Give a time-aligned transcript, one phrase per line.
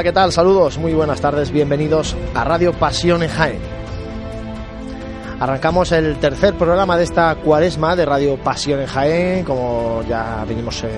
[0.00, 0.32] Hola, ¿qué tal?
[0.32, 3.60] Saludos, muy buenas tardes, bienvenidos a Radio Pasión en Jaén.
[5.38, 10.82] Arrancamos el tercer programa de esta cuaresma de Radio Pasión en Jaén, como ya venimos
[10.84, 10.88] eh,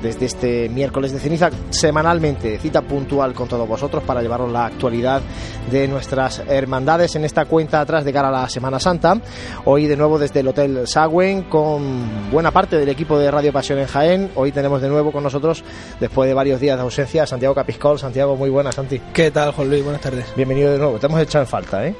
[0.00, 5.20] desde este miércoles de ceniza, semanalmente, cita puntual con todos vosotros para llevaros la actualidad
[5.70, 9.18] de nuestras hermandades en esta cuenta atrás de cara a la Semana Santa.
[9.64, 13.78] Hoy de nuevo desde el Hotel Sagüen con buena parte del equipo de Radio Pasión
[13.78, 14.30] en Jaén.
[14.34, 15.64] Hoy tenemos de nuevo con nosotros,
[16.00, 17.98] después de varios días de ausencia, Santiago Capiscol.
[17.98, 19.00] Santiago, muy buenas, Santi.
[19.12, 19.82] ¿Qué tal, Juan Luis?
[19.82, 20.26] Buenas tardes.
[20.36, 20.98] Bienvenido de nuevo.
[20.98, 21.94] Te hemos echado en falta, ¿eh?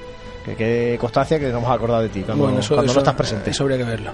[0.44, 3.00] Que quede constancia que nos hemos acordado de ti cuando, Bueno, eso- cuando eso- no
[3.00, 3.50] estás presente.
[3.50, 4.10] Eso habría que verlo.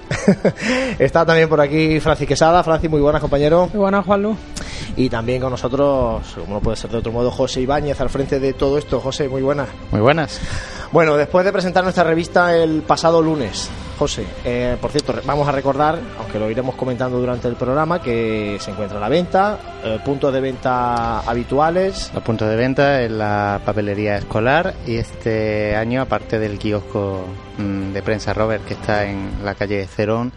[0.99, 2.63] Está también por aquí Francis Quesada.
[2.63, 3.67] Francis, muy buenas, compañero.
[3.73, 4.35] Muy buenas, Juanlu.
[4.95, 8.39] Y también con nosotros, como no puede ser de otro modo, José Ibáñez al frente
[8.39, 8.99] de todo esto.
[8.99, 9.67] José, muy buenas.
[9.91, 10.39] Muy buenas.
[10.91, 13.69] Bueno, después de presentar nuestra revista el pasado lunes,
[14.01, 18.57] José, eh, por cierto, vamos a recordar, aunque lo iremos comentando durante el programa, que
[18.59, 22.09] se encuentra a la venta, eh, puntos de venta habituales.
[22.11, 27.27] Los puntos de venta en la papelería escolar y este año, aparte del kiosco
[27.59, 30.31] mm, de prensa Robert que está en la calle Cerón,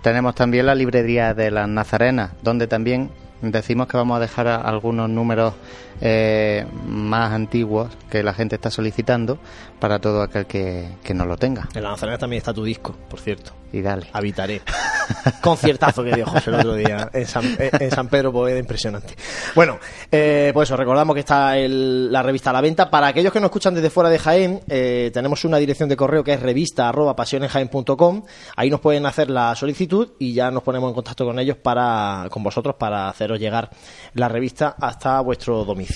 [0.00, 3.10] tenemos también la librería de las Nazarenas, donde también
[3.42, 5.52] decimos que vamos a dejar algunos números
[6.00, 9.38] eh, más antiguos que la gente está solicitando
[9.78, 11.68] para todo aquel que, que no lo tenga.
[11.74, 13.52] En la Nazarena también está tu disco, por cierto.
[13.72, 14.06] Y dale.
[14.12, 14.62] Habitaré.
[15.40, 19.14] Conciertazo que dio José el otro día en San, en San Pedro Poveda, impresionante.
[19.54, 19.78] Bueno,
[20.10, 22.90] eh, pues eso, recordamos que está el- la revista a la venta.
[22.90, 26.24] Para aquellos que nos escuchan desde fuera de Jaén, eh, tenemos una dirección de correo
[26.24, 28.24] que es revista arroba pasionenjaén.com.
[28.56, 32.26] Ahí nos pueden hacer la solicitud y ya nos ponemos en contacto con ellos para,
[32.30, 33.70] con vosotros para haceros llegar
[34.14, 35.89] la revista hasta vuestro domicilio.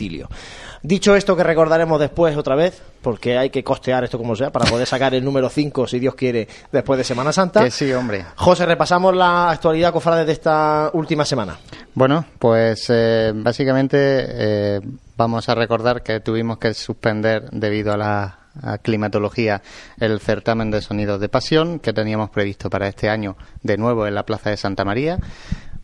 [0.83, 4.69] Dicho esto, que recordaremos después otra vez, porque hay que costear esto como sea, para
[4.69, 7.65] poder sacar el número 5, si Dios quiere, después de Semana Santa.
[7.65, 8.27] Que sí, hombre.
[8.37, 11.59] José, repasamos la actualidad cofrade de esta última semana.
[11.95, 14.81] Bueno, pues eh, básicamente eh,
[15.17, 19.63] vamos a recordar que tuvimos que suspender debido a la a climatología
[19.99, 24.15] el certamen de sonidos de pasión que teníamos previsto para este año de nuevo en
[24.15, 25.19] la Plaza de Santa María.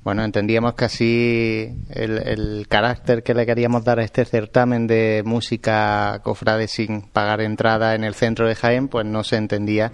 [0.03, 6.21] Bueno, entendíamos que así el, carácter que le queríamos dar a este certamen de música
[6.25, 9.93] cofrade sin pagar entrada en el centro de Jaén, pues no se entendía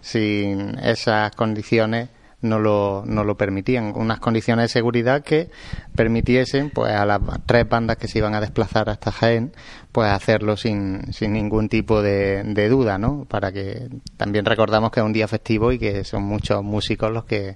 [0.00, 2.08] sin esas condiciones
[2.44, 3.92] no lo, no lo permitían.
[3.96, 5.50] Unas condiciones de seguridad que
[5.96, 9.52] permitiesen pues a las tres bandas que se iban a desplazar hasta Jaén
[9.90, 13.24] pues hacerlo sin, sin ningún tipo de, de duda, ¿no?
[13.24, 17.24] Para que también recordamos que es un día festivo y que son muchos músicos los
[17.24, 17.54] que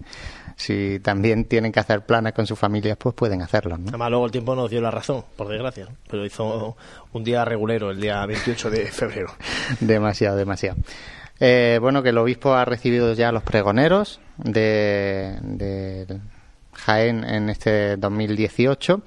[0.58, 3.88] si también tienen que hacer planes con sus familias pues pueden hacerlo, ¿no?
[3.88, 5.84] Además, luego el tiempo nos dio la razón, por desgracia.
[5.84, 5.92] ¿no?
[6.10, 6.76] Pero hizo
[7.12, 9.32] un día regulero, el día 28 de febrero.
[9.78, 10.76] demasiado, demasiado.
[11.38, 16.18] Eh, bueno, que el obispo ha recibido ya los pregoneros de, de
[16.74, 19.00] Jaén en este 2018,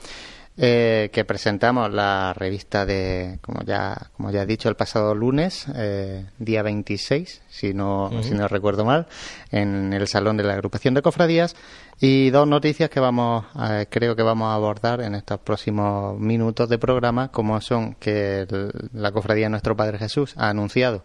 [0.57, 5.65] eh, que presentamos la revista de, como ya, como ya he dicho, el pasado lunes,
[5.75, 9.07] eh, día 26, si no, si no recuerdo mal,
[9.51, 11.55] en el Salón de la Agrupación de Cofradías.
[12.03, 16.67] Y dos noticias que vamos, a- creo que vamos a abordar en estos próximos minutos
[16.67, 21.03] de programa, como son que el- la Cofradía de Nuestro Padre Jesús ha anunciado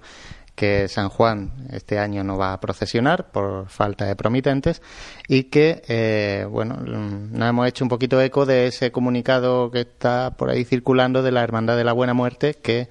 [0.56, 4.82] que San Juan este año no va a procesionar por falta de promitentes
[5.28, 9.82] y que, eh, bueno, mm, nos hemos hecho un poquito eco de ese comunicado que
[9.82, 12.88] está por ahí circulando de la Hermandad de la Buena Muerte que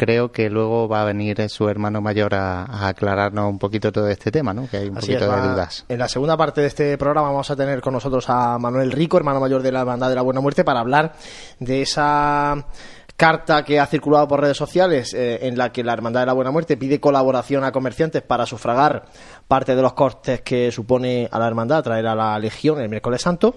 [0.00, 4.08] creo que luego va a venir su hermano mayor a, a aclararnos un poquito todo
[4.08, 4.66] este tema, ¿no?
[4.66, 5.84] Que hay un Así poquito es, de dudas.
[5.90, 9.18] En la segunda parte de este programa vamos a tener con nosotros a Manuel Rico,
[9.18, 11.12] hermano mayor de la Hermandad de la Buena Muerte, para hablar
[11.58, 12.64] de esa
[13.20, 16.32] carta que ha circulado por redes sociales eh, en la que la Hermandad de la
[16.32, 19.04] Buena Muerte pide colaboración a comerciantes para sufragar
[19.46, 23.20] parte de los costes que supone a la Hermandad traer a la Legión el miércoles
[23.20, 23.54] santo.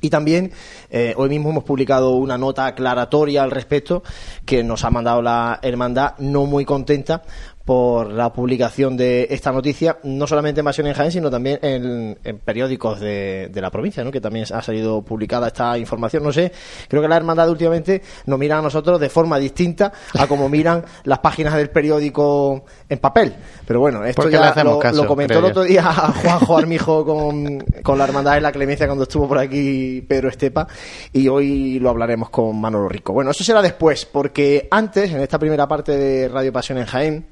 [0.00, 0.52] Y también
[0.90, 4.04] eh, hoy mismo hemos publicado una nota aclaratoria al respecto
[4.46, 7.22] que nos ha mandado la hermandad no muy contenta
[7.64, 12.18] por la publicación de esta noticia, no solamente en Pasión en Jaén, sino también en,
[12.22, 14.12] en periódicos de, de la provincia, ¿no?
[14.12, 16.22] que también ha salido publicada esta información.
[16.22, 16.52] No sé,
[16.88, 20.84] creo que la hermandad últimamente nos mira a nosotros de forma distinta a como miran
[21.04, 23.34] las páginas del periódico en papel.
[23.66, 27.96] Pero bueno, esto ya lo, caso, lo comentó el otro día Juanjo Armijo con, con
[27.96, 30.66] la hermandad de la clemencia cuando estuvo por aquí Pedro Estepa
[31.12, 33.14] y hoy lo hablaremos con Manolo Rico.
[33.14, 37.26] Bueno, eso será después, porque antes, en esta primera parte de Radio Pasión en Jaén,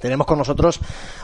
[0.00, 0.80] tenemos con nosotros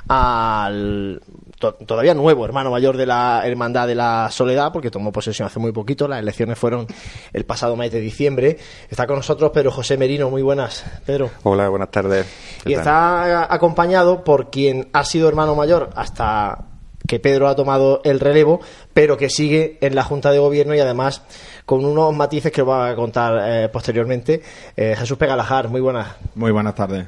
[0.08, 1.20] al
[1.58, 5.58] to- todavía nuevo hermano mayor de la Hermandad de la Soledad, porque tomó posesión hace
[5.58, 6.86] muy poquito, las elecciones fueron
[7.32, 8.58] el pasado mes de diciembre.
[8.88, 11.30] Está con nosotros Pedro José Merino, muy buenas, Pedro.
[11.42, 12.26] Hola, buenas tardes.
[12.64, 12.80] ¿Qué Y tal?
[12.82, 16.66] está acompañado por quien ha sido hermano mayor hasta
[17.06, 18.60] que Pedro ha tomado el relevo,
[18.92, 21.22] pero que sigue en la Junta de Gobierno y además
[21.66, 24.40] con unos matices que os va a contar eh, posteriormente.
[24.76, 26.06] Eh, Jesús Pegalajar, muy buenas.
[26.36, 27.06] Muy buenas tardes.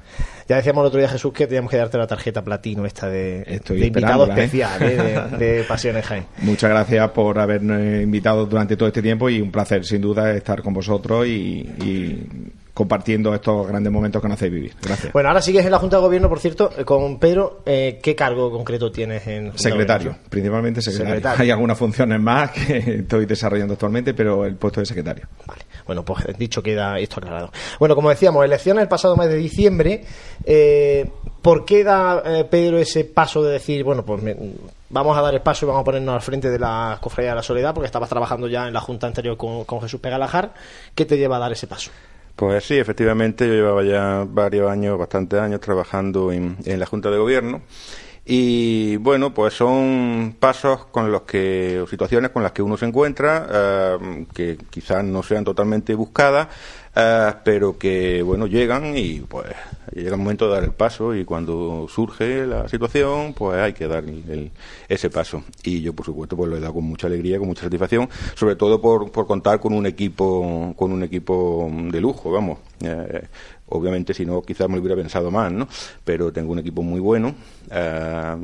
[0.49, 3.61] Ya decíamos el otro día, Jesús, que teníamos que darte la tarjeta platino esta de,
[3.71, 4.81] invitado especial
[5.39, 6.27] de, Pasiones Jaén.
[6.39, 10.63] Muchas gracias por habernos invitado durante todo este tiempo y un placer, sin duda, estar
[10.63, 11.65] con vosotros y
[12.79, 14.73] compartiendo estos grandes momentos que nos hacéis vivir.
[14.81, 15.13] Gracias.
[15.13, 17.63] Bueno, ahora sigues en la Junta de Gobierno, por cierto, eh, con Pedro.
[17.67, 21.43] Eh, ¿Qué cargo concreto tienes en Secretario, principalmente secretario.
[21.43, 25.27] Hay algunas funciones más que estoy desarrollando actualmente, pero el puesto de secretario.
[25.45, 25.63] Vale.
[25.89, 27.51] Bueno, pues dicho queda esto aclarado.
[27.81, 30.05] Bueno, como decíamos, elecciones el pasado mes de diciembre.
[30.45, 31.11] Eh,
[31.43, 34.23] ¿Por qué da Pedro ese paso de decir, bueno, pues
[34.91, 37.37] vamos a dar el paso y vamos a ponernos al frente de la Cofradía de
[37.37, 40.55] la Soledad, porque estabas trabajando ya en la Junta anterior con, con Jesús Pegalajar?
[40.95, 41.91] ¿Qué te lleva a dar ese paso?
[42.39, 47.19] Pues sí, efectivamente, yo llevaba ya varios años, bastantes años trabajando en, la Junta de
[47.19, 47.63] Gobierno.
[48.25, 52.87] Y bueno, pues son pasos con los que, o situaciones con las que uno se
[52.87, 56.47] encuentra, eh, que quizás no sean totalmente buscadas,
[57.01, 59.47] eh, pero que bueno, llegan y pues
[59.95, 63.87] llega el momento de dar el paso y cuando surge la situación, pues hay que
[63.87, 64.05] dar
[64.89, 65.45] ese paso.
[65.63, 68.57] Y yo, por supuesto, pues lo he dado con mucha alegría, con mucha satisfacción, sobre
[68.57, 72.59] todo por, por contar con un equipo, con un equipo de lujo, vamos.
[72.81, 73.23] Eh,
[73.69, 75.69] obviamente, si no, quizás me lo hubiera pensado más, ¿no?
[76.05, 77.35] Pero tengo un equipo muy bueno.
[77.71, 78.37] Eh,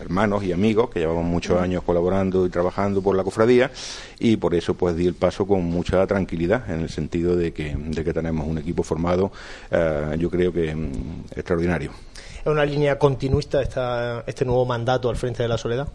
[0.00, 3.70] hermanos y amigos que llevamos muchos años colaborando y trabajando por la cofradía
[4.18, 7.76] y por eso pues di el paso con mucha tranquilidad en el sentido de que,
[7.76, 9.30] de que tenemos un equipo formado
[9.70, 10.92] eh, yo creo que mm,
[11.36, 11.92] extraordinario.
[12.40, 15.88] ¿Es una línea continuista esta, este nuevo mandato al frente de la soledad?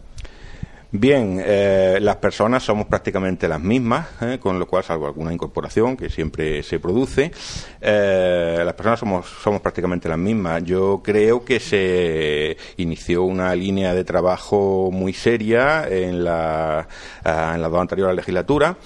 [0.92, 5.96] Bien, eh, las personas somos prácticamente las mismas, eh, con lo cual, salvo alguna incorporación
[5.96, 7.32] que siempre se produce,
[7.80, 10.62] eh, las personas somos, somos prácticamente las mismas.
[10.62, 16.86] Yo creo que se inició una línea de trabajo muy seria en la,
[17.24, 18.76] en las dos anteriores legislaturas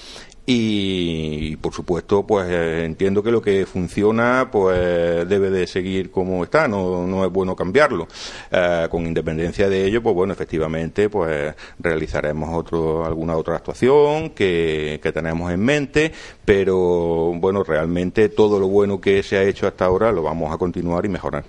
[0.53, 6.43] y por supuesto pues eh, entiendo que lo que funciona pues debe de seguir como
[6.43, 8.09] está no, no es bueno cambiarlo
[8.51, 14.99] eh, con independencia de ello pues bueno efectivamente pues realizaremos otro alguna otra actuación que,
[15.01, 16.13] que tenemos en mente
[16.45, 20.59] pero bueno realmente todo lo bueno que se ha hecho hasta ahora lo vamos a
[20.59, 21.45] continuar y mejorar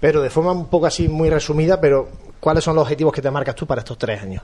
[0.00, 2.08] pero de forma un poco así muy resumida pero
[2.40, 4.42] ¿cuáles son los objetivos que te marcas tú para estos tres años?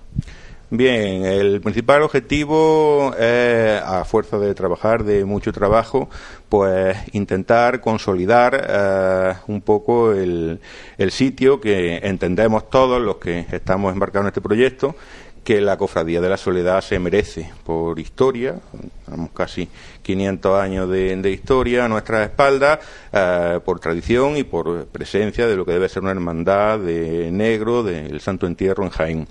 [0.70, 6.10] Bien, el principal objetivo es, a fuerza de trabajar, de mucho trabajo,
[6.50, 10.60] pues intentar consolidar eh, un poco el,
[10.98, 14.94] el sitio que entendemos todos los que estamos embarcados en este proyecto,
[15.42, 18.60] que la Cofradía de la Soledad se merece por historia,
[19.08, 19.68] tenemos casi
[20.02, 22.78] 500 años de, historia a nuestras espaldas,
[23.12, 27.82] eh, por tradición y por presencia de lo que debe ser una hermandad de negro
[27.82, 29.28] del Santo Entierro en Jaén.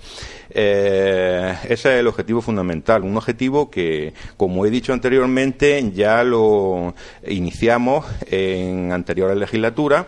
[0.50, 6.94] Eh, ese es el objetivo fundamental, un objetivo que, como he dicho anteriormente, ya lo
[7.26, 10.06] iniciamos en anteriores legislaturas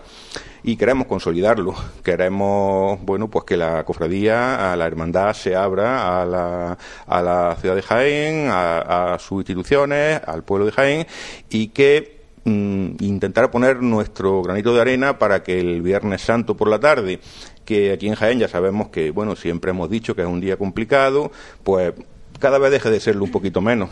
[0.63, 1.75] y queremos consolidarlo.
[2.03, 7.57] Queremos, bueno, pues que la cofradía, a la hermandad se abra a la, a la
[7.61, 11.07] ciudad de Jaén, a, sus instituciones, al pueblo de Jaén
[11.49, 16.69] y que mm, intentar poner nuestro granito de arena para que el Viernes Santo por
[16.69, 17.21] la tarde,
[17.65, 20.57] que aquí en Jaén ya sabemos que, bueno, siempre hemos dicho que es un día
[20.57, 21.31] complicado,
[21.63, 21.93] pues
[22.39, 23.91] cada vez deje de serlo un poquito menos.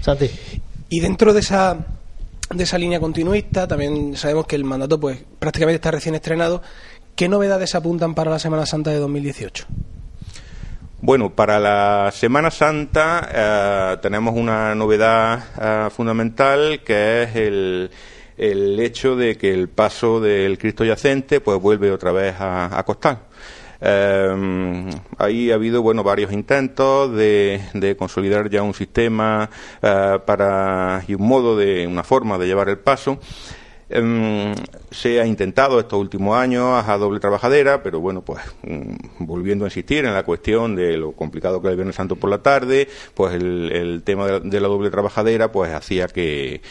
[0.00, 0.30] Santi.
[0.88, 1.86] Y dentro de esa
[2.50, 6.62] de esa línea continuista, también sabemos que el mandato pues prácticamente está recién estrenado.
[7.16, 9.66] ¿Qué novedades apuntan para la Semana Santa de 2018?
[11.06, 17.90] Bueno, para la Semana Santa eh, tenemos una novedad eh, fundamental que es el,
[18.80, 23.18] hecho de que el paso del Cristo yacente pues vuelve otra vez a, a Costal.
[23.82, 29.50] Eh, ahí ha habido bueno varios intentos de, de consolidar ya un sistema
[29.82, 33.18] eh, para y un modo de una forma de llevar el paso.
[33.88, 34.54] Em,
[34.90, 39.68] se ha intentado estos últimos años a doble trabajadera, pero bueno, pues mm, volviendo a
[39.68, 42.88] insistir en la cuestión de lo complicado que es el Viernes Santo por la tarde,
[43.14, 46.62] pues el, tema de la, doble trabajadera pues hacía que,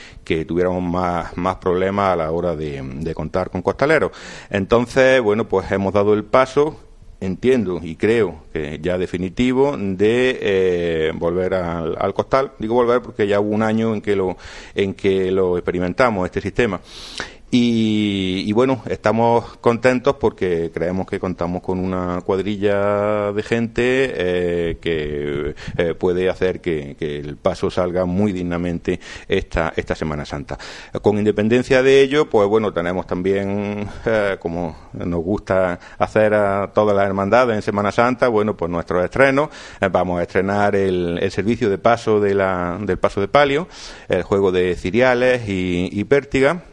[0.48, 4.12] tuviéramos más, más problemas a la hora de, de contar con costaleros.
[4.50, 6.80] Entonces, bueno, pues hemos dado el paso
[7.26, 12.52] entiendo y creo que ya definitivo de eh, volver al, costal.
[12.60, 14.38] Digo volver porque ya hubo un año en que lo
[14.76, 16.80] en que lo experimentamos este sistema
[17.56, 23.84] Y, bueno, estamos contentos porque creemos que contamos con una cuadrilla de gente
[24.16, 30.58] eh, que eh, puede hacer que, el paso salga muy dignamente esta, esta Semana Santa.
[31.04, 36.96] Con independencia de ello, pues bueno, tenemos también, eh, como nos gusta hacer a todas
[36.96, 39.50] las hermandades en Semana Santa, bueno, pues nuestros estrenos.
[39.92, 43.68] vamos a estrenar el, servicio de paso de la, del paso de palio,
[44.10, 46.64] el juego de ciriales y, y pértiga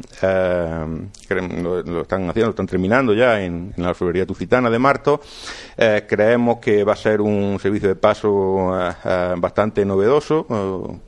[1.28, 5.20] lo, están haciendo, lo están terminando ya en, la alfabería tucitana de Marto.
[5.76, 11.00] Eh, creemos que va a ser un servicio de paso eh, eh, bastante novedoso,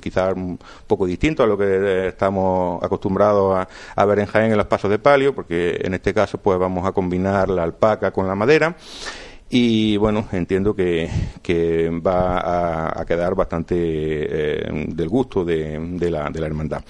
[0.00, 4.66] quizás un poco distinto a lo que estamos acostumbrados a, ver en Jaén en los
[4.66, 8.34] pasos de palio, porque en este caso pues vamos a combinar la alpaca con la
[8.34, 8.76] madera
[9.48, 11.08] y bueno, entiendo que,
[12.04, 16.82] va a, quedar bastante del gusto de, la, de la hermandad.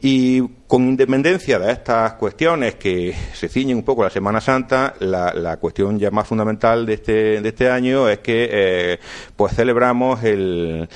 [0.00, 4.94] Y con independencia de estas cuestiones que se ciñen un poco a la Semana Santa,
[5.00, 8.98] la, cuestión ya más fundamental de este, de este año es que eh,
[9.34, 10.88] pues celebramos el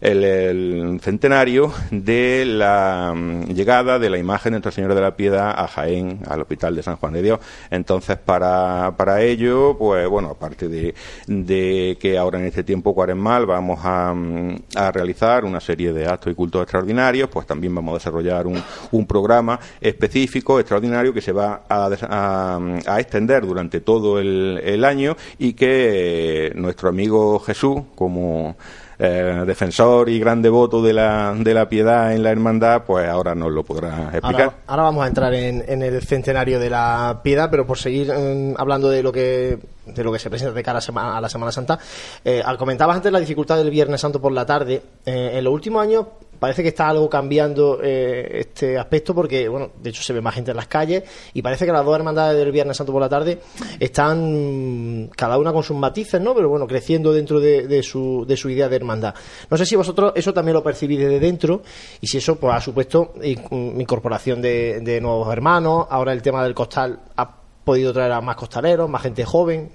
[0.00, 5.54] el, centenario de la mm, llegada de la imagen de Nuestra Señora de la Piedad
[5.56, 7.40] a Jaén, al Hospital de San Juan de Dios.
[7.70, 10.94] Entonces, para, para ello, pues bueno, aparte de,
[11.26, 16.06] de que ahora en este tiempo cuaresmal vamos a, mm, a, realizar una serie de
[16.06, 18.62] actos y cultos extraordinarios, pues también vamos a desarrollar un,
[18.92, 24.84] un programa específico, extraordinario, que se va a, a, a extender durante todo el, el
[24.84, 28.56] año y que nuestro amigo Jesús, como
[28.98, 33.34] eh, defensor y gran devoto de la, de la piedad en la hermandad, pues ahora
[33.34, 34.54] nos lo podrá explicar.
[34.66, 38.54] Ahora, vamos a entrar en, en, el centenario de la piedad, pero por seguir mm,
[38.58, 41.78] hablando de lo que de lo que se presenta de cara a, la Semana Santa,
[42.24, 45.52] eh, al comentabas antes la dificultad del Viernes Santo por la tarde, eh, en los
[45.52, 46.06] últimos años
[46.38, 50.34] parece que está algo cambiando eh, este aspecto porque, bueno, de hecho se ve más
[50.34, 51.04] gente en las calles
[51.34, 53.38] y parece que las dos hermandades del Viernes Santo por la tarde
[53.78, 56.34] están cada una con sus matices, ¿no?
[56.34, 59.14] Pero bueno, creciendo dentro de, su, de su idea de hermandad.
[59.50, 61.62] No sé si vosotros eso también lo percibís desde dentro
[62.00, 66.54] y si eso pues ha supuesto incorporación de, de nuevos hermanos, ahora el tema del
[66.54, 69.70] costal ha podido traer a más costaleros, más gente joven.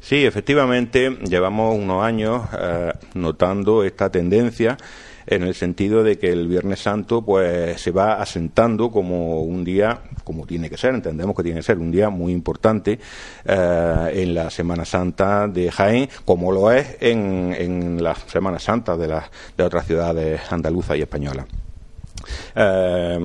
[0.00, 4.76] Sí, efectivamente, llevamos unos años eh, notando esta tendencia
[5.28, 10.00] en el sentido de que el Viernes Santo pues se va asentando como un día
[10.24, 12.98] como tiene que ser, entendemos que tiene que ser un día muy importante
[13.44, 18.96] eh, en la Semana Santa de Jaén, como lo es en, en la Semana Santa
[18.96, 21.46] de, las de otras ciudades andaluzas y españolas.
[22.54, 23.18] Eh,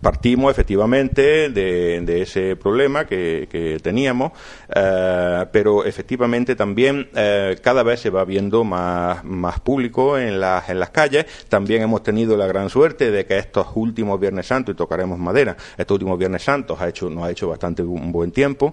[0.00, 4.32] partimos efectivamente de, ese problema que, teníamos,
[4.74, 9.22] eh, pero efectivamente también eh, cada vez se va viendo más,
[9.60, 11.26] público en las, en las calles.
[11.48, 15.56] También hemos tenido la gran suerte de que estos últimos Viernes Santos, y tocaremos madera,
[15.76, 18.72] estos últimos Viernes Santos ha hecho, nos ha hecho bastante un buen tiempo.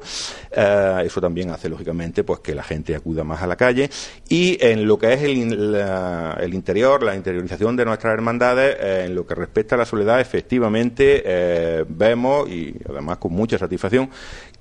[0.52, 3.90] eso también hace, lógicamente, pues que la gente acuda más a la calle.
[4.30, 9.26] Y en lo que es el, el interior, la interiorización de nuestras hermandades, en lo
[9.26, 14.10] que respecta la soledad, efectivamente eh, vemos, y además con mucha satisfacción,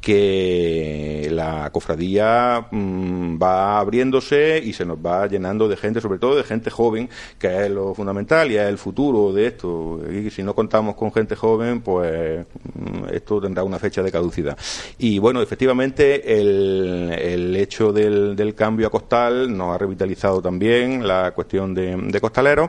[0.04, 6.36] que la cofradía mm, va abriéndose y se nos va llenando de gente, sobre todo
[6.36, 7.08] de gente joven,
[7.38, 9.98] que es lo fundamental y es el futuro de esto.
[10.12, 12.44] Y si no contamos con gente joven, pues
[12.74, 14.58] mm, esto tendrá una fecha de caducidad.
[14.98, 21.72] Y bueno, efectivamente, el, hecho del, cambio a costal nos ha revitalizado también la cuestión
[21.72, 22.68] de, de costaleros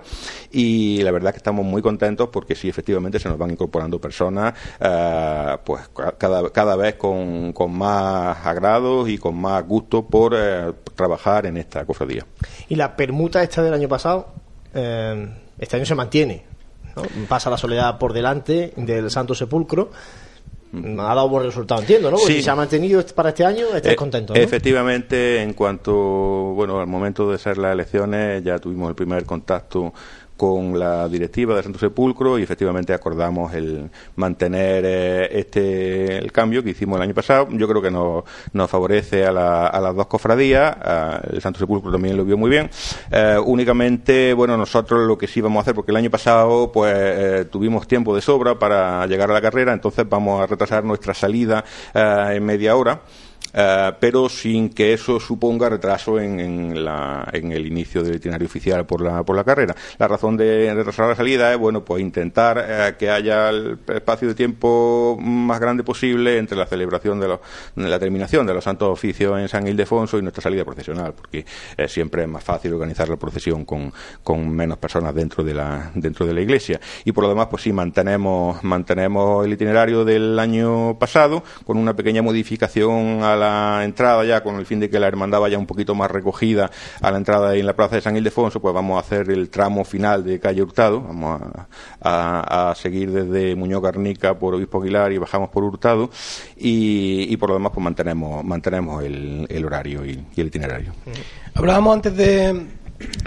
[0.52, 4.54] y la verdad que estamos muy contentos porque sí, efectivamente, se nos van incorporando personas,
[4.80, 10.74] eh, pues cada, cada vez con con, más agrado y con más gusto por eh,
[10.96, 12.26] trabajar en esta cofradía.
[12.70, 14.28] Y la permuta esta del año pasado,
[14.74, 15.28] eh,
[15.60, 16.44] este año se mantiene.
[17.28, 19.92] Pasa la soledad por delante del Santo Sepulcro
[20.72, 20.98] mm.
[20.98, 22.18] ha dado buen resultado, entiendo, ¿no?
[22.18, 26.80] Porque si se ha mantenido para este año, estáis eh, contentos, Efectivamente, en cuanto, bueno,
[26.80, 29.94] al momento de ser las elecciones, ya tuvimos el primer contacto
[30.38, 36.64] con la directiva de Santo Sepulcro y efectivamente acordamos el mantener eh, este el cambio
[36.64, 37.48] que hicimos el año pasado.
[37.52, 38.24] Yo creo que nos,
[38.54, 40.76] nos favorece a, las dos cofradías.
[41.32, 42.70] el Santo Sepulcro también lo vio muy bien.
[43.12, 46.94] Eh, únicamente, bueno, nosotros lo que sí vamos a hacer, porque el año pasado pues
[46.96, 51.14] eh, tuvimos tiempo de sobra para llegar a la carrera, entonces vamos a retrasar nuestra
[51.14, 51.64] salida
[51.94, 53.02] en media hora.
[53.58, 59.02] Eh, pero sin que eso suponga retraso en, en, el inicio del itinerario oficial por
[59.02, 59.74] la, por la carrera.
[59.98, 64.28] La razón de retrasar la salida es, bueno, pues intentar eh, que haya el espacio
[64.28, 67.38] de tiempo más grande posible entre la celebración de,
[67.76, 71.46] la terminación de los santos oficios en San Ildefonso y nuestra salida procesional, porque
[71.88, 76.26] siempre es más fácil organizar la procesión con, con menos personas dentro de la, dentro
[76.26, 76.80] de la iglesia.
[77.06, 81.96] Y por lo demás, pues sí, mantenemos, mantenemos el itinerario del año pasado con una
[81.96, 83.45] pequeña modificación a la
[83.84, 86.70] entrada ya, con el fin de que la hermandad vaya un poquito más recogida
[87.02, 89.84] a la entrada en la plaza de San Ildefonso, pues vamos a hacer el tramo
[89.84, 91.42] final de calle Hurtado, vamos
[92.02, 96.10] a, seguir desde Muñoz Garnica por Obispo Aguilar y bajamos por Hurtado.
[96.58, 100.94] Y, por lo demás pues mantenemos, mantenemos el, horario y, el itinerario.
[101.54, 102.68] Hablábamos antes de,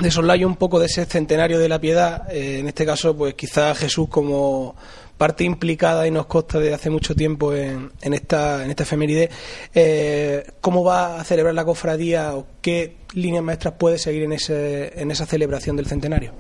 [0.01, 3.35] de Sollayo un poco de ese centenario de la piedad, eh, en este caso pues
[3.35, 4.75] quizás Jesús como
[5.19, 9.29] parte implicada y nos consta de hace mucho tiempo en, en esta en esta efeméride,
[9.75, 14.99] eh, ¿cómo va a celebrar la cofradía o qué líneas maestras puede seguir en, ese,
[15.01, 16.33] en esa celebración del centenario?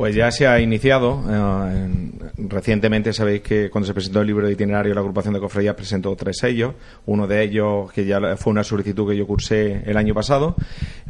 [0.00, 1.22] Pues ya se ha iniciado.
[1.28, 1.88] Eh,
[2.48, 6.16] recientemente sabéis que cuando se presentó el libro de itinerario la agrupación de cofradías presentó
[6.16, 6.72] tres sellos.
[7.04, 10.56] Uno de ellos, que ya fue una solicitud que yo cursé el año pasado,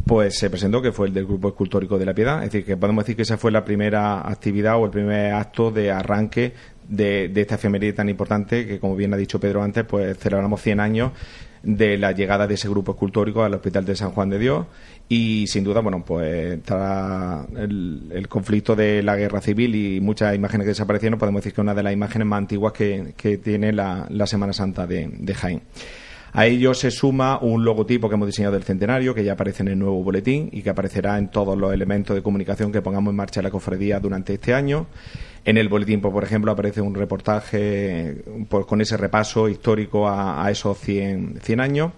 [0.05, 2.43] pues se presentó que fue el del Grupo Escultórico de la Piedad.
[2.43, 5.71] Es decir, que podemos decir que esa fue la primera actividad o el primer acto
[5.71, 6.53] de arranque
[6.89, 10.81] de, esta efeméride tan importante que, como bien ha dicho Pedro antes, pues celebramos 100
[10.81, 11.13] años
[11.63, 14.67] de la llegada de ese grupo escultórico al Hospital de San Juan de Dios
[15.09, 20.65] y sin duda, bueno, pues está el, conflicto de la guerra civil y muchas imágenes
[20.65, 24.07] que desaparecieron, podemos decir que es una de las imágenes más antiguas que, tiene la,
[24.27, 25.63] Semana Santa de, de Jaén.
[26.33, 29.69] A ello se suma un logotipo que hemos diseñado del centenario, que ya aparece en
[29.69, 33.17] el nuevo boletín y que aparecerá en todos los elementos de comunicación que pongamos en
[33.17, 34.87] marcha la cofradía durante este año.
[35.43, 40.47] En el boletín, pues, por ejemplo, aparece un reportaje pues, con ese repaso histórico a,
[40.51, 41.93] esos 100, 100, años.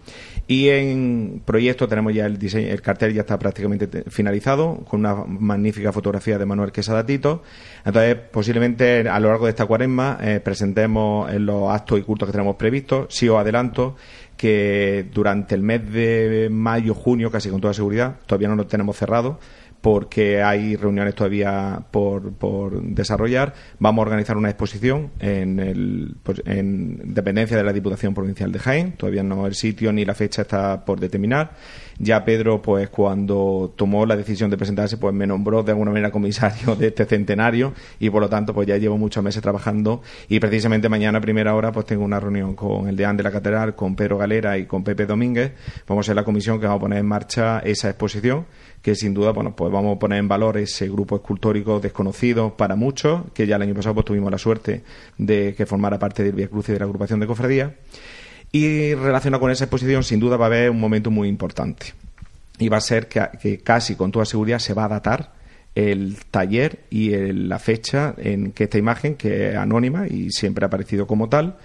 [0.46, 5.14] Y en proyecto tenemos ya el diseño, el cartel ya está prácticamente finalizado, con una
[5.14, 7.42] magnífica fotografía de Manuel Quesada Tito.
[7.84, 12.28] Entonces, posiblemente a lo largo de esta cuaresma eh, presentemos en los actos y cultos
[12.28, 13.06] que tenemos previstos.
[13.10, 13.96] Sí os adelanto
[14.36, 18.96] que durante el mes de mayo, junio, casi con toda seguridad, todavía no lo tenemos
[18.96, 19.38] cerrado,
[19.80, 23.52] porque hay reuniones todavía por, por desarrollar.
[23.80, 28.58] Vamos a organizar una exposición en, el, pues, en dependencia de la Diputación Provincial de
[28.60, 28.92] Jaén.
[28.92, 31.52] Todavía no el sitio ni la fecha está por determinar.
[31.98, 36.10] Ya Pedro, pues cuando tomó la decisión de presentarse, pues me nombró de alguna manera
[36.10, 40.40] comisario de este centenario y por lo tanto, pues ya llevo muchos meses trabajando y
[40.40, 43.74] precisamente mañana a primera hora, pues tengo una reunión con el deán de la catedral,
[43.74, 45.52] con Pedro Galera y con Pepe Domínguez.
[45.86, 48.46] Vamos a ser la comisión que va a poner en marcha esa exposición
[48.82, 52.74] que sin duda, bueno, pues vamos a poner en valor ese grupo escultórico desconocido para
[52.74, 54.82] muchos, que ya el año pasado pues, tuvimos la suerte
[55.18, 57.76] de que formara parte del Vía Cruz y de la agrupación de cofradía.
[58.52, 61.94] Y relacionado con esa exposición, sin duda va a haber un momento muy importante.
[62.58, 65.32] Y va a ser que, casi con toda seguridad se va a datar
[65.74, 70.68] el taller y la fecha en que esta imagen, que es anónima y siempre ha
[70.68, 71.56] aparecido como tal,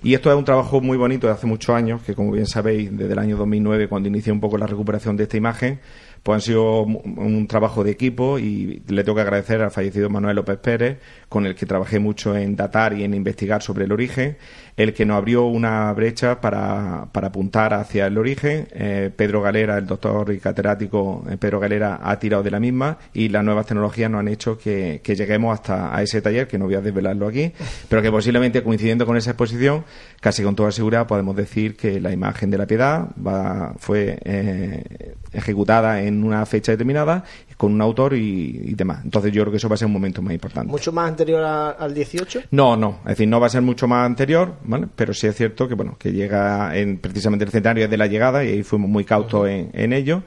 [0.00, 2.96] y esto es un trabajo muy bonito de hace muchos años, que como bien sabéis,
[2.96, 5.80] desde el año 2009, cuando inicié un poco la recuperación de esta imagen,
[6.22, 10.36] pues han sido un trabajo de equipo y le tengo que agradecer al fallecido Manuel
[10.36, 10.98] López Pérez,
[11.28, 14.36] con el que trabajé mucho en datar y en investigar sobre el origen,
[14.78, 18.68] el que nos abrió una brecha para, para apuntar hacia el origen.
[18.70, 22.96] Eh, Pedro Galera, el doctor y catedrático eh, Pedro Galera, ha tirado de la misma
[23.12, 26.66] y las nuevas tecnologías nos han hecho que, lleguemos hasta a ese taller, que no
[26.66, 27.52] voy a desvelarlo aquí,
[27.88, 29.84] pero que posiblemente coincidiendo con esa exposición,
[30.20, 35.16] casi con toda seguridad podemos decir que la imagen de la piedad va, fue eh,
[35.32, 37.24] ejecutada en una fecha determinada
[37.58, 39.00] con un autor y, demás.
[39.04, 40.70] Entonces yo creo que eso va a ser un momento más importante.
[40.70, 42.42] ¿Mucho más anterior al 18?
[42.52, 43.00] No, no.
[43.02, 44.86] Es decir, no va a ser mucho más anterior, ¿vale?
[44.94, 48.44] Pero sí es cierto que, bueno, que llega en precisamente el centenario de la llegada
[48.44, 50.22] y ahí fuimos muy cautos en, en ello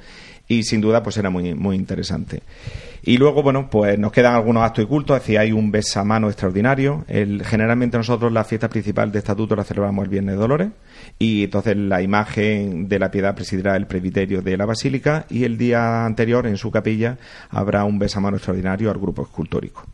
[0.48, 2.42] y sin duda pues era muy, muy interesante.
[3.04, 6.28] Y luego, bueno, pues nos quedan algunos actos y cultos, es decir, hay un besamano
[6.28, 7.04] extraordinario.
[7.08, 10.70] El, generalmente nosotros la fiesta principal de estatuto la celebramos el Viernes de Dolores
[11.18, 15.58] y entonces la imagen de la piedad presidirá el presbiterio de la Basílica y el
[15.58, 17.18] día anterior en su capilla
[17.50, 19.86] habrá un besamano extraordinario al grupo escultórico.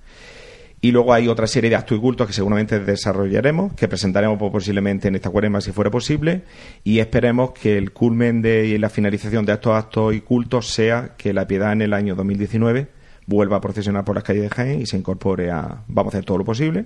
[0.80, 5.08] Y luego hay otra serie de actos y cultos que seguramente desarrollaremos, que presentaremos posiblemente
[5.08, 6.44] en esta cuaresma si fuera posible,
[6.84, 11.34] y esperemos que el culmen de la finalización de estos actos y cultos sea que
[11.34, 14.86] la piedad en el año 2019 vuelva a procesionar por las calles de Jaén y
[14.86, 15.84] se incorpore a...
[15.88, 16.86] Vamos a hacer todo lo posible.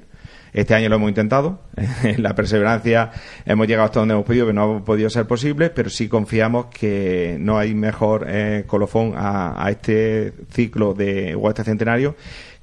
[0.53, 1.61] Este año lo hemos intentado.
[2.03, 3.11] En la perseverancia
[3.45, 6.65] hemos llegado hasta donde hemos podido, que no ha podido ser posible, pero sí confiamos
[6.65, 12.15] que no hay mejor eh, colofón a, este ciclo de, o a este centenario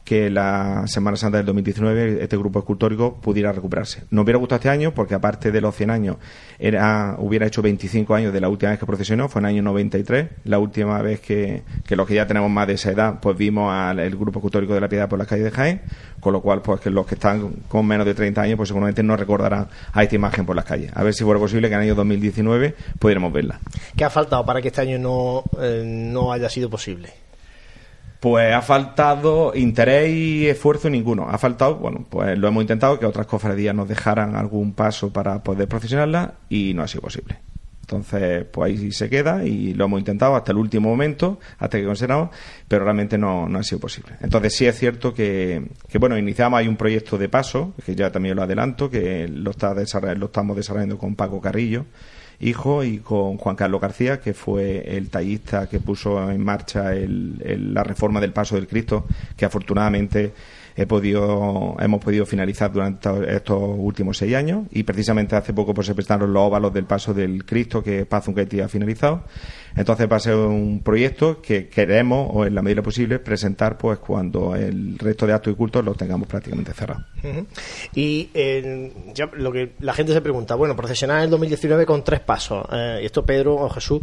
[0.09, 4.05] que la Semana Santa del 2019 este grupo escultórico pudiera recuperarse.
[4.09, 6.17] Nos hubiera gustado este año porque aparte de los 100 años
[6.59, 9.63] era, hubiera hecho 25 años de la última vez que procesionó, fue en el año
[9.65, 13.37] 93, la última vez que, que los que ya tenemos más de esa edad pues
[13.37, 15.83] vimos al grupo escultórico de la Piedad por las calles de Jaén,
[16.21, 19.03] con lo cual pues que los que están con menos de 30 años pues seguramente
[19.03, 20.91] no recordarán a esta imagen por las calles.
[20.95, 23.61] A ver si fuera posible que en el año 2019 pudiéramos verla.
[23.95, 27.28] ¿Qué ha faltado para que este año no, eh, no haya sido posible?
[28.21, 31.29] Pues ha faltado interés y esfuerzo ninguno.
[31.29, 35.43] Ha faltado, bueno, pues lo hemos intentado, que otras cofradías nos dejaran algún paso para
[35.43, 37.39] poder procesionarla y no ha sido posible.
[37.89, 41.87] Entonces, pues ahí se queda y lo hemos intentado hasta el último momento, hasta que
[41.87, 42.29] consideramos,
[42.69, 44.13] pero realmente no, no ha sido posible.
[44.21, 48.13] Entonces, sí es cierto que, que, bueno, iniciamos, hay un proyecto de paso, que ya
[48.13, 51.87] también lo adelanto, que lo, está lo estamos desarrollando con Paco Carrillo,
[52.41, 57.83] hijo, y con Juan Carlos García, que fue el tallista que puso en marcha la
[57.83, 60.33] reforma del paso del Cristo, que afortunadamente
[60.79, 65.89] he podido, hemos podido finalizar durante estos últimos seis años y precisamente hace poco pues,
[65.89, 69.25] se prestaron los óvalos del paso del Cristo que Paz Unquetti ha finalizado.
[69.75, 73.99] Entonces va a ser un proyecto que queremos, o en la medida posible, presentar pues
[73.99, 77.05] cuando el resto de actos y cultos los tengamos prácticamente cerrados.
[77.97, 78.31] Y
[79.33, 83.07] lo que la gente se pregunta, bueno, procesionar el 2019 con tres pasos, eh, y
[83.07, 84.01] esto Pedro o Jesús,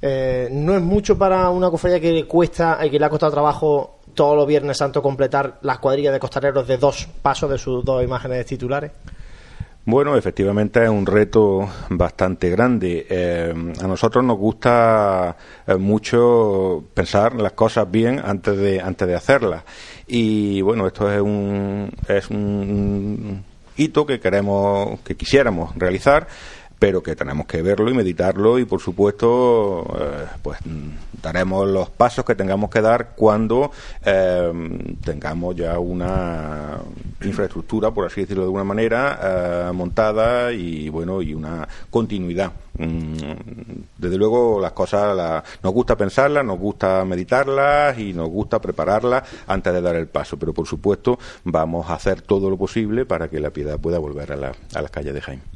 [0.00, 3.32] eh, no es mucho para una cofradía que le cuesta, y que le ha costado
[3.32, 7.84] trabajo todos los Viernes Santo completar las cuadrillas de costaleros de dos pasos de sus
[7.84, 8.92] dos imágenes titulares?
[9.86, 13.06] Bueno, efectivamente es un reto bastante grande.
[13.10, 19.14] Eh, a nosotros nos gusta eh, mucho pensar las cosas bien antes de antes de
[19.14, 19.62] hacerlas.
[20.06, 23.44] Y bueno, esto es un es un
[23.76, 26.28] hito que queremos que quisiéramos realizar
[26.78, 30.58] pero que tenemos que verlo y meditarlo y por supuesto eh, pues
[31.22, 33.70] daremos los pasos que tengamos que dar cuando
[34.04, 34.52] eh,
[35.02, 36.78] tengamos ya una
[37.22, 42.52] infraestructura por así decirlo de alguna manera eh, montada y bueno y una continuidad.
[42.76, 43.14] Mm,
[43.96, 49.72] desde luego las cosas nos gusta pensarlas nos gusta meditarlas y nos gusta prepararlas antes
[49.72, 53.38] de dar el paso pero por supuesto vamos a hacer todo lo posible para que
[53.38, 55.53] la piedad pueda volver a, la, a las calles de Jaime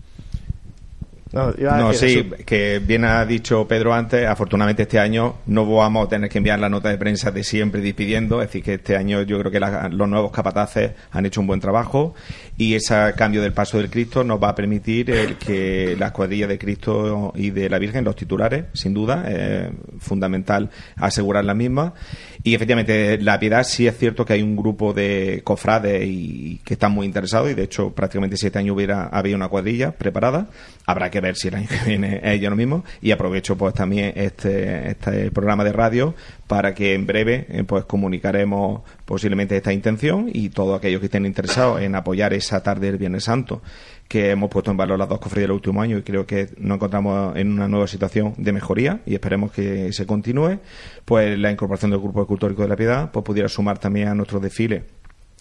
[1.39, 6.29] no, sí, que bien ha dicho Pedro antes, afortunadamente este año no vamos a tener
[6.29, 9.39] que enviar la nota de prensa de siempre despidiendo, es decir, que este año yo
[9.39, 12.15] creo que los nuevos capataces han hecho un buen trabajo
[12.57, 16.47] y ese cambio del paso del Cristo nos va a permitir el que la escuadrilla
[16.47, 19.69] de Cristo y de la Virgen, los titulares, sin duda, es
[20.01, 21.95] fundamental asegurar la misma
[22.43, 26.75] y efectivamente, la piedad sí es cierto que hay un grupo de cofrades y, que
[26.75, 30.49] están muy interesados y de hecho prácticamente siete años hubiera había una cuadrilla preparada.
[30.87, 33.75] Habrá que ver si el año que viene es ya lo mismo y aprovecho pues
[33.75, 36.15] también este, este programa de radio
[36.47, 41.27] para que en breve eh, pues comunicaremos posiblemente esta intención y todos aquellos que estén
[41.27, 43.63] interesados en apoyar esa tarde del Viernes Santo
[44.09, 46.77] que hemos puesto en valor las dos cofradías del último año y creo que nos
[46.77, 50.59] encontramos en una nueva situación de mejoría y esperemos que se continúe,
[51.05, 54.41] pues la incorporación del Grupo Escultórico de la Piedad pues pudiera sumar también a nuestro
[54.41, 54.85] desfile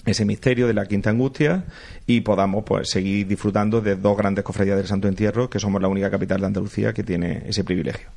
[0.06, 1.66] ese misterio de la Quinta Angustia
[2.06, 5.88] y podamos pues seguir disfrutando de dos grandes cofradías del Santo Entierro que somos la
[5.88, 8.10] única capital de Andalucía que tiene ese privilegio.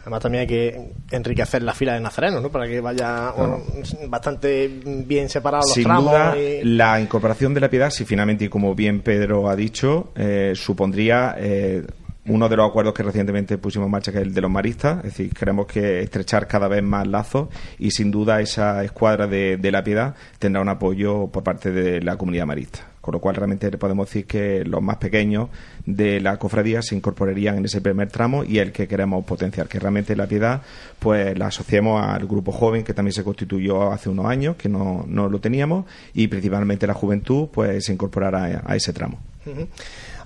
[0.00, 2.50] Además también hay que enriquecer la fila de nazarenos, ¿no?
[2.50, 3.32] Para que vaya
[4.08, 4.68] bastante
[5.06, 6.12] bien separados los Sin tramos.
[6.12, 10.52] Duda, la incorporación de la piedad, si finalmente, y como bien Pedro ha dicho, eh,
[10.54, 11.84] supondría eh,
[12.26, 14.98] uno de los acuerdos que recientemente pusimos en marcha, que es el de los maristas.
[14.98, 19.56] Es decir, queremos que estrechar cada vez más lazos y sin duda esa escuadra de,
[19.56, 23.36] de la piedad tendrá un apoyo por parte de la comunidad marista con lo cual
[23.36, 25.48] realmente podemos decir que los más pequeños
[25.86, 29.78] de la cofradía se incorporarían en ese primer tramo y el que queremos potenciar, que
[29.80, 30.60] realmente la piedad
[30.98, 35.06] pues la asociemos al grupo joven que también se constituyó hace unos años, que no,
[35.08, 39.18] no lo teníamos, y principalmente la juventud pues se incorporará a, ese tramo.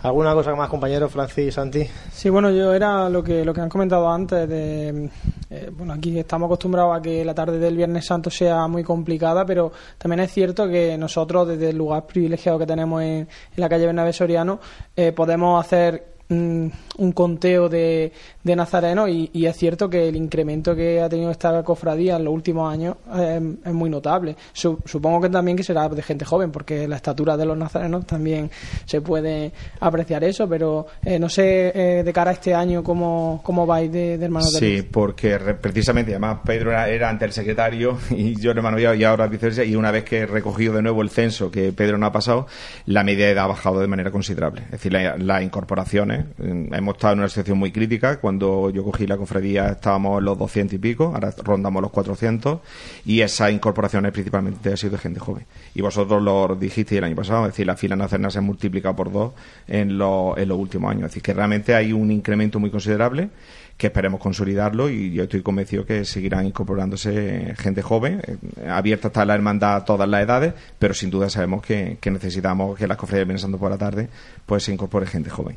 [0.02, 1.86] ¿Alguna cosa más, compañeros, Francis Santi?
[2.10, 5.08] Sí, bueno, yo era lo que, lo que han comentado antes de...
[5.48, 9.46] Eh, bueno, aquí estamos acostumbrados a que la tarde del Viernes Santo sea muy complicada,
[9.46, 13.86] pero también es cierto que nosotros, desde el lugar privilegiado que tenemos en, la calle
[13.86, 14.58] Bernabé Soriano,
[14.96, 21.00] eh, podemos hacer un conteo de, de nazarenos y, es cierto que el incremento que
[21.00, 24.36] ha tenido esta cofradía en los últimos años es, muy notable.
[24.52, 28.50] supongo que también que será de gente joven, porque la estatura de los nazarenos también
[28.84, 33.40] se puede apreciar eso, pero eh, no sé eh, de cara a este año cómo,
[33.42, 38.40] cómo vais de, de hermanos Sí, porque precisamente, además Pedro era, ante el secretario y
[38.40, 41.50] yo hermano y ahora viceversa, y una vez que he recogido de nuevo el censo
[41.50, 42.46] que Pedro no ha pasado,
[42.86, 44.62] la media edad ha bajado de manera considerable.
[44.64, 48.20] Es decir, las incorporaciones Hemos estado en una situación muy crítica.
[48.20, 52.60] Cuando yo cogí la cofradía estábamos en los 200 y pico, ahora rondamos los 400
[53.04, 55.44] y esa incorporación principalmente ha sido de gente joven.
[55.74, 58.96] Y vosotros lo dijisteis el año pasado, es decir, la fila nacional se ha multiplicado
[58.96, 59.32] por dos
[59.68, 61.04] en, los, en los últimos años.
[61.04, 63.30] Es decir, que realmente hay un incremento muy considerable
[63.76, 69.24] que esperemos consolidarlo y yo estoy convencido que seguirán incorporándose gente joven, eh, abierta está
[69.24, 73.26] la hermandad a todas las edades, pero sin duda sabemos que, necesitamos que las cofradías
[73.26, 74.08] pensando por la tarde
[74.46, 75.56] pues se incorpore gente joven.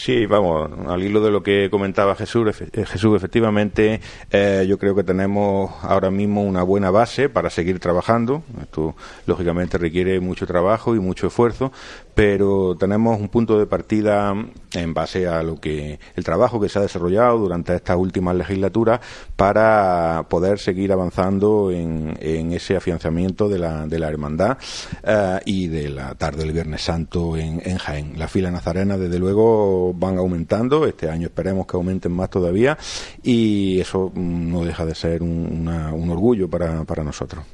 [0.00, 4.94] Sí, vamos, al hilo de lo que comentaba Jesús, eh, Jesús efectivamente, eh, yo creo
[4.94, 8.44] que tenemos ahora mismo una buena base para seguir trabajando.
[8.62, 8.94] Esto,
[9.26, 11.72] lógicamente, requiere mucho trabajo y mucho esfuerzo,
[12.18, 14.34] pero tenemos un punto de partida
[14.72, 18.98] en base a lo que el trabajo que se ha desarrollado durante estas últimas legislaturas
[19.36, 22.18] para poder seguir avanzando en,
[22.52, 24.58] ese afianzamiento de la, de la hermandad
[25.04, 28.18] eh, y de la tarde del Viernes Santo en, en Jaén.
[28.18, 32.76] La fila nazarena, desde luego, van aumentando, este año esperemos que aumenten más todavía
[33.22, 35.68] y eso mm, no deja de ser un,
[36.10, 37.44] orgullo para, para nosotros.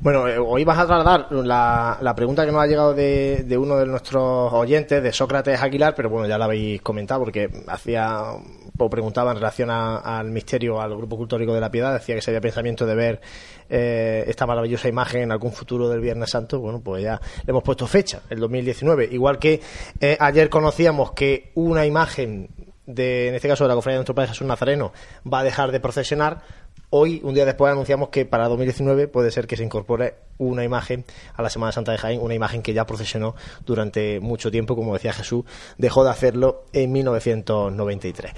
[0.00, 3.76] Bueno, eh, hoy vas a trasladar la, pregunta que nos ha llegado de, de, uno
[3.76, 8.32] de nuestros oyentes, de Sócrates Aguilar, pero bueno, ya la habéis comentado porque hacía
[8.78, 12.40] o preguntaba en relación al misterio, al grupo cultórico de la piedad, decía que sería
[12.40, 13.20] pensamiento de ver
[13.68, 16.60] eh, esta maravillosa imagen en algún futuro del Viernes Santo.
[16.60, 19.08] Bueno, pues ya le hemos puesto fecha, el 2019.
[19.12, 19.60] Igual que
[20.00, 22.48] eh, ayer conocíamos que una imagen
[22.86, 24.92] de, en este caso de la cofradía de nuestro Padre Jesús Nazareno,
[25.30, 26.42] va a dejar de procesionar,
[26.92, 31.04] Hoy, un día después, anunciamos que para 2019 puede ser que se incorpore una imagen
[31.36, 34.94] a la Semana Santa de Jaén, una imagen que ya procesionó durante mucho tiempo, como
[34.94, 35.44] decía Jesús,
[35.78, 38.32] dejó de hacerlo en 1993.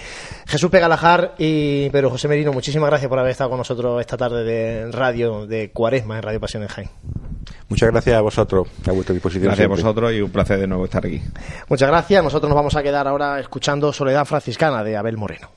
[0.47, 4.45] Jesús Pegalajar y Pedro José Merino, muchísimas gracias por haber estado con nosotros esta tarde
[4.45, 6.91] de radio de Cuaresma en Radio Pasión en Jaén.
[7.71, 9.47] Muchas gracias a vosotros, a vuestra disposición.
[9.47, 11.23] Gracias a vosotros y un placer de nuevo estar aquí.
[11.69, 12.23] Muchas gracias.
[12.23, 15.49] Nosotros nos vamos a quedar ahora escuchando Soledad Franciscana de Abel Moreno.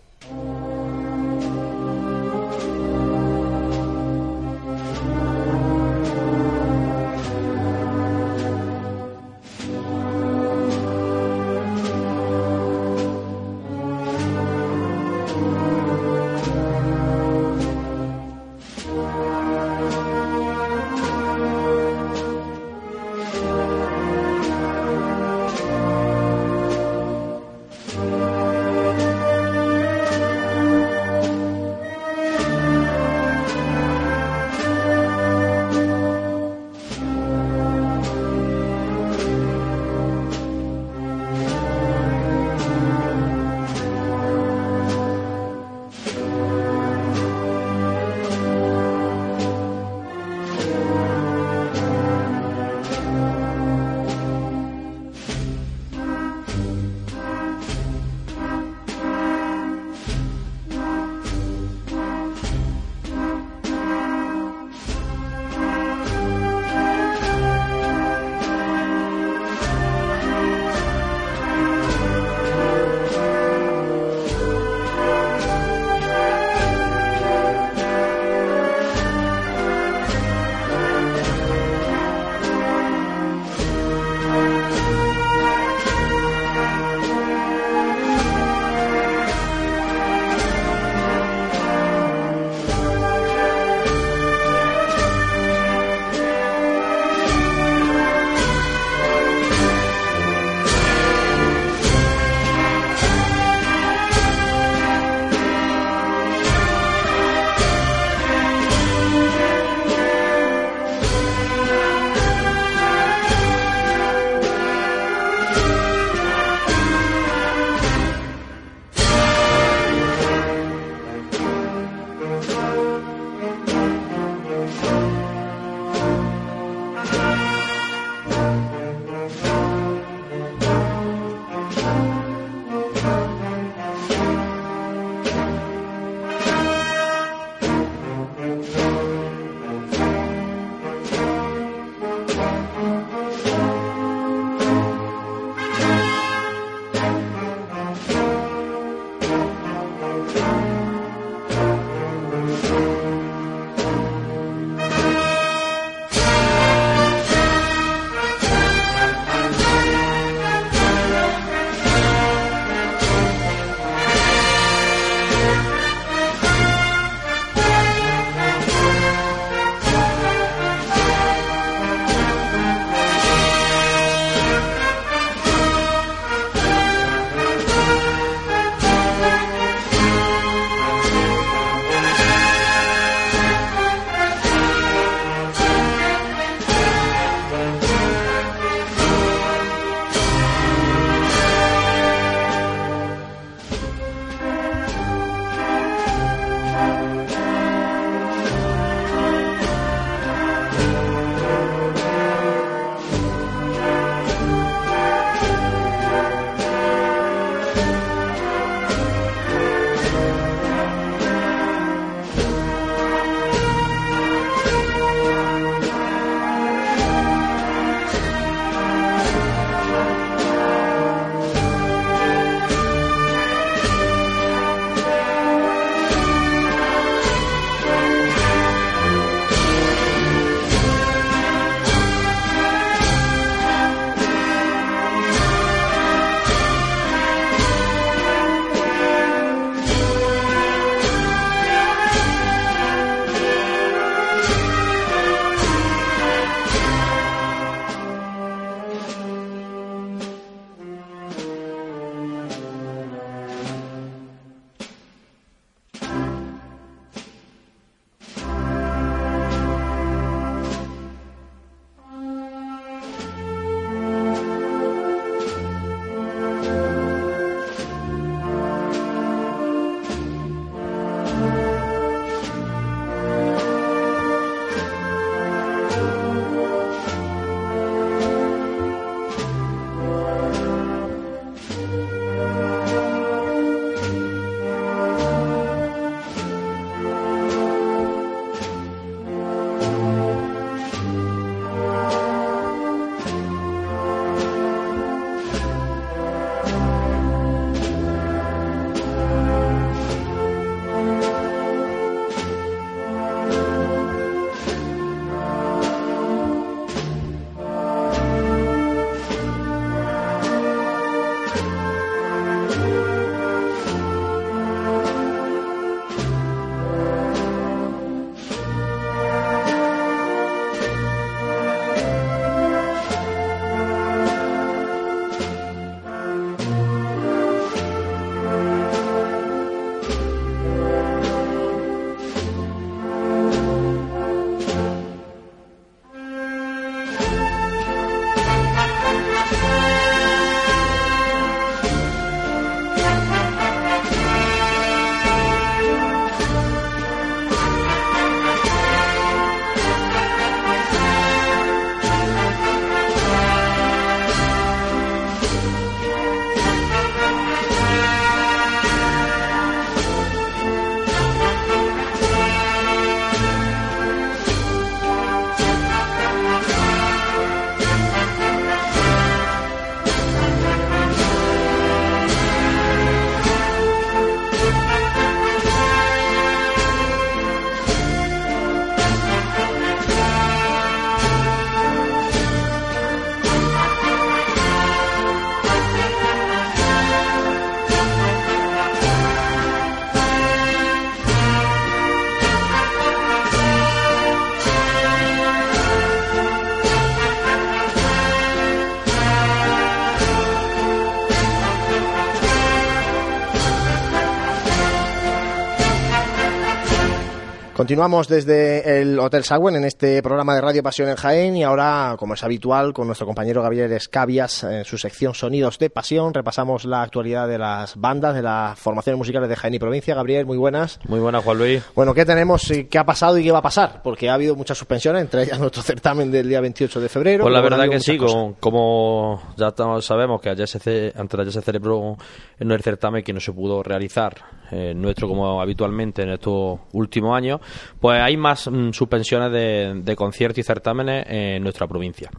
[407.85, 412.15] Continuamos desde el Hotel Sagüen en este programa de Radio Pasión en Jaén y ahora,
[412.17, 416.85] como es habitual, con nuestro compañero Gabriel Escabias en su sección Sonidos de Pasión, repasamos
[416.85, 420.15] la actualidad de las bandas, de las formaciones musicales de Jaén y provincia.
[420.15, 420.99] Gabriel, muy buenas.
[421.07, 421.83] Muy buenas, Juan Luis.
[421.93, 424.01] Bueno, ¿qué tenemos, qué ha pasado y qué va a pasar?
[424.01, 427.43] Porque ha habido muchas suspensiones, entre ellas nuestro certamen del día 28 de febrero.
[427.43, 429.71] Pues la verdad que sí, como, ya
[430.01, 432.17] sabemos que ayer se, antes de ayer se celebró
[432.57, 434.33] en el certamen que no se pudo realizar
[434.71, 437.59] eh, nuestro como habitualmente en estos últimos años,
[437.99, 442.29] pues hay más mm, suspensiones de, conciertos y certámenes en nuestra provincia.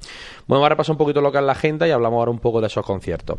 [0.46, 2.60] Bueno, ahora pasa un poquito lo que es la agenda y hablamos ahora un poco
[2.60, 3.38] de esos conciertos.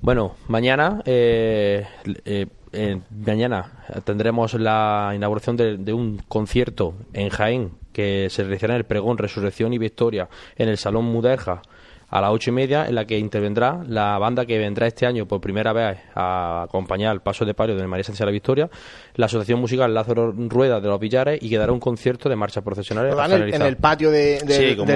[0.00, 1.86] Bueno, mañana, eh,
[2.24, 8.80] eh, mañana tendremos la inauguración de, de un concierto en Jaén que se realizará en
[8.80, 11.62] el pregón Resurrección y Victoria en el Salón Muderja
[12.08, 15.26] a las ocho y media, en la que intervendrá la banda que vendrá este año
[15.26, 18.70] por primera vez a acompañar el paso de palio de María Sánchez de la Victoria,
[19.14, 22.62] la Asociación Musical Lázaro Rueda de los Villares y que dará un concierto de marchas
[22.62, 23.14] procesionales.
[23.52, 24.40] En el, patio del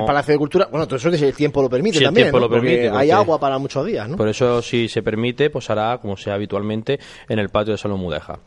[0.06, 0.68] Palacio de Cultura.
[0.70, 2.30] Bueno, todo eso si el tiempo lo permite también.
[2.30, 4.16] lo permite, hay agua para muchos días, ¿no?
[4.16, 6.98] Por eso, si se permite, pues hará como sea habitualmente
[7.28, 8.38] en el patio de Salón Mudeja.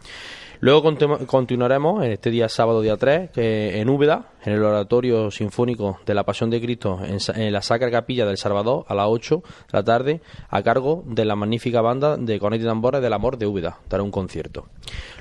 [0.64, 0.82] Luego
[1.28, 6.14] continuaremos en este día sábado, día 3, que en Úbeda, en el Oratorio Sinfónico de
[6.14, 9.84] la Pasión de Cristo, en, la Sacra Capilla del Salvador, a las 8 de la
[9.84, 13.80] tarde, a cargo de la magnífica banda de Cornet y Tambores del Amor de Úbeda.
[13.90, 14.68] Dará un concierto.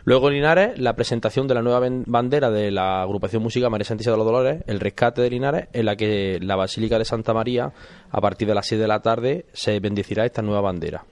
[0.04, 4.12] Luego en Linares, la presentación de la nueva bandera de la agrupación música María Santísima
[4.12, 7.72] de los Dolores, el rescate de Linares, en la que la Basílica de Santa María,
[8.12, 11.04] a partir de las 6 de la tarde, se bendecirá esta nueva bandera.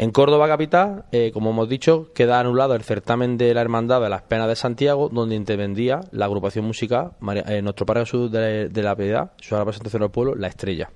[0.00, 4.08] En Córdoba capital, eh, como hemos dicho, queda anulado el certamen de la Hermandad de
[4.08, 7.14] las Penas de Santiago, donde intervendía la agrupación musical
[7.48, 10.88] eh, Nuestro Padre Jesús de, la Piedad, su representación del pueblo, La Estrella.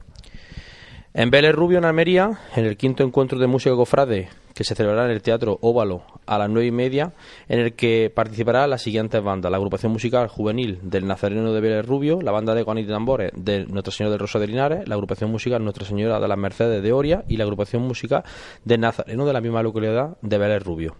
[1.14, 5.06] En Vélez Rubio, en Almería, en el quinto encuentro de música cofrade que se celebrará
[5.06, 7.12] en el Teatro Óvalo a las nueve y media,
[7.48, 11.86] en el que participará las siguientes bandas: la agrupación musical juvenil del Nazareno de Vélez
[11.86, 15.30] Rubio, la banda de Juanito Tambores de Nuestra Señora del Rosa de Linares, la agrupación
[15.30, 18.24] musical Nuestra Señora de las Mercedes de Oria y la agrupación musical
[18.64, 20.96] del Nazareno de la misma localidad de Vélez Rubio.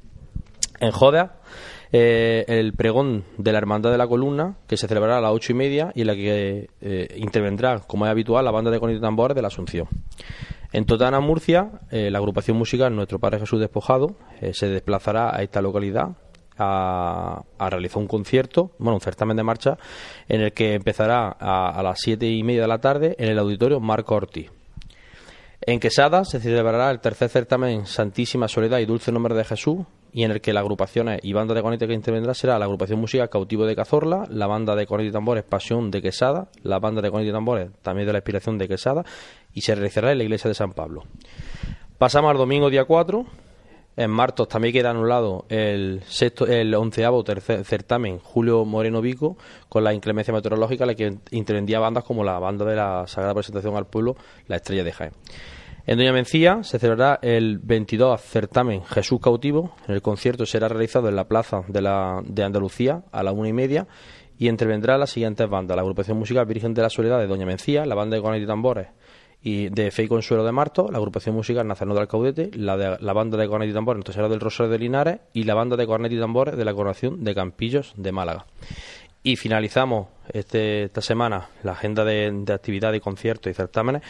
[0.80, 1.36] En Joda,
[1.92, 5.52] eh, el pregón de la Hermandad de la Columna, que se celebrará a las ocho
[5.52, 9.00] y media y en la que eh, intervendrá, como es habitual, la banda de Juanito
[9.00, 9.86] Tambores de la Asunción.
[10.72, 15.42] En Totana, Murcia, eh, la agrupación musical Nuestro Padre Jesús Despojado eh, se desplazará a
[15.42, 16.16] esta localidad
[16.58, 19.76] a, realizar un concierto, bueno, un certamen de marcha,
[20.28, 23.80] en el que empezará a, las siete y media de la tarde en el auditorio
[23.80, 24.50] Marco Ortiz.
[25.60, 29.78] En Quesada se celebrará el tercer certamen Santísima Soledad y Dulce Nombre de Jesús,
[30.12, 33.00] y en el que las agrupaciones y banda de cornetas que intervendrá será la agrupación
[33.00, 37.00] musical Cautivo de Cazorla, la banda de cornetas y tambores Pasión de Quesada, la banda
[37.00, 39.04] de cornetas y tambores también de la Inspiración de Quesada
[39.54, 41.04] y se realizará en la iglesia de San Pablo.
[41.98, 43.24] Pasamos al domingo día 4.
[43.94, 49.36] En Martos también queda anulado el sexto, el onceavo certamen Julio Moreno Vico
[49.68, 53.76] con la inclemencia meteorológica, la que intervendía bandas como la banda de la Sagrada Presentación
[53.76, 55.12] al Pueblo, la Estrella de Jaén.
[55.86, 59.74] En Doña Mencía se celebrará el 22 certamen Jesús Cautivo.
[59.88, 63.52] El concierto será realizado en la plaza de, la, de Andalucía a la una y
[63.52, 63.86] media
[64.38, 67.84] y intervendrá las siguientes bandas: la agrupación musical Virgen de la Soledad de Doña Mencía,
[67.84, 68.88] la banda de Conete y Tambores
[69.42, 72.96] y de Fe y Consuelo de Marto, la agrupación musical Nazareno del Caudete, la, de,
[73.00, 75.86] la banda de cornet y tambores Nuestra del Rosario de Linares y la banda de
[75.86, 78.46] cornet y tambores de la Coronación de Campillos de Málaga.
[79.24, 84.02] Y finalizamos este, esta semana la agenda de, de actividades, conciertos y certámenes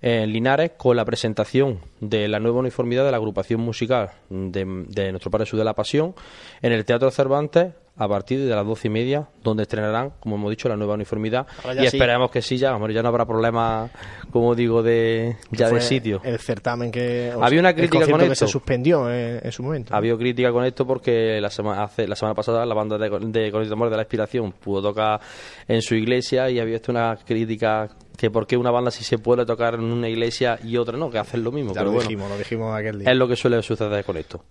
[0.00, 5.30] en Linares con la presentación de la nueva uniformidad de la agrupación musical de, Nuestro
[5.30, 6.14] Padre Jesús de la Pasión
[6.60, 10.50] en el Teatro Cervantes a partir de las doce y media, donde estrenarán, como hemos
[10.50, 11.46] dicho, la nueva uniformidad.
[11.78, 13.90] Y esperamos que sí, ya, ya no habrá problema,
[14.30, 16.20] como digo, de ya de sitio.
[16.24, 17.32] El certamen que.
[17.40, 18.28] Había una crítica con esto.
[18.30, 19.94] que se suspendió en, su momento.
[19.94, 23.72] Había crítica con esto porque la semana, hace, la semana pasada la banda de, de
[23.72, 25.20] Amor de la Inspiración pudo tocar
[25.68, 29.46] en su iglesia y había una crítica que por qué una banda sí se puede
[29.46, 31.74] tocar en una iglesia y otra no, que hacen lo mismo.
[31.74, 33.10] Ya lo dijimos, lo dijimos aquel día.
[33.10, 34.44] Es lo que suele suceder con esto.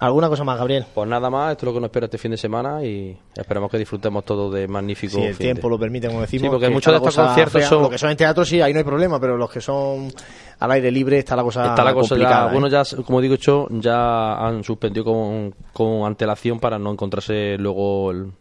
[0.00, 0.86] ¿Alguna cosa más, Gabriel?
[0.94, 3.70] Pues nada más, esto es lo que nos espera este fin de semana y esperamos
[3.70, 5.18] que disfrutemos todo de magnífico.
[5.18, 6.46] Si el tiempo lo permite, como decimos.
[6.46, 7.82] Sí, porque muchos de estos conciertos son.
[7.82, 10.10] Los que son en teatro, sí, ahí no hay problema, pero los que son
[10.60, 13.66] al aire libre está la cosa está la cosa ya, algunos ya como digo hecho
[13.70, 18.32] ya han suspendido con, con antelación para no encontrarse luego el,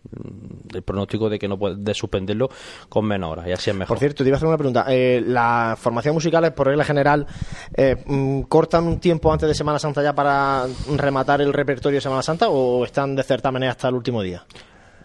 [0.84, 2.50] pronóstico de que no puede de suspenderlo
[2.90, 4.86] con menos horas y así es mejor por cierto te iba a hacer una pregunta
[4.90, 7.26] eh, las formaciones musicales por regla general
[7.74, 10.66] eh, mm, cortan un tiempo antes de Semana Santa ya para
[10.98, 14.44] rematar el repertorio de Semana Santa o están de certámenes hasta el último día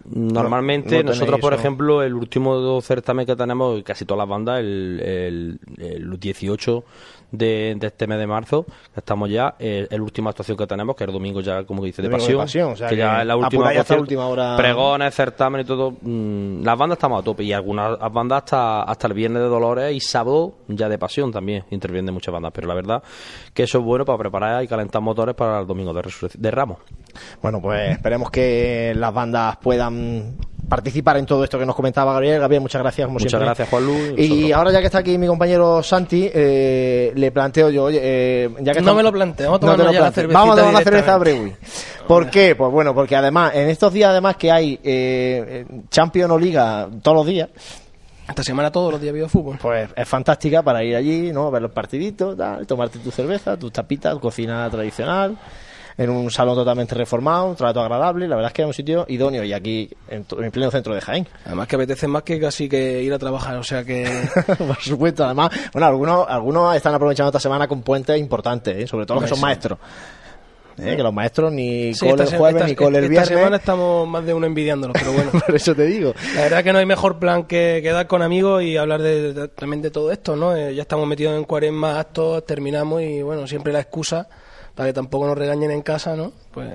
[0.06, 4.60] Normalmente, No- no nosotros, por ejemplo, el último certamen que tenemos, casi todas las bandas,
[4.60, 6.84] el, el, el 18
[7.30, 10.66] de, de este mes de marzo, que estamos ya, eh, es la última actuación que
[10.66, 12.68] tenemos, que es el domingo ya, como dice, de Domingo de pasión.
[12.68, 13.96] Pasión, o sea que, ya que es la última, hasta
[14.26, 14.56] hora.
[14.56, 15.92] Pregones, certamen y todo.
[16.00, 19.94] mm, las bandas estamos a tope y algunas bandas hasta, hasta el viernes de Dolores
[19.94, 22.52] y sábado ya de pasión también intervienen muchas bandas.
[22.54, 23.02] Pero la verdad
[23.52, 26.02] que eso es bueno para preparar y calentar motores para el domingo de,
[26.34, 26.78] de Ramos.
[27.42, 30.36] Bueno, pues esperemos que las bandas puedan
[30.68, 32.40] participar en todo esto que nos comentaba Gabriel.
[32.40, 33.46] Gabriel, muchas gracias, como Muchas siempre.
[33.46, 37.70] gracias, Juanlu, y Y ahora ya que está aquí mi compañero Santi, eh, le planteo
[37.70, 40.10] yo, oye, eh, ya que No estamos- me lo planteo, vamos a No ya la
[40.12, 41.16] cervecita Vamos a tomar la cerveza.
[41.18, 41.52] Brewi.
[42.08, 42.54] ¿Por qué?
[42.54, 47.16] Pues bueno, porque además, en estos días además que hay eh, Champions o Liga todos
[47.18, 47.48] los días,
[48.28, 49.58] Esta semana todos los días habido fútbol.
[49.60, 51.50] pues es fantástica para ir allí, ¿no?
[51.50, 55.36] Ver los partiditos, tal, tomarte tu cerveza, tus tapitas, cocina tradicional,
[55.96, 59.04] en un salón totalmente reformado, un trato agradable, la verdad es que es un sitio
[59.08, 61.26] idóneo y aquí en, en pleno centro de Jaén.
[61.46, 64.04] Además que apetece más que casi que ir a trabajar, o sea que...
[64.58, 68.86] Por supuesto, además, bueno, algunos, algunos están aprovechando esta semana con puentes importantes, ¿eh?
[68.86, 69.78] sobre todo los que son maestros.
[70.78, 70.96] ¿eh?
[70.96, 73.28] Que los maestros ni Sí, cole esta el jueves esta- ni cole el esta viernes.
[73.38, 75.30] semana estamos más de uno envidiándolos, pero bueno.
[75.46, 76.12] Por eso te digo.
[76.34, 79.48] La verdad que no hay mejor plan que quedar con amigos y hablar de, de-
[79.48, 80.56] también de todo esto, ¿no?
[80.56, 84.26] Eh, ya estamos metidos en cuaresma, actos, terminamos y bueno, siempre la excusa
[84.74, 86.32] para que tampoco nos regañen en casa, ¿no?
[86.52, 86.72] Pues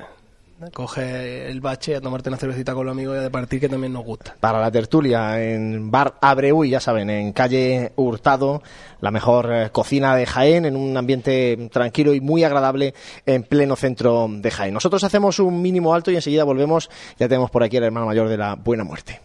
[0.74, 3.93] coge el bache a tomarte una cervecita con los amigos y a departir que también
[3.93, 4.36] nos gusta.
[4.39, 8.62] para la tertulia en Bar Abreu, y ya saben, en calle Hurtado,
[9.00, 12.93] la mejor eh, cocina de Jaén, en un ambiente tranquilo y muy agradable
[13.26, 14.74] en pleno centro de Jaén.
[14.74, 16.89] Nosotros hacemos un mínimo alto y enseguida volvemos.
[17.18, 19.22] Ya tenemos por aquí al hermano mayor de la Buena Muerte.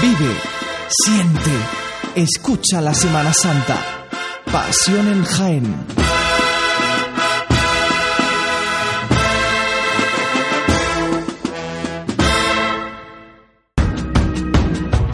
[0.00, 0.34] Vive,
[0.88, 1.50] siente,
[2.14, 3.76] escucha la Semana Santa.
[4.50, 6.19] Pasión en Jaén.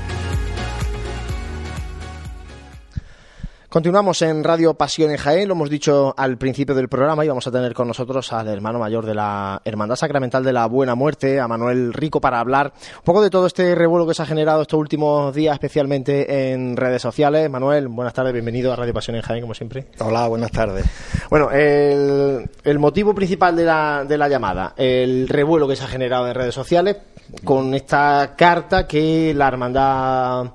[3.71, 7.47] Continuamos en Radio Pasión en Jaén, lo hemos dicho al principio del programa y vamos
[7.47, 11.39] a tener con nosotros al hermano mayor de la Hermandad Sacramental de la Buena Muerte,
[11.39, 14.63] a Manuel Rico, para hablar un poco de todo este revuelo que se ha generado
[14.63, 17.49] estos últimos días, especialmente en redes sociales.
[17.49, 19.87] Manuel, buenas tardes, bienvenido a Radio Pasión en Jaén, como siempre.
[19.99, 20.83] Hola, buenas tardes.
[21.29, 25.87] Bueno, el, el motivo principal de la, de la llamada, el revuelo que se ha
[25.87, 26.97] generado en redes sociales
[27.45, 30.51] con esta carta que la hermandad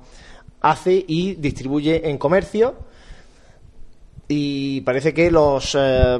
[0.61, 2.85] hace y distribuye en comercio
[4.27, 6.19] y parece que los eh,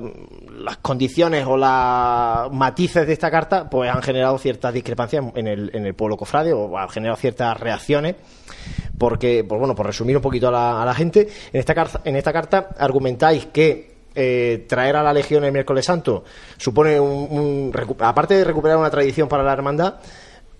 [0.60, 5.72] las condiciones o los matices de esta carta pues han generado ciertas discrepancias en el,
[5.74, 8.16] en el pueblo cofrade o han generado ciertas reacciones
[8.98, 12.02] porque pues bueno por resumir un poquito a la, a la gente en esta carta
[12.06, 16.24] en esta carta argumentáis que eh, traer a la Legión el miércoles santo
[16.58, 16.98] supone
[18.00, 19.96] aparte de recuperar una tradición para la hermandad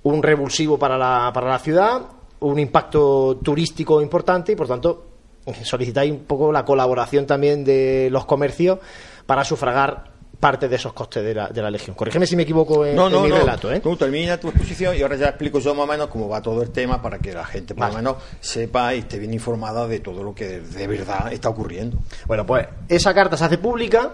[0.04, 2.02] un revulsivo para la, para la ciudad
[2.42, 5.17] un impacto turístico importante y por tanto
[5.64, 8.80] solicitáis un poco la colaboración también de los comercios
[9.26, 11.96] para sufragar parte de esos costes de la, de la Legión.
[11.96, 13.38] Corrígeme si me equivoco en, No, en no, mi no.
[13.38, 13.72] relato.
[13.72, 13.80] ¿eh?
[13.80, 16.62] Tú termina tu exposición y ahora ya explico yo más o menos cómo va todo
[16.62, 18.04] el tema para que la gente más o Vale.
[18.06, 21.98] menos sepa y esté bien informada de todo lo que de verdad está ocurriendo.
[22.28, 24.12] Bueno, pues esa carta se hace pública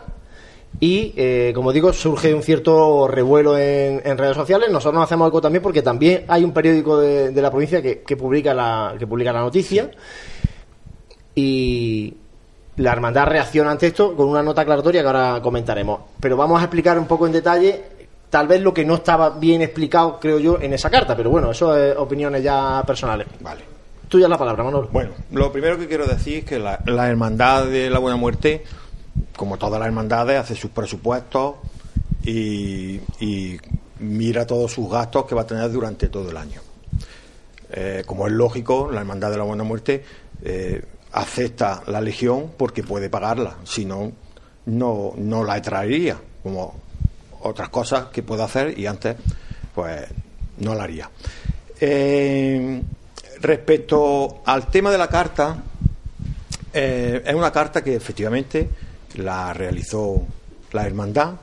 [0.80, 4.70] y, eh, como digo, surge un cierto revuelo en, en redes sociales.
[4.72, 8.02] Nosotros nos hacemos eco también porque también hay un periódico de, de la provincia que,
[8.02, 9.92] que publica la, que publica la noticia.
[11.36, 12.16] Y,
[12.78, 16.02] la hermandad reacciona ante esto con una nota aclaratoria que ahora comentaremos.
[16.20, 17.84] Pero vamos a explicar un poco en detalle,
[18.30, 21.16] tal vez lo que no estaba bien explicado, creo yo, en esa carta.
[21.16, 23.28] Pero bueno, eso es opiniones ya personales.
[23.42, 23.62] Vale.
[24.08, 24.90] Tuya la palabra, Manolo.
[24.92, 28.64] Bueno, lo primero que quiero decir es que la, la Hermandad de la Buena Muerte,
[29.36, 31.56] como todas las hermandades, hace sus presupuestos
[32.24, 33.60] y, y
[34.00, 36.62] mira todos sus gastos que va a tener durante todo el año.
[37.72, 40.04] Eh, como es lógico, la Hermandad de la Buena Muerte
[40.44, 40.84] eh,
[41.14, 44.12] acepta la Legión porque puede pagarla, si no,
[44.66, 46.76] no, no la traería, como
[47.42, 49.16] otras cosas que puede hacer y antes,
[49.74, 50.02] pues
[50.58, 51.10] no la haría.
[51.80, 52.82] Eh,
[53.42, 55.64] respecto al tema de la carta,
[56.74, 58.70] eh, es una carta que efectivamente
[59.16, 60.24] la realizó
[60.72, 61.36] la hermandad,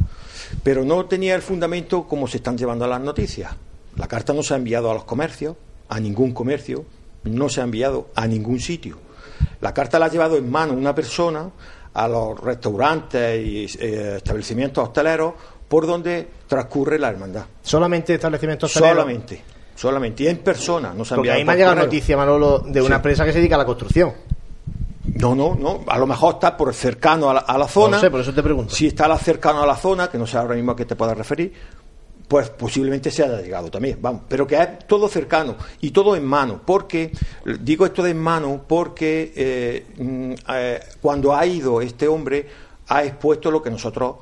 [0.63, 3.55] pero no tenía el fundamento como se están llevando las noticias.
[3.97, 5.57] La carta no se ha enviado a los comercios,
[5.89, 6.85] a ningún comercio,
[7.25, 8.99] no se ha enviado a ningún sitio.
[9.61, 11.49] La carta la ha llevado en mano una persona
[11.93, 15.35] a los restaurantes y eh, establecimientos hosteleros
[15.69, 17.45] por donde transcurre la hermandad.
[17.63, 18.97] Solamente establecimientos hosteleros.
[19.03, 19.43] Solamente,
[19.75, 20.23] solamente.
[20.25, 22.95] Y en persona, no se Porque ahí me ha llegado noticia, Manolo, de una Sí.
[22.97, 24.13] empresa que se dedica a la construcción.
[25.15, 25.81] No, no, no.
[25.89, 27.97] A lo mejor está por cercano a la, a la zona.
[27.97, 28.75] No sé, por eso te pregunto.
[28.75, 31.17] Si está cercano a la zona, que no sé ahora mismo a qué te puedas
[31.17, 31.53] referir,
[32.31, 34.23] pues posiblemente se haya llegado también, vamos.
[34.29, 36.61] Pero que es todo cercano y todo en mano.
[36.65, 37.11] Porque,
[37.59, 42.47] digo esto de en mano porque eh, mm, eh, cuando ha ido este hombre,
[42.87, 44.15] ha expuesto lo que nosotros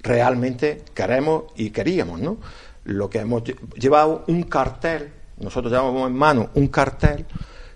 [0.00, 2.38] realmente queremos y queríamos, ¿no?
[2.86, 7.24] Lo que hemos lle- llevado un cartel, nosotros llevamos en mano un cartel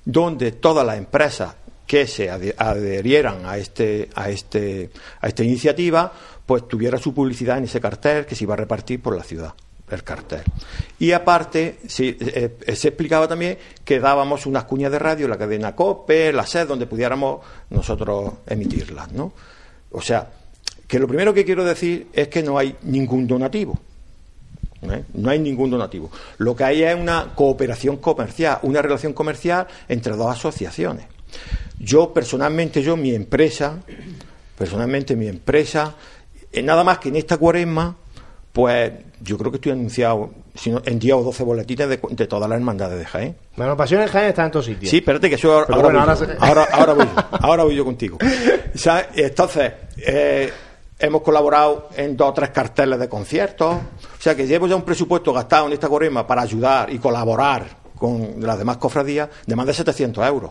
[0.04, 1.54] donde todas las empresas
[1.86, 6.12] que se adherieran a este a este a esta iniciativa
[6.44, 9.54] pues tuviera su publicidad en ese cartel que se iba a repartir por la ciudad
[9.90, 10.42] el cartel
[10.98, 15.74] y aparte eh, eh, se explicaba también que dábamos unas cuñas de radio la cadena
[15.74, 19.32] COPE la SED donde pudiéramos nosotros emitirlas no
[19.90, 20.28] o sea
[20.86, 23.78] que lo primero que quiero decir es que no hay ningún donativo
[24.82, 25.04] ¿eh?
[25.14, 26.10] No hay ningún donativo.
[26.38, 31.06] Lo que hay es una cooperación comercial, una relación comercial entre dos asociaciones.
[31.78, 33.78] Yo personalmente, yo mi empresa,
[34.56, 35.94] personalmente mi empresa,
[36.52, 37.96] eh, nada más que en esta cuaresma,
[38.52, 42.26] pues yo creo que estoy anunciado si no, en 10 o 12 boletines de, de
[42.26, 43.36] todas las hermandades de Jaén.
[43.56, 44.90] Bueno, Pasión en Jaén está en todos sitios.
[44.90, 46.26] Sí, espérate que eso ahora, ahora bueno, voy ahora yo.
[46.26, 47.12] se- ahora, ahora voy yo,
[47.46, 48.18] ahora voy yo contigo.
[48.74, 49.06] ¿Sabes?
[49.14, 50.52] Entonces, eh,
[50.98, 53.74] hemos colaborado en dos o tres carteles de conciertos.
[53.76, 57.66] O sea que llevo ya un presupuesto gastado en esta corema para ayudar y colaborar
[57.96, 60.50] con las demás cofradías de más de 700 euros.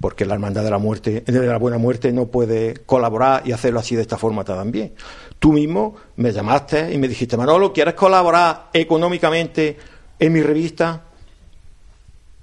[0.00, 3.80] Porque la Hermandad de la Muerte, de la Buena Muerte, no puede colaborar y hacerlo
[3.80, 4.92] así de esta forma también.
[5.40, 9.76] Tú mismo me llamaste y me dijiste, Manolo, ¿quieres colaborar económicamente
[10.18, 11.02] en mi revista?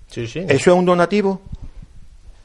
[0.08, 0.40] Sí, sí.
[0.40, 1.42] ¿Eso es un donativo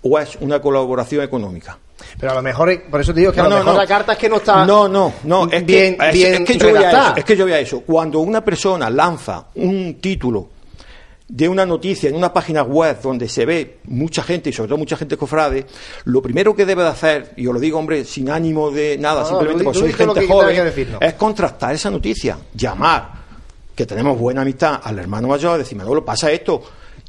[0.03, 1.77] o es una colaboración económica?
[2.19, 3.81] Pero a lo mejor, por eso te digo que a No, lo no, mejor no.
[3.81, 5.51] la carta es que no está No, no, no.
[5.51, 7.59] Es bien, que, bien es que yo voy a eso, es que yo voy a
[7.61, 7.81] eso.
[7.83, 10.49] Cuando una persona lanza un título
[11.31, 14.79] de una noticia en una página web donde se ve mucha gente y sobre todo
[14.79, 15.65] mucha gente cofrade,
[16.05, 19.21] lo primero que debe de hacer, y os lo digo, hombre, sin ánimo de nada,
[19.23, 23.13] No, simplemente porque soy gente joven, es contrastar esa noticia, llamar,
[23.77, 26.63] que tenemos buena amistad al hermano mayor, decir, Manolo, pasa esto.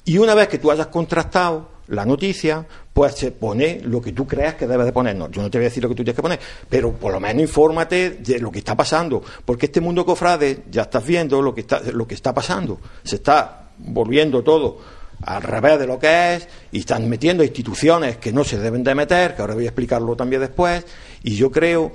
[0.05, 4.27] Y una vez que tú hayas contrastado la noticia, pues se pone lo que tú
[4.27, 5.15] creas que debes de poner.
[5.15, 7.11] No, yo no te voy a decir lo que tú tienes que poner, pero por
[7.11, 11.41] lo menos infórmate de lo que está pasando, porque este mundo cofrade, ya estás viendo
[11.41, 12.79] lo que está, lo que está pasando.
[13.03, 14.77] Se está volviendo todo
[15.23, 18.95] al revés de lo que es y están metiendo instituciones que no se deben de
[18.95, 20.85] meter, que ahora voy a explicarlo también después,
[21.23, 21.91] y yo creo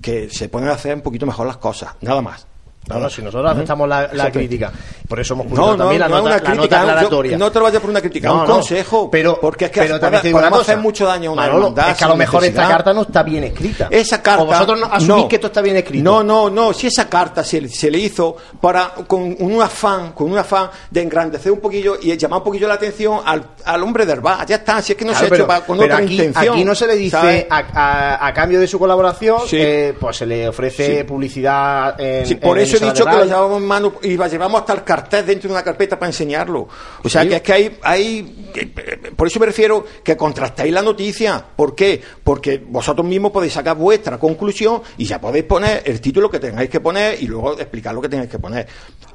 [0.00, 2.47] que se pueden hacer un poquito mejor las cosas, nada más.
[2.88, 4.72] No, no, si nosotros aceptamos la, la crítica.
[5.08, 6.76] Por eso hemos publicado No, no, también la no es nota, una la crítica, nota
[6.78, 7.38] no, yo- aclaratoria.
[7.38, 9.80] no te lo vayas por una crítica, No, un no, consejo, pero, porque es que
[9.80, 10.72] pero también te digo una podemos cosa.
[10.72, 12.76] hacer mucho daño a una Manolo, hermandad es que a lo mejor esta necesidad.
[12.76, 13.88] carta no está bien escrita.
[13.90, 14.42] Esa carta.
[14.42, 16.04] O vosotros no asumís que esto está bien escrito.
[16.04, 16.72] No, no, no.
[16.72, 21.02] Si esa carta se, se le hizo para con un afán, con un afán de
[21.02, 24.46] engrandecer un poquillo y llamar un poquillo la atención al, al hombre del bar.
[24.46, 24.82] Ya está.
[24.82, 26.54] Si es que no Claro, se ha pero, hecho pa- con pero otra aquí, intención.
[26.54, 29.56] aquí no se le dice a, a- a cambio de su colaboración, Sí.
[29.58, 31.04] eh, pues se le ofrece Sí.
[31.04, 32.26] publicidad en.
[32.26, 34.72] Sí, por en eso he dicho que lo llevamos en mano y la llevamos hasta
[34.74, 36.68] el cartel dentro de una carpeta para enseñarlo.
[37.02, 37.28] O sea, Sí.
[37.28, 41.44] que es que hay, hay que- eh, por eso me refiero que contrastáis la noticia.
[41.56, 42.00] ¿Por qué?
[42.24, 46.70] Porque vosotros mismos podéis sacar vuestra conclusión y ya podéis poner el título que tengáis
[46.70, 48.66] que poner y luego explicar lo que tengáis que poner.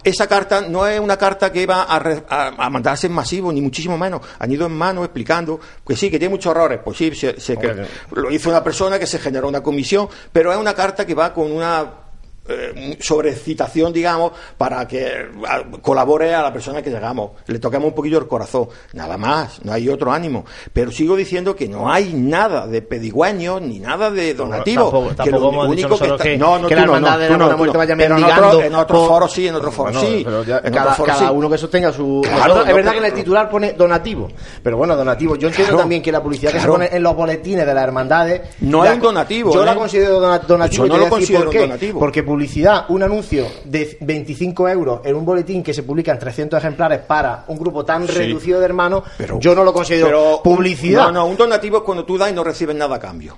[0.03, 3.51] Esa carta no es una carta que va a, re- a- a mandarse en masivo,
[3.53, 4.22] ni muchísimo menos.
[4.39, 6.80] Han ido en mano explicando que sí, que tiene muchos errores.
[6.84, 10.74] Pues sí, que lo hizo una persona que se generó una comisión, pero es una
[10.74, 11.89] carta que va con una
[12.47, 15.27] eh, sobrecitación, digamos, para que
[15.81, 17.31] colabore a la persona que llegamos.
[17.47, 18.67] Le toquemos un poquillo el corazón.
[18.93, 20.45] Nada más, no hay otro ánimo.
[20.73, 24.83] Pero sigo diciendo que no hay nada de pedigüeños ni nada de donativo.
[24.91, 26.79] tampoco- que tampoco lo hemos dicho único que nosotros está- que- no, no, que tú
[26.81, 27.79] la no, hermandad no, de la no, Muerte no.
[27.79, 30.21] vaya Pero en otro- en otros por- foros sí, en otros foros Bueno, sí.
[30.25, 31.35] pero ya En cada, otros foros cada sí.
[31.35, 32.21] uno que sostenga su.
[32.23, 34.29] Claro, es verdad que en el titular pone donativo.
[34.61, 35.35] Pero bueno, donativo.
[35.35, 36.73] Yo entiendo Claro, también que la publicidad que claro.
[36.73, 38.41] se pone en los boletines de las hermandades.
[38.61, 39.65] No la- es un donativo, Yo ¿eh?
[39.65, 40.85] la considero dona- donativo.
[40.85, 41.99] Yo no lo considero donativo.
[41.99, 46.57] Porque publicidad, un anuncio de 25 euros en un boletín que se publica en 300
[46.57, 48.13] ejemplares para un grupo tan Sí.
[48.13, 51.03] reducido de hermanos, Pero- yo no lo considero pero publicidad.
[51.05, 53.38] No, no, un donativo es cuando tú das y no recibes nada a cambio.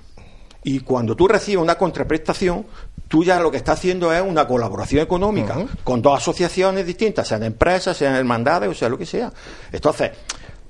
[0.63, 2.65] Y cuando tú recibes una contraprestación,
[3.07, 7.43] tú ya lo que estás haciendo es una colaboración económica con dos asociaciones distintas, sean
[7.43, 9.31] empresas, sean hermandades, o sea, lo que sea.
[9.71, 10.11] Entonces,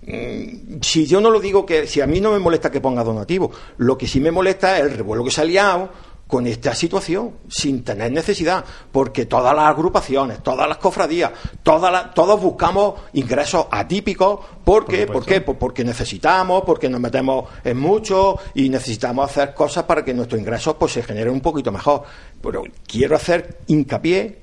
[0.05, 3.03] mm, si yo no lo digo que, si a mí no me molesta que ponga
[3.03, 5.89] donativo, lo que sí me molesta es el revuelo que se ha liado
[6.27, 12.13] con esta situación, sin tener necesidad, porque todas las agrupaciones, todas las cofradías, todas las-
[12.15, 15.05] todos buscamos ingresos atípicos, ¿por qué?
[15.05, 15.41] ¿Por qué?
[15.41, 20.41] Pues porque necesitamos, porque nos metemos en mucho y necesitamos hacer cosas para que nuestros
[20.41, 22.01] ingresos pues, se generen un poquito mejor.
[22.41, 24.39] Pero quiero hacer hincapié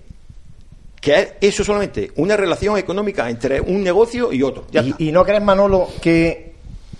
[1.00, 4.66] que es eso solamente una relación económica entre un negocio y otro.
[4.70, 4.94] Ya está.
[5.02, 6.51] ¿Y, y no crees, Manolo, que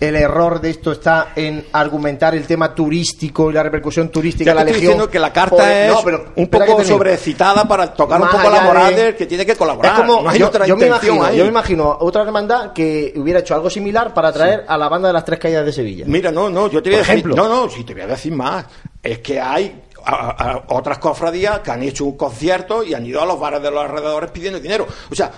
[0.07, 4.55] el error de esto está en argumentar el tema turístico y la repercusión turística de
[4.55, 4.91] la estoy Legión?
[4.91, 6.85] diciendo que la carta Por- es no, pero un poco termine.
[6.87, 9.93] sobreexcitada para tocar un poco la moral de- que tiene que colaborar.
[9.93, 11.37] Es como, no hay yo, otra yo me imagino, ahí.
[11.37, 15.07] yo me imagino otra hermandad que hubiera hecho algo similar para traer a la banda
[15.09, 16.05] de las tres caídas de Sevilla.
[16.07, 17.35] Mira, no, no, yo te voy a decir, ejemplo.
[17.35, 18.65] no, no, si te voy a decir más,
[19.01, 23.21] es que hay a- a- otras cofradías que han hecho un concierto y han ido
[23.21, 24.85] a los bares de los alrededores pidiendo dinero.
[25.09, 25.31] O sea,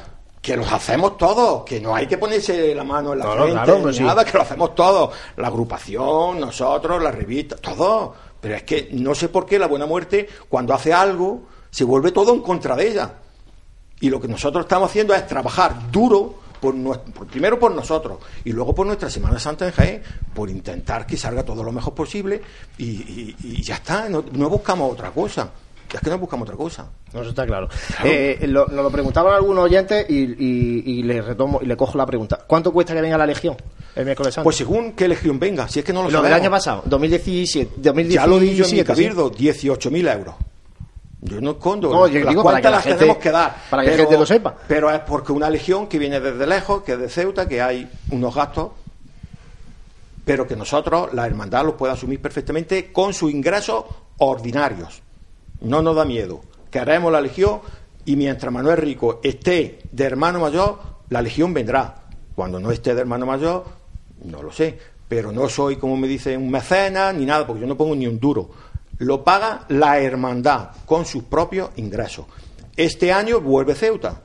[0.46, 3.82] que los hacemos todos, que no hay que ponerse la mano en la frente, claro,
[3.82, 4.04] pues sí.
[4.04, 5.10] nada, que lo hacemos todos.
[5.38, 8.14] La agrupación, nosotros, la revista, todo.
[8.40, 12.12] Pero es que no sé por qué la Buena Muerte, cuando hace algo, se vuelve
[12.12, 13.14] todo en contra de ella.
[14.00, 18.20] Y lo que nosotros estamos haciendo es trabajar duro, por nues- por- primero por nosotros
[18.44, 21.94] y luego por nuestra Semana Santa en Jaén, por intentar que salga todo lo mejor
[21.96, 22.40] posible
[22.78, 25.50] y, y- y ya está, no, no buscamos otra cosa.
[25.94, 26.90] Es que no buscamos otra cosa.
[27.14, 27.70] No, eso está claro.
[28.04, 31.98] Eh, lo- nos lo preguntaban algunos oyentes y, y- y le retomo y le cojo
[31.98, 32.40] la pregunta.
[32.46, 33.56] ¿Cuánto cuesta que venga la Legión
[33.96, 34.44] el miércoles santo?
[34.44, 36.42] Pues según qué legión venga, si es que no lo, lo del sabemos.
[36.42, 38.84] año pasado, 2017, 2017 Ya lo he dicho en mi sí.
[38.84, 40.36] cabildo, 18.000 euros.
[41.22, 41.90] Yo no escondo.
[41.92, 43.56] No, yo las digo para que la las gente- tenemos que dar.
[43.70, 44.56] para que la gente lo sepa.
[44.68, 47.90] Pero es porque una legión que viene desde lejos, que es de Ceuta, que hay
[48.12, 48.72] unos gastos,
[50.24, 53.86] pero que nosotros, la hermandad, los puede asumir perfectamente con sus ingresos
[54.18, 55.02] ordinarios.
[55.62, 56.42] No nos da miedo.
[56.70, 57.62] Queremos la legión
[58.06, 60.80] y mientras Manuel Rico esté de hermano mayor,
[61.10, 62.04] la legión vendrá.
[62.36, 63.66] Cuando no esté de hermano mayor,
[64.24, 64.78] no lo sé.
[65.08, 68.08] Pero no soy, como me dice, un mecenas ni nada, porque yo no pongo ni
[68.08, 68.50] un duro.
[69.00, 72.26] Lo paga la hermandad con sus propios ingresos.
[72.76, 74.22] Este año vuelve Ceuta.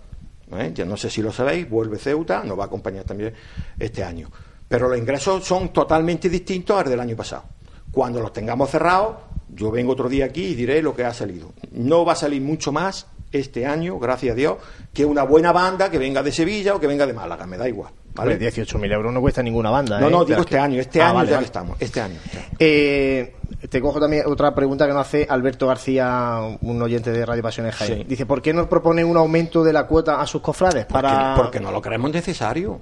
[0.52, 0.72] ¿eh?
[0.74, 3.34] Ya no sé si lo sabéis, vuelve Ceuta, nos va a acompañar también
[3.78, 4.28] este año.
[4.68, 7.44] Pero los ingresos son totalmente distintos a los del año pasado.
[7.93, 9.16] Cuando los tengamos cerrados,
[9.49, 11.53] yo vengo otro día aquí y diré lo que ha salido.
[11.72, 14.57] No va a salir mucho más este año, gracias a Dios,
[14.93, 17.68] que una buena banda que venga de Sevilla o que venga de Málaga, me da
[17.68, 17.93] igual.
[18.14, 18.34] ¿vale?
[18.34, 20.01] Vale, 18.000 euros no cuesta ninguna banda.
[20.01, 20.11] No, ¿eh?
[20.11, 21.47] no, digo este que- año, este Ah, año vale, ya vale.
[21.47, 22.18] estamos, este año.
[22.24, 22.49] este año.
[22.59, 23.36] Eh,
[23.68, 27.74] te cojo también otra pregunta que nos hace Alberto García, un oyente de Radio Pasiones
[27.76, 27.99] Jaén.
[27.99, 28.05] Sí.
[28.09, 30.86] Dice, ¿por qué no proponen un aumento de la cuota a sus cofrades?
[30.86, 31.34] Para...
[31.34, 32.80] Porque, porque no lo creemos necesario.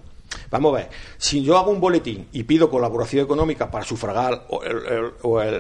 [0.51, 4.63] Vamos a ver, si yo hago un boletín y pido colaboración económica para sufragar o
[4.63, 5.13] el,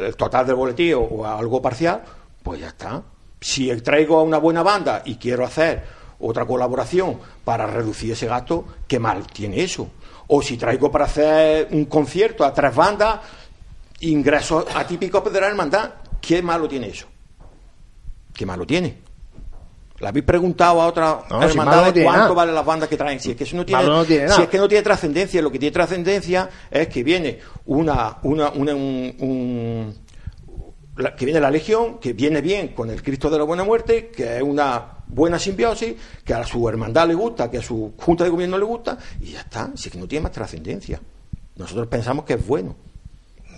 [0.05, 2.03] el- total del boletín o, o algo parcial,
[2.43, 3.03] pues ya está.
[3.41, 5.85] Si traigo a una buena banda y quiero hacer
[6.21, 9.89] otra colaboración para reducir ese gasto, ¿qué mal tiene eso?
[10.27, 13.21] O si traigo para hacer un concierto a tres bandas,
[14.01, 15.91] ingresos atípicos de la hermandad,
[16.21, 17.07] ¿qué malo tiene eso?
[18.35, 18.99] ¿Qué malo tiene?
[20.01, 22.33] ¿Le habéis preguntado a otra No, hermandad cuánto nada.
[22.33, 23.19] valen las bandas que traen?
[23.19, 25.43] Si es que eso no tiene, Malo no tiene si es que no tiene trascendencia,
[25.43, 29.95] lo que tiene trascendencia es que viene una, una, una- un- un-
[30.97, 34.09] la- que viene la legión, que viene bien con el Cristo de la Buena Muerte,
[34.09, 35.95] que es una buena simbiosis,
[36.25, 39.33] que a su hermandad le gusta, que a su junta de gobierno le gusta, y
[39.33, 41.01] ya está, si es que no tiene más trascendencia.
[41.57, 42.77] Nosotros pensamos que es bueno.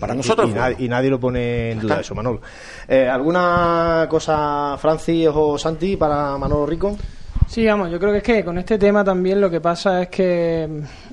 [0.01, 2.41] Para nosotros y, nadie, y nadie lo pone en duda eso, Manolo.
[2.87, 6.97] Eh, ¿Alguna cosa, Francis o Santi, para Manolo Rico?
[7.51, 10.07] Sí, vamos, yo creo que es que con este tema también lo que pasa es
[10.07, 10.69] que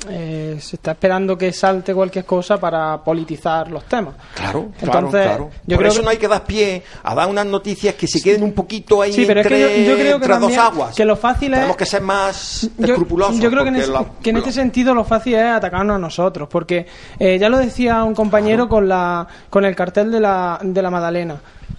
[0.09, 4.15] eh, se está esperando que salte cualquier cosa para politizar los temas.
[4.37, 5.51] Claro, Entonces, claro, claro.
[5.67, 8.07] yo Por creo eso que- no hay que dar pie a dar unas noticias que
[8.07, 10.57] se queden un poquito ahí Sí, pero es entre, que yo, yo creo que dos
[10.57, 10.95] aguas.
[10.95, 13.41] que lo fácil es Tenemos que ser más yo, escrupulosos.
[13.41, 15.97] yo creo que en, porque ese, la- que en este sentido lo fácil es atacarnos
[15.97, 16.87] a nosotros, porque
[17.19, 20.91] eh, ya lo decía un compañero con la con el cartel de la, de la
[20.91, 21.35] Madalena.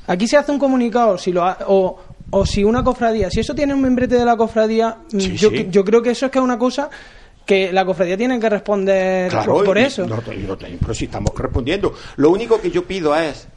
[0.07, 1.97] Aquí se hace un comunicado si lo ha- o,
[2.32, 5.49] o si una cofradía, si eso tiene un membrete de la cofradía, mm, Sí, yo,
[5.49, 5.67] sí.
[5.69, 6.89] yo creo que eso es que es una cosa
[7.45, 10.05] que la cofradía tiene que responder por, por y- eso.
[10.05, 10.19] no
[10.80, 11.93] pero si estamos respondiendo.
[12.17, 13.47] Lo único que yo pido es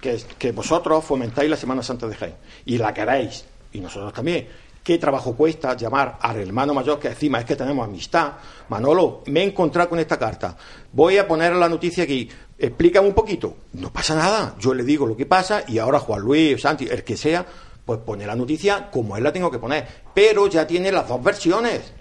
[0.00, 4.46] que, que vosotros fomentáis la Semana Santa de Jaén y la queréis, y nosotros también.
[4.82, 8.34] ¿Qué trabajo cuesta llamar al hermano mayor que encima es que tenemos amistad?
[8.68, 10.56] Manolo, me he encontrado con esta carta.
[10.92, 12.28] Voy a poner la noticia aquí.
[12.56, 13.56] Explícame un poquito.
[13.72, 14.54] No pasa nada.
[14.60, 17.44] Yo le digo lo que pasa y ahora Juan Luis, Santi, el que sea,
[17.86, 19.86] pues pone la noticia como él la tengo que poner.
[20.12, 21.92] Pero ya tiene las dos versiones.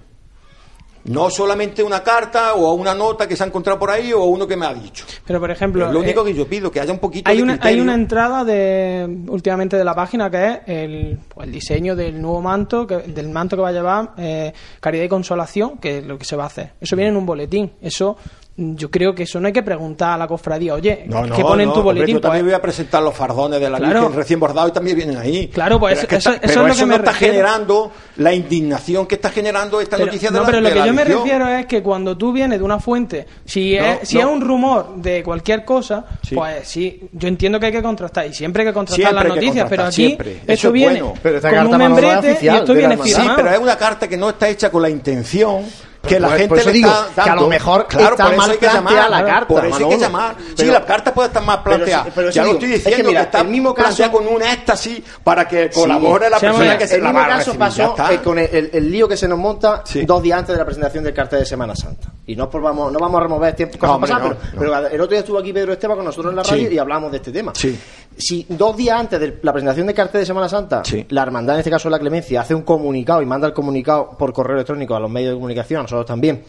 [1.04, 4.48] No solamente una carta o una nota que se ha encontrado por ahí o uno
[4.48, 5.06] que me ha dicho.
[5.24, 7.44] Pero, por ejemplo, lo único eh, que yo pido, que haya un poquito hay de
[7.44, 11.96] una, hay una entrada de últimamente de la página que es el, pues, el diseño
[11.96, 16.00] del nuevo manto, que, del manto que va a llevar eh, Caridad y Consolación, que
[16.00, 16.74] es lo que se va a hacer.
[16.82, 17.74] Eso viene en un boletín.
[17.80, 18.18] Eso,
[18.58, 21.42] yo creo que eso no hay que preguntar a la cofradía, oye, No, no, ¿qué
[21.42, 22.16] pone en no, tu hombre, boletín?
[22.16, 24.00] yo también Pues, voy a presentar los fardones de la Claro.
[24.02, 25.48] Virgen recién bordados y también vienen ahí.
[25.50, 26.96] Claro, pues Pero eso- es que eso- está- eso pero es lo que me no
[26.96, 27.34] está refiero.
[27.34, 30.86] generando la indignación que está generando esta Pero- noticia de no, la pero lo que
[30.88, 34.26] yo me refiero es que cuando tú vienes de una fuente, si, es, si es
[34.26, 36.34] un rumor de cualquier cosa, Sí.
[36.36, 39.36] pues sí, yo entiendo que hay que contrastar y siempre hay que contrastar Siempre las
[39.36, 40.32] noticias, pero contrastar, aquí siempre.
[40.32, 41.14] Eso esto es viene bueno.
[41.22, 43.04] Pero con un membrete y esto viene hermandad.
[43.06, 43.36] Sí, firmado.
[43.36, 45.66] pero es una carta que no está hecha con la intención
[46.06, 48.42] que la Por- gente le digo está que a lo mejor claro, está por eso
[48.42, 50.36] mal hay que planteada llamar, la carta, por eso hay que llamar.
[50.40, 52.04] sí, Pero- la carta puede estar pero planteada.
[52.06, 54.12] sí, pero ya sí lo estoy es que diciendo que, mira, está el mismo caso-
[54.12, 55.80] con un éxtasis para que Sí.
[55.80, 57.60] colabore la Se llama- persona que se el la mismo caso recibir.
[57.60, 60.06] Pasó eh, con el, el- el lío que se nos monta Sí.
[60.06, 62.10] dos días antes de la presentación del cartel de Semana Santa.
[62.28, 64.72] Y no, por vamos, no vamos a remover tiempo, cosas No, hombre, pasadas, no, pero,
[64.72, 64.82] no.
[64.82, 66.74] pero el otro día estuvo aquí Pedro Esteban con nosotros en la radio Sí.
[66.74, 67.52] y hablamos de este tema.
[67.56, 67.80] Sí.
[68.18, 71.06] Si dos días antes de la presentación del cartel de Semana Santa, Sí.
[71.10, 74.32] la hermandad, en este caso la Clemencia, hace un comunicado y manda el comunicado por
[74.34, 76.44] correo electrónico a los medios de comunicación, a nosotros también,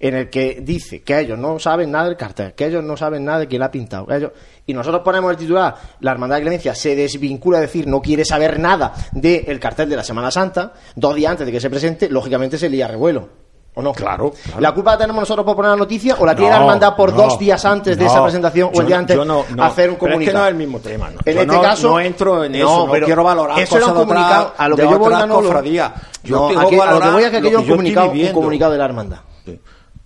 [0.00, 3.24] en el que dice que ellos no saben nada del cartel, que ellos no saben
[3.24, 4.06] nada de quién la ha pintado.
[4.10, 4.32] ellos-
[4.66, 8.24] Y nosotros ponemos el titular, la Hermandad de Clemencia se desvincula, es decir, no quiere
[8.24, 12.08] saber nada del cartel de la Semana Santa, dos días antes de que se presente,
[12.08, 13.43] lógicamente se lía revuelo.
[13.76, 13.92] ¿O no?
[13.92, 14.60] Claro, claro.
[14.60, 16.94] ¿La culpa la tenemos nosotros por poner la noticia o la tiene No, la hermandad
[16.94, 18.10] por no, dos días antes de no.
[18.10, 19.64] esa presentación o el día no- antes no- no.
[19.64, 20.38] hacer un Pero es que comunicado?
[20.38, 21.18] no es el mismo tema, no.
[21.24, 23.86] En Yo este no- caso no entro en eso, no pero quiero valorar eso era
[23.86, 25.92] un cosas comunicado a lo que de yo voy Manolo, cofradías.
[26.22, 28.10] Yo no, tengo aquí- que a lo que voy es que lo aquello es comunicado,
[28.12, 29.18] un comunicado de la hermandad.
[29.44, 29.60] Sí.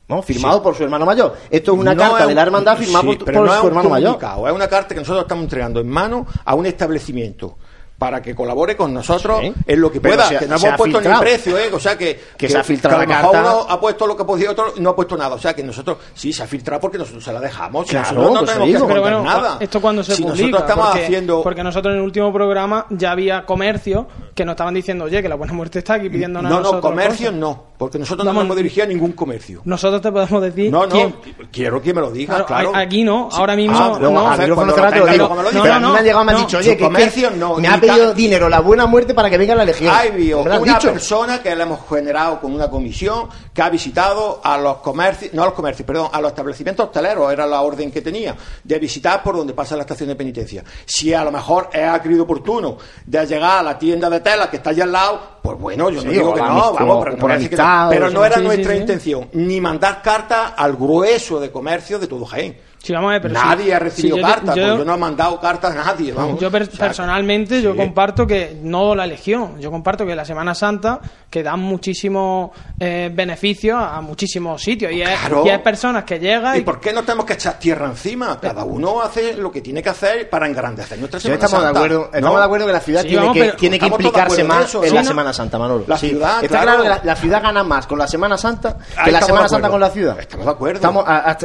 [0.09, 0.23] ¿no?
[0.23, 0.63] Firmado Sí.
[0.63, 1.37] por su hermano mayor.
[1.51, 3.61] Esto es una No carta es de la hermandad firmada sí, por, pero por no
[3.61, 4.19] su hermano mayor.
[4.47, 7.59] Es una carta que nosotros estamos entregando en mano a un establecimiento
[7.99, 9.53] para que colabore con nosotros Sí.
[9.67, 11.23] en lo que pueda, que no se hemos ha puesto filtrado.
[11.25, 11.71] ni precio, ¿eh?
[11.73, 13.41] o sea que, Que se ha filtrado que a lo la carta.
[13.41, 15.99] uno ha puesto lo que podía, otro no ha puesto nada, o sea que nosotros
[16.15, 18.73] sí se ha filtrado porque nosotros se la dejamos, Claro, nosotros no pues tenemos que
[18.73, 19.57] Pero esconder bueno, nada.
[19.61, 22.87] esto cuando se si publica, nosotros estamos porque, haciendo porque nosotros en el último programa
[22.91, 26.53] ya había comercios que nos estaban diciendo, oye, que la buena muerte está aquí pidiéndonos
[26.53, 27.35] a no, no, comercios cosas".
[27.41, 29.61] no, porque nosotros no nos hemos dirigido a ningún comercio.
[29.65, 31.17] Nosotros te podemos decir No, no, quién.
[31.51, 34.11] quiero que me lo digas, Claro, aquí no, ahora mismo Ah, no.
[34.11, 38.49] y me han no, dicho, oye, que, comercio que no, me ni ha pedido dinero
[38.49, 39.93] la buena muerte para que venga la legión.
[39.95, 40.93] Hay vio ¿Me lo has una dicho?
[40.93, 45.43] persona que le hemos generado con una comisión que ha visitado a los comercios, no
[45.43, 49.23] a los comercios, perdón, a los establecimientos hosteleros, era la orden que tenía, de visitar
[49.23, 50.63] por donde pasa la estación de penitencia.
[50.87, 54.51] Si a lo mejor es ha creído oportuno de llegar a la tienda de tela
[54.51, 56.75] que está allá al lado, pues bueno, yo Sí, no digo que la no, vamos,
[57.05, 57.57] pero no por que
[57.91, 58.79] Pero era sí, nuestra sí.
[58.81, 62.68] intención, ni mandar cartas al grueso de comercio de todo Jaén.
[62.83, 64.97] Sí, vamos a ver, pero nadie sí- ha recibido sí, yo- cartas, yo- no he
[64.99, 66.41] mandado cartas a nadie, vamos.
[66.41, 67.77] Yo per- O sea, personalmente yo sí.
[67.77, 72.51] comparto que no la legión, yo comparto que la Semana Santa que dan muchísimos
[72.81, 75.43] eh, beneficios a muchísimos sitios y, es- Claro.
[75.45, 78.39] y hay personas que llegan ¿Y y, por qué no tenemos que echar tierra encima?
[78.41, 82.05] Cada uno hace lo que tiene que hacer para engrandecer nuestra Semana estamos de acuerdo,
[82.07, 82.39] estamos ¿no?
[82.39, 84.65] de acuerdo que la ciudad Sí, tiene, vamos, que, tiene que implicarse acuerdo en más
[84.69, 85.09] eso, en la No.
[85.09, 85.85] Semana Santa, Manolo.
[85.87, 86.09] La Sí.
[86.11, 86.65] ciudad, Está claro.
[86.65, 89.49] claro que la, la ciudad gana más con la Semana Santa que Ahí la Semana
[89.49, 90.19] Santa con la ciudad.
[90.21, 90.77] Estamos de acuerdo.
[90.77, 91.37] Estamos a-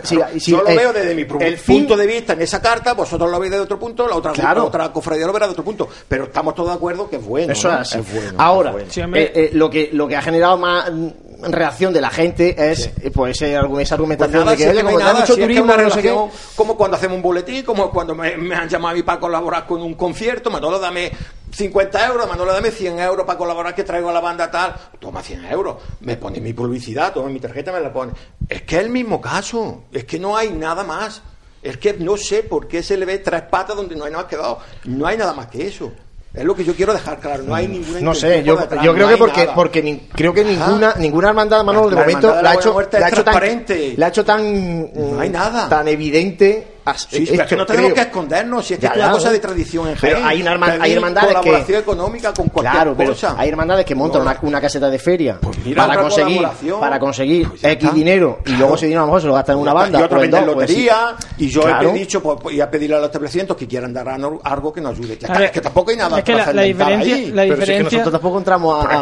[0.76, 3.60] veo desde mi el fin- punto de vista en esa carta, vosotros lo veis de
[3.60, 4.62] otro punto, la otra, Claro.
[4.62, 5.88] la otra cofradía lo verá de otro punto.
[6.08, 7.54] Pero estamos todos de acuerdo que es bueno.
[7.54, 7.82] Eso ¿no?
[7.82, 8.00] es así.
[8.14, 9.16] bueno, Ahora, es bueno.
[9.18, 11.08] Eh, eh, lo, que, lo que ha generado más mm,
[11.44, 14.76] reacción de la gente es eh, pues, esa Pues argumentación nada, de que, si es
[14.78, 16.10] que como nada, mucho si es que turismo, una no sé qué.
[16.10, 19.20] relación, como cuando hacemos un boletín, como cuando me, me han llamado a mí para
[19.20, 21.12] colaborar con un concierto, Manolo, dame
[21.54, 25.22] 50 euros, Manolo, dame 100 euros para colaborar que traigo a la banda tal, toma
[25.22, 28.12] 100 euros, me pone mi publicidad, toma mi tarjeta, me la pone.
[28.49, 31.22] Es que es el mismo caso, es que no hay nada más.
[31.62, 34.24] Es que no sé por qué se le ve tres patas donde no hay nada
[34.24, 34.60] más quedado.
[34.84, 35.93] No hay nada más que eso.
[36.34, 38.84] Es lo que yo quiero dejar claro, no hay ninguna No sé, yo, por detrás,
[38.84, 39.56] yo no creo que porque, nada.
[39.56, 40.49] porque ni- creo que Ajá.
[40.49, 43.93] ninguna ninguna hermandad, Manolo, de La momento la ha hecho, la ha hecho tan, transparente.
[43.95, 44.82] la ha hecho tan,
[45.14, 45.70] No hay mm, nada.
[45.70, 48.86] tan evidente Sí, pero es que esto no tenemos creo- que escondernos, si es que
[48.88, 51.66] Ya, es una cosa de tradición en Pero hay, una herma- Pedir hay hermandades colaboración
[51.68, 53.36] que económica con cualquier claro, pero cosa.
[53.38, 54.30] hay hermandades que montan No.
[54.32, 56.42] una, una caseta de feria mira, para conseguir
[56.80, 59.56] para conseguir Pues X dinero y luego ese dinero a lo mejor se lo gastan
[59.56, 60.76] en una banda y otra o vez en en dos, pues sí.
[60.86, 61.90] lotería y yo Claro.
[61.90, 64.82] he dicho pues, pues, y a pedirle a los establecimientos que quieran dar algo que
[64.82, 67.32] nos ayude ver, es que tampoco hay nada es que la- la diferencia- ahí.
[67.32, 69.02] la pero si es que diferencia- nosotros tampoco entramos a.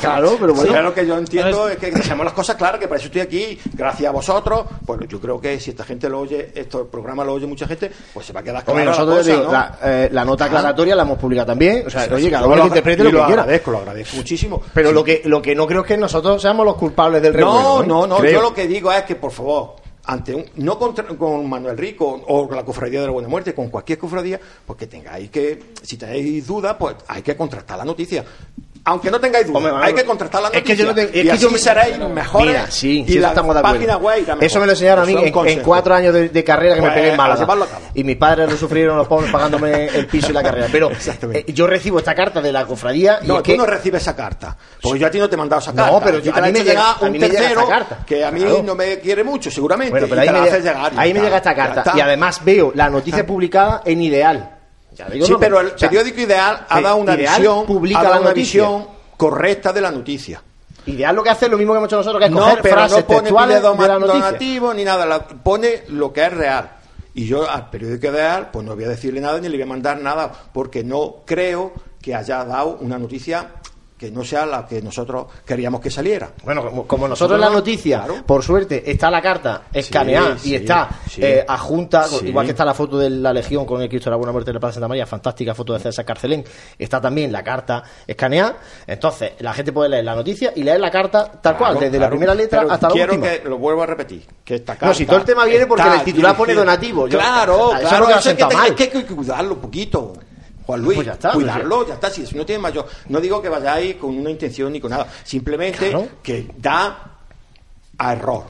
[0.00, 0.72] Claro, pero bueno.
[0.72, 3.20] Sí, lo que yo entiendo es que dejemos las cosas claras, que para eso estoy
[3.22, 4.64] aquí, gracias a vosotros.
[4.84, 7.90] Pues yo creo que si esta gente lo oye, este programa lo oye mucha gente,
[8.14, 9.52] pues se va a quedar Hombre, clara la nosotros cosa, digo, ¿no?
[9.52, 10.46] la, eh, la nota Ah.
[10.48, 11.86] aclaratoria la hemos publicado también.
[11.86, 13.42] O sea, Sí, oye, cada uno lo que interprete y lo que quiera.
[13.42, 14.62] agradezco, lo agradezco muchísimo.
[14.74, 14.94] Pero Sí.
[14.94, 17.60] lo que lo que no creo es que nosotros seamos los culpables del revuelo.
[17.60, 17.86] No, ¿eh?
[17.86, 18.16] no, no.
[18.18, 18.32] Creo.
[18.32, 19.76] Yo lo que digo es que, por favor,
[20.08, 23.52] ante un, no contra- con Manuel Rico o con la cofradía de la Buena Muerte,
[23.54, 27.84] con cualquier cofradía, pues que tengáis que, si tenéis dudas, pues hay que contrastar la
[27.84, 28.24] noticia.
[28.88, 30.74] Aunque no tengáis dudas, Hombre, hay que contrastar la es noticia.
[30.76, 32.46] que yo no tengo- es y que yo me- seréis mejores.
[32.46, 33.76] Mira, sí, y sí, la estamos de acuerdo.
[33.78, 34.44] página web irá mejor.
[34.44, 36.86] Eso me lo enseñaron a mí es en, cuatro años de, de carrera que me
[36.86, 37.66] Pues, pegué en Málaga.
[37.94, 40.68] Y mis padres lo sufrieron los pobres pagándome el piso y la carrera.
[40.70, 40.90] Pero
[41.32, 44.02] eh, yo recibo esta carta de la cofradía y No, es tú que no recibes
[44.02, 44.56] esa carta.
[44.80, 46.00] Porque yo a ti no te he mandado esa No, carta.
[46.04, 47.98] pero Yo a mí me llega- un mí me llega esta tercero carta.
[48.06, 48.62] que a mí Claro.
[48.64, 49.90] no me quiere mucho, seguramente.
[49.90, 50.92] Bueno, pero ahí me, llega, llegar.
[50.94, 51.22] y ahí ya me está.
[51.24, 51.92] llega esta carta.
[51.96, 54.52] Y además veo la noticia publicada en Ideal.
[54.96, 57.36] Ya digo, Sí, no, pero el o sea, periódico Ideal ha sí, dado una Ideal
[57.40, 58.86] visión, publica la una visión
[59.16, 60.42] correcta de la noticia.
[60.86, 62.58] Ideal lo que hace es lo mismo que hemos hecho nosotros, que es No, coger
[62.62, 64.74] pero frases no pone textuales de la noticia.
[64.74, 66.70] ni nada, la- pone lo que es real.
[67.14, 69.66] Y yo al periódico Ideal, pues no voy a decirle nada ni le voy a
[69.66, 73.46] mandar nada, porque no creo que haya dado una noticia
[73.96, 76.30] que no sea la que nosotros queríamos que saliera.
[76.44, 78.26] Bueno, como, como nosotros en la noticia, Claro.
[78.26, 81.20] por suerte, está la carta escaneada Sí, y sí, está sí.
[81.24, 84.16] eh, adjunta, igual que está la foto de la Legión con el Cristo de la
[84.18, 86.44] Buena Muerte de la Plaza Santa María, fantástica foto de César Carcelén,
[86.78, 88.56] está también la carta escaneada.
[88.86, 91.92] Entonces, la gente puede leer la noticia y leer la carta tal cual, Claro, desde
[91.98, 92.10] la claro.
[92.10, 93.32] primera letra Pero hasta la quiero última.
[93.32, 95.82] que lo vuelvo a repetir que esta carta No, si todo el tema viene porque
[95.86, 97.08] en el titular pone donativo.
[97.08, 100.12] Yo- claro es claro eso hay que, que- hay que cuidarlo un poquito
[100.66, 102.10] Juan Luis, Pues ya está, cuidarlo, ya está.
[102.10, 102.86] Si eso no tiene mayor.
[103.08, 105.06] No digo que vayáis con una intención ni con nada.
[105.24, 106.08] Simplemente Claro.
[106.22, 107.18] que da
[107.98, 108.44] a error.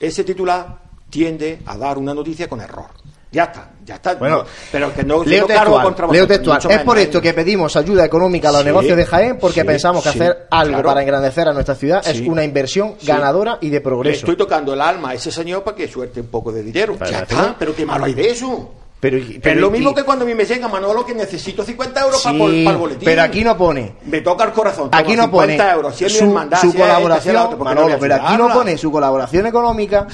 [0.00, 2.86] Ese titular tiende a dar una noticia con error.
[3.30, 4.14] Ya está, ya está.
[4.16, 6.58] Bueno, No, pero que no, Leo cargo textual, contra Leo vosotros, textual.
[6.58, 9.60] Es menos, por esto que pedimos ayuda económica a los Sí, negocios de Jaén porque
[9.62, 10.88] sí, pensamos que sí, hacer algo claro.
[10.88, 14.18] para engrandecer a nuestra ciudad es una inversión ganadora y de Le progreso.
[14.18, 16.94] estoy tocando el alma a ese señor para que suelte un poco de dinero.
[16.98, 18.70] Pero ya está, pero qué malo hay de eso.
[19.02, 22.22] Pero, es lo mismo que cuando a mí me llega Manolo que necesito 50 euros
[22.22, 23.04] para, el boletín.
[23.04, 23.96] pero aquí no pone.
[24.04, 24.90] Me toca el corazón.
[24.92, 25.96] Aquí no pone 50 euros.
[25.96, 27.66] Si es mi su, hermandad, su si es esta, si es colaboración, la otra, ¿por
[27.66, 30.06] qué no Manolo, voy a pero aquí no pone su colaboración económica,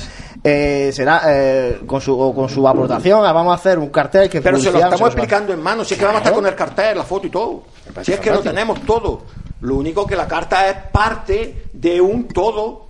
[0.43, 4.31] eh, será eh, con, su, o con su aportación, ah, vamos a hacer un cartel
[4.31, 5.85] que Pero se lo estamos explicando en mano.
[5.85, 7.65] Si es que vamos a estar con el cartel, la foto y todo.
[7.93, 9.21] parece Si es que lo tenemos todo.
[9.61, 12.88] Lo único que la carta es parte de un todo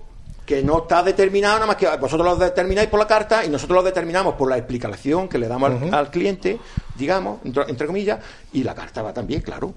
[0.49, 3.75] que no está determinado, nada más que vosotros lo determináis por la carta y nosotros
[3.75, 6.57] lo determinamos por la explicación que le damos al- al, cliente,
[6.97, 8.17] digamos, entre, entre comillas,
[8.51, 9.75] y la carta va también, claro.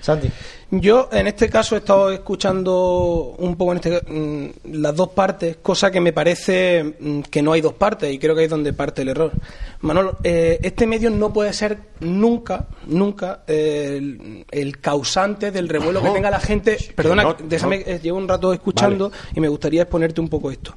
[0.00, 0.30] Santi.
[0.72, 5.56] Yo en este caso he estado escuchando un poco en este, mm, las dos partes,
[5.60, 8.50] cosa que me parece mm, que no hay dos partes y creo que ahí es
[8.50, 9.32] donde parte el error.
[9.80, 16.02] Manolo, eh, este medio no puede ser nunca, nunca eh, el, el causante del revuelo
[16.02, 16.78] que tenga la gente.
[16.94, 17.84] Perdona, no, déjame, no.
[17.86, 20.74] eh, llevo un rato escuchando y me gustaría exponerte un poco esto.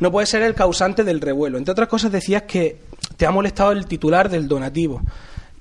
[0.00, 1.56] No puede ser el causante del revuelo.
[1.56, 2.78] Entre otras cosas decías que
[3.16, 5.02] te ha molestado el titular del donativo.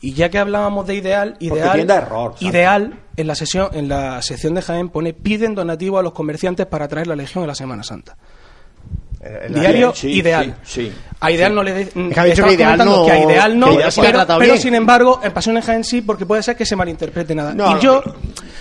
[0.01, 4.53] Y ya que hablábamos de ideal, ideal, error, ideal en la sesión, en la sección
[4.53, 7.81] de Jaén pone piden donativo a los comerciantes para traer la legión en la Semana
[7.83, 8.15] Santa.
[9.21, 10.55] Eh, Diario sí, ideal.
[10.63, 10.93] sí, sí.
[11.19, 13.59] A ideal no le de, que ha dicho que estamos Ideal no- que a ideal
[13.59, 16.75] no, Ideal pero, sin embargo en Pasión en Jaén sí porque puede ser que se
[16.75, 17.51] malinterprete nada.
[17.53, 18.03] No, y yo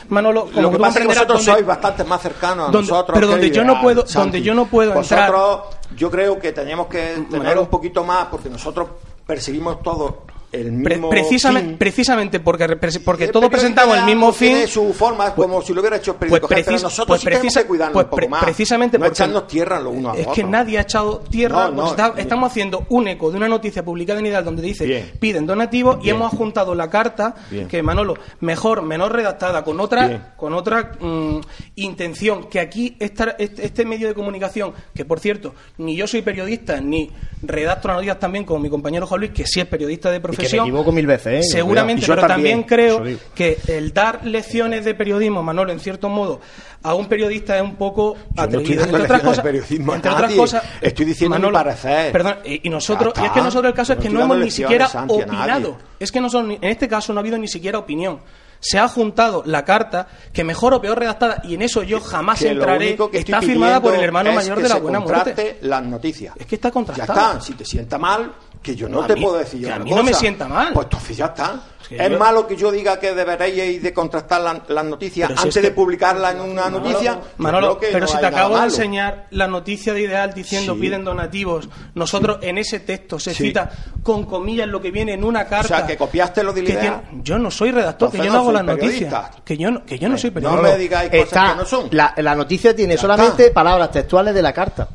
[0.08, 2.88] Manolo, como Lo que pasa es que vosotros donde- sois bastante más cercanos a donde-
[2.90, 3.14] nosotros.
[3.14, 4.18] pero donde yo no puedo- Santi.
[4.18, 7.60] donde yo no puedo entrar- Vosotros, yo creo que teníamos que tener Manolo.
[7.62, 8.88] un poquito más, porque nosotros
[9.26, 10.22] perseguimos todo
[10.54, 11.78] el Pre- mismo precisamente, fin.
[11.78, 12.66] precisamente porque,
[13.04, 14.50] porque El todos presentamos el mismo fin.
[14.52, 17.20] Tiene su forma, como si lo hubiera hecho el Pues, periódico Jaén, pero nosotros pues
[17.20, 18.44] sí precisa- que cuidarnos pues un poco pre- más.
[18.44, 20.34] precisamente no echarnos tierra los unos a es otros.
[20.36, 21.64] que nadie ha echado tierra.
[21.66, 24.62] No, no, pues está- estamos haciendo un eco de una noticia publicada en Ideal donde
[24.62, 25.10] dice Bien.
[25.18, 26.16] piden donativo y Bien.
[26.16, 27.68] hemos adjuntado la carta Bien.
[27.68, 31.40] que Manolo mejor, menor redactada con otra con otra mm,
[31.76, 36.22] intención que aquí esta- este, este medio de comunicación que por cierto ni yo soy
[36.22, 37.10] periodista ni
[37.42, 40.20] redacto las noticias también como mi compañero Juan Luis que sí es periodista de
[40.50, 41.48] Que me equivoco mil veces, ¿eh?
[41.48, 43.02] seguramente pero también, creo
[43.34, 46.40] que el dar lecciones de periodismo, Manolo, en cierto modo,
[46.82, 48.84] a un periodista es un poco no atrevido.
[48.84, 52.12] entre otras cosas, entre otras Estoy diciendo mi parecer.
[52.12, 54.38] Perdón, y y nosotros, Ya y es que nosotros el caso es que no hemos
[54.38, 55.76] ni siquiera opinado.
[55.98, 58.20] Es que nosotros, en este caso no ha habido ni siquiera opinión.
[58.60, 62.38] se ha juntado la carta que mejor o peor redactada, y en eso yo jamás
[62.38, 65.58] Que entraré, que está firmada por el hermano mayor de la buena muerte.
[65.60, 66.34] las noticias.
[66.38, 67.26] Es que está Ya contrastada.
[67.32, 68.32] está, si te sienta mal,
[68.64, 70.12] que yo no, No, a te mí- puedo decir yo que a mí no me
[70.14, 70.72] sienta mal.
[70.72, 71.60] Pues entonces ya está.
[71.86, 75.32] que es yo- malo que yo diga que deberéis de contrastar la- las noticias si
[75.36, 77.20] antes es que- de publicarla en una noticia.
[77.36, 80.80] Manolo, pero no si te acabo de enseñar la noticia de Ideal diciendo Sí.
[80.80, 83.48] piden donativos, nosotros en ese texto se Sí.
[83.48, 83.70] cita
[84.02, 85.68] con comillas lo que viene en una O carta.
[85.68, 87.02] sea, que copiaste lo de que Ideal.
[87.02, 89.10] tiene- yo no soy redactor, que yo no no hago soy las periodista.
[89.20, 89.42] noticias.
[89.44, 90.62] Que yo no, que yo no soy No periodista.
[90.72, 91.88] me digáis cosas Está- que no son.
[91.90, 93.54] La, la noticia tiene Ya solamente está.
[93.54, 94.88] palabras textuales de la carta.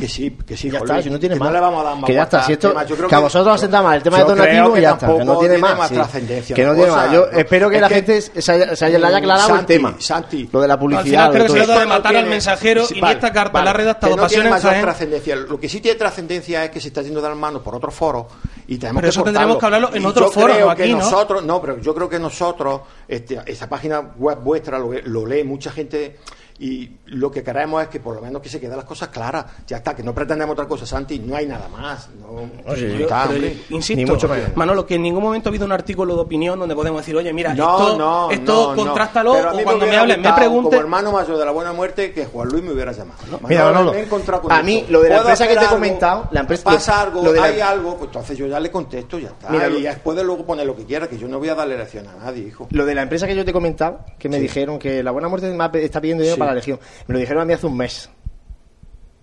[0.00, 1.48] Que sí, que sí, Ya está, si no tiene que más.
[1.50, 2.84] no le vamos a dar más que ya está, si al esto, tema.
[2.86, 4.90] Yo creo que a vosotros os senta mal el tema de donativo que y ya
[4.92, 5.78] está, que no tampoco tiene tiene más.
[5.78, 5.94] más sí.
[5.94, 7.12] trascendencia que no la tiene más.
[7.12, 7.38] Yo No.
[7.38, 9.66] espero que Es la que- gente se haya, se haya- le haya aclarado Santi, el
[9.66, 9.94] tema.
[9.98, 10.48] Santi.
[10.52, 11.04] Lo de la Al publicidad.
[11.04, 13.32] final lo creo de que se trata de matar al mensajero sí, y vale, esta
[13.32, 15.36] carta vale, la ha redactado que no Pasión tiene en mayor trascendencia.
[15.36, 17.94] Lo que sí tiene trascendencia es que se está yendo de las manos por otros
[17.94, 18.26] foros
[18.66, 19.58] y tenemos Pero que eso tendremos cortarlo.
[19.60, 20.98] que hablarlo en otros yo foros, creo no que aquí, ¿no?
[20.98, 25.44] nosotros, no, pero yo creo que nosotros, este, esa página web vuestra lo, lo lee
[25.44, 26.16] mucha gente
[26.60, 29.46] y lo que queremos es que por lo menos que se queden las cosas claras.
[29.66, 32.08] Ya está, que no pretendemos otra cosa, Santi, no hay nada más.
[32.20, 33.56] No, Oye, Ya está, hombre.
[33.70, 34.54] insisto, Ni mucho menos.
[34.56, 37.32] Manolo, que en ningún momento ha habido un artículo de opinión donde podemos decir, oye,
[37.32, 40.70] mira, No, esto, no, esto contrástalo Pero a mí o cuando me hablen, me pregunten.
[40.70, 43.18] Como hermano mayor de la buena muerte, que Juan Luis me hubiera llamado.
[43.48, 44.66] Mira, Manolo, me he encontrado con a esto.
[44.66, 47.32] mí, lo de la ¿Puedo empresa que te he comentado, la empresa- Pasa algo, lo
[47.32, 49.48] de la- hay algo, pues entonces yo ya le contesto, ya está.
[49.50, 51.78] Mira, y ya puede luego poner lo que quiera, que yo no voy a darle
[51.78, 52.68] lección a nadie, hijo.
[52.70, 54.42] Lo de la empresa que yo te he comentado, que me Sí.
[54.42, 55.50] dijeron que la buena muerte
[55.82, 56.38] está pidiendo dinero Sí.
[56.38, 56.78] para la legión.
[57.06, 58.10] Me lo dijeron a mí hace un mes.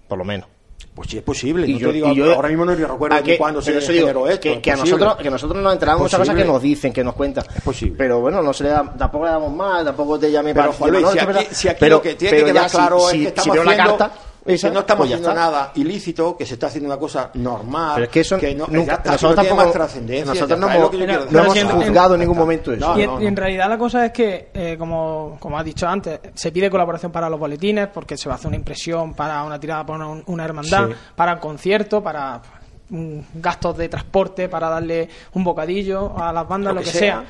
[0.07, 0.47] Por lo menos.
[0.93, 1.67] Pues sí es posible.
[1.67, 3.37] Y yo- te digo, y yo- ahora mismo no recuerdo ¿A ni qué?
[3.37, 4.41] cuándo se eso digo, generó esto.
[4.41, 7.03] que, es que a nosotros, que nosotros nos enteramos muchas cosas que nos dicen, que
[7.03, 7.45] nos cuentan.
[7.55, 7.95] Es posible.
[7.97, 10.77] Pero bueno, no se le da, tampoco le damos más, tampoco te llamé Pero para
[10.77, 11.41] Juan Luis, no, si aquí, verdad.
[11.51, 13.55] si aquí Pero- lo que tiene que quedar si- claro si, es que si estamos
[13.57, 15.41] la haciendo, carta, que esa, no estamos pues ya haciendo está.
[15.51, 18.93] nada ilícito, que se está haciendo una cosa normal, Pero es que eso no, nunca-
[18.95, 20.25] está, nosotros no tiene tampoco- más trascendencia.
[20.33, 22.87] nosotros no hemos- no juzgado en ningún momento eso.
[22.93, 23.39] No, y, en, no, y en no.
[23.41, 27.29] realidad la cosa es que, eh, como, como has dicho antes, se pide colaboración para
[27.29, 30.45] los boletines, porque se va a hacer una impresión para una tirada para una, una
[30.45, 30.93] hermandad, Sí.
[31.15, 32.41] para un concierto, para
[32.89, 37.19] gastos de transporte, para darle un bocadillo a las bandas, Lo lo, que que, sea.
[37.19, 37.25] sea.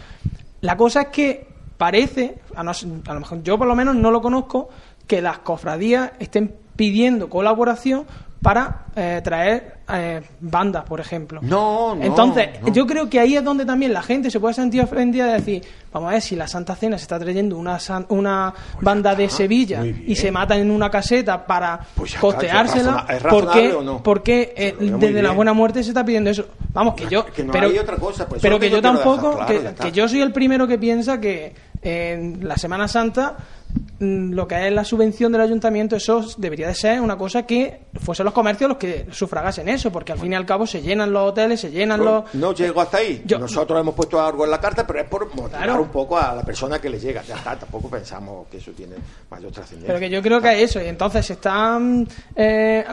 [0.61, 1.47] La cosa es que
[1.78, 4.70] parece, a, no ser- a lo mejor yo por lo menos no lo conozco,
[5.07, 8.05] que las cofradías estén pidiendo colaboración
[8.39, 11.39] para eh, traer eh, bandas, por ejemplo.
[11.41, 12.71] No, no, Entonces, no.
[12.71, 15.63] yo creo que ahí es donde también la gente se puede sentir ofendida de decir,
[15.91, 19.28] vamos a ver si la Santa Cena se está trayendo una, san- una banda de
[19.28, 23.51] Sevilla y se mata en una caseta para Pues está, costeársela, ¿es razona- es ¿por
[23.51, 24.03] qué, o no?
[24.03, 26.45] por qué, eh, desde la buena muerte se está pidiendo eso?
[26.73, 27.25] Vamos, que yo...
[27.25, 29.84] Que no pero, hay otra cosa, pues pero que que yo tampoco, dejar claro, que,
[29.86, 33.36] que yo soy el primero que piensa que en la Semana Santa
[33.99, 38.26] lo que es la subvención del ayuntamiento, eso debería de ser una cosa que fuesen
[38.26, 41.30] los comercios los que sufragasen eso, porque al fin y al cabo se llenan los
[41.30, 42.24] hoteles, se llenan los...
[42.36, 43.24] no llego hasta ahí.
[43.26, 45.82] Yo- Nosotros hemos puesto algo en la carta, pero es por motivar Claro.
[45.82, 47.24] un poco a la persona que le llega.
[47.24, 48.95] Ya está, tampoco pensamos que eso tiene
[49.32, 49.88] mayor trascendencia.
[49.88, 52.07] Pero que yo creo que es eso, y entonces se están...
[52.36, 52.86] eh,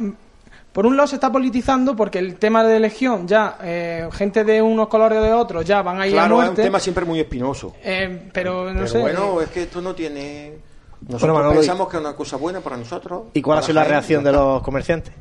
[0.75, 4.61] por un lado se está politizando porque el tema de legión ya, eh, gente de
[4.61, 6.63] unos colores o de otros ya van a ir a Claro, es un muerte.
[6.65, 7.75] tema siempre muy espinoso.
[7.83, 9.01] eh, pero no pero sé.
[9.01, 10.59] bueno, es que esto no tiene...
[11.01, 13.23] Nosotros Bueno, Manolo, pensamos que es una cosa buena para nosotros.
[13.35, 15.15] ¿Y cuál ha sido la reacción de los comerciantes?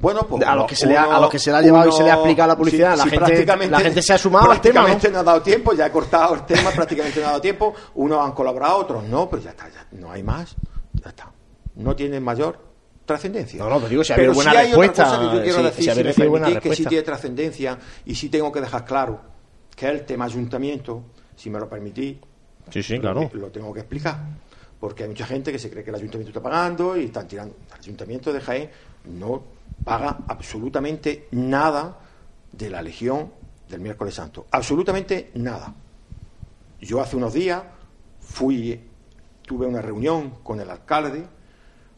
[0.00, 1.62] Bueno, pues a los uno- que se le ha- a los que se le ha
[1.62, 4.18] llevado y se le ha explicado la publicidad, la gente- prácticamente- la gente se ha
[4.18, 4.86] sumado al tema, ¿no?
[4.88, 7.72] Prácticamente no ha dado tiempo, ya he cortado el tema, prácticamente no ha dado tiempo.
[7.94, 10.54] Unos han colaborado, otros no, pero ya está, ya no hay más,
[10.92, 11.30] ya está.
[11.76, 12.58] No tiene mayor
[13.04, 13.58] trascendencia.
[13.62, 15.58] No, no, te digo, si pero buena sí hay otra respuesta, cosa que yo quiero
[15.58, 19.20] si- decir, si me permitís, que sí tiene trascendencia y sí tengo que dejar claro
[19.76, 21.02] que el tema ayuntamiento,
[21.36, 22.16] si me lo permitís,
[22.70, 24.18] Sí, sí, lo, lo tengo que explicar.
[24.80, 27.54] Porque hay mucha gente que se cree que el ayuntamiento está pagando y están tirando.
[27.72, 28.70] El ayuntamiento de Jaén
[29.04, 29.42] no
[29.84, 31.98] paga absolutamente nada
[32.52, 33.30] de la Legión
[33.68, 34.46] del miércoles santo.
[34.50, 35.74] Absolutamente nada.
[36.80, 37.62] Yo hace unos días
[38.20, 38.80] fui,
[39.42, 41.26] tuve una reunión con el alcalde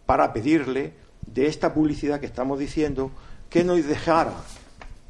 [0.07, 0.95] para pedirle
[1.27, 3.11] de esta publicidad que estamos diciendo
[3.51, 4.33] que nos dejara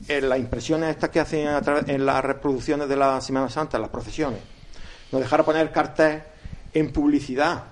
[0.08, 1.48] en las impresiones estas que hacen
[1.86, 4.40] en las reproducciones de la Semana Santa, en las procesiones,
[5.12, 6.22] nos dejara poner cartel
[6.72, 7.64] en publicidad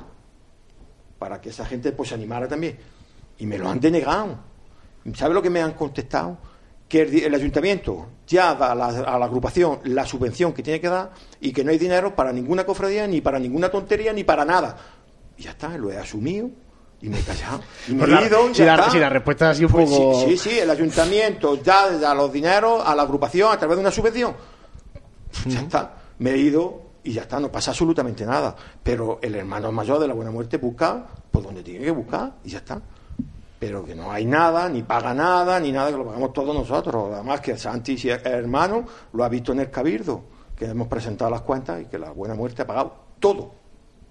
[1.18, 2.78] para que esa gente pues se animara también.
[3.38, 4.38] Y me lo han denegado.
[5.14, 6.38] ¿Sabe lo que me han contestado?
[6.88, 10.88] Que el, el ayuntamiento ya da la, a la agrupación la subvención que tiene que
[10.88, 14.44] dar y que no hay dinero para ninguna cofradía, ni para ninguna tontería, ni para
[14.44, 14.76] nada.
[15.36, 16.50] Y ya está, lo he asumido
[17.04, 17.60] y me he callado.
[17.88, 20.24] Y me Pues he ido, si la- si la respuesta ha sido un Pues poco-
[20.26, 23.90] Sí, sí, el ayuntamiento ya da los dineros a la agrupación a través de una
[23.90, 24.34] subvención.
[25.46, 28.54] Ya está, me he ido y ya está, no pasa absolutamente nada.
[28.82, 32.50] Pero el hermano mayor de la buena muerte busca por donde tiene que buscar y
[32.50, 32.80] ya está.
[33.58, 37.10] Pero que no hay nada, ni paga nada, ni nada, que lo pagamos todos nosotros.
[37.12, 40.32] Además que Santi, si es hermano, lo ha visto en el cabildo.
[40.56, 43.50] que hemos presentado las cuentas y que la Buena Muerte ha pagado todo.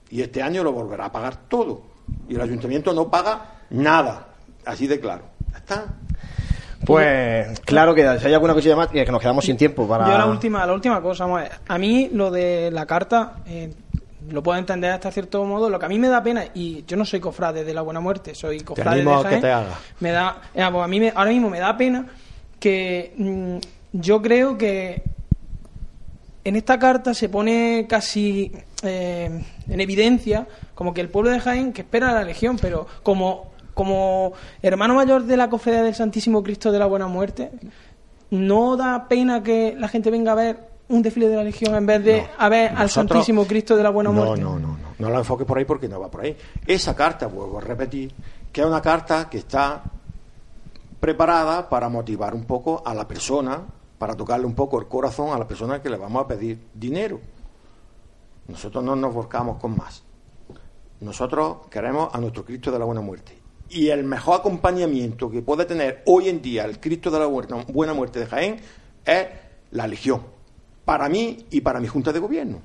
[0.10, 1.84] Y este año lo volverá a pagar todo.
[2.30, 4.28] Y el ayuntamiento no paga nada.
[4.66, 5.24] Así de claro.
[5.52, 5.86] Ya está.
[6.86, 10.06] Pues claro que si hay alguna cosilla más, que nos quedamos sin tiempo para...
[10.06, 11.52] Yo la última, la última cosa, vamos a, ver.
[11.68, 13.74] a mí lo de la carta, eh,
[14.30, 16.98] lo puedo entender hasta cierto modo, lo que a mí me da pena, y yo
[16.98, 19.80] no soy cofrade de la buena muerte, soy cofrade de a que Jaén, te haga.
[20.02, 22.06] me da, eh, pues a mí me- ahora mismo me da pena
[22.60, 23.58] que mm,
[23.94, 25.04] yo creo que
[26.44, 28.52] en esta carta se pone casi
[28.84, 32.88] eh, en evidencia como que el pueblo de Jaén que espera a la legión, pero
[33.02, 37.52] como, como hermano mayor de la cofradía del Santísimo Cristo de la Buena Muerte,
[38.32, 41.86] ¿no da pena que la gente venga a ver un desfile de la legión en
[41.86, 44.42] vez de a ver al Santísimo Cristo de la Buena no, Muerte?
[44.44, 44.84] No, no, no.
[45.00, 46.36] No la enfoque por ahí porque no va por ahí.
[46.66, 48.14] Esa carta, vuelvo a repetir,
[48.52, 49.84] que es una carta que está
[51.00, 53.64] preparada para motivar un poco a la persona,
[54.04, 57.22] para tocarle un poco el corazón a la persona que le vamos a pedir dinero.
[58.50, 60.04] Nosotros no nos volcamos con más.
[61.00, 63.40] Nosotros queremos a nuestro Cristo de la Buena Muerte.
[63.70, 67.94] Y el mejor acompañamiento que puede tener hoy en día el Cristo de la Buena
[67.94, 68.58] Muerte de Jaén
[69.06, 69.26] es
[69.72, 70.22] la Legión.
[70.84, 72.58] Para mí y para mi Junta de Gobierno.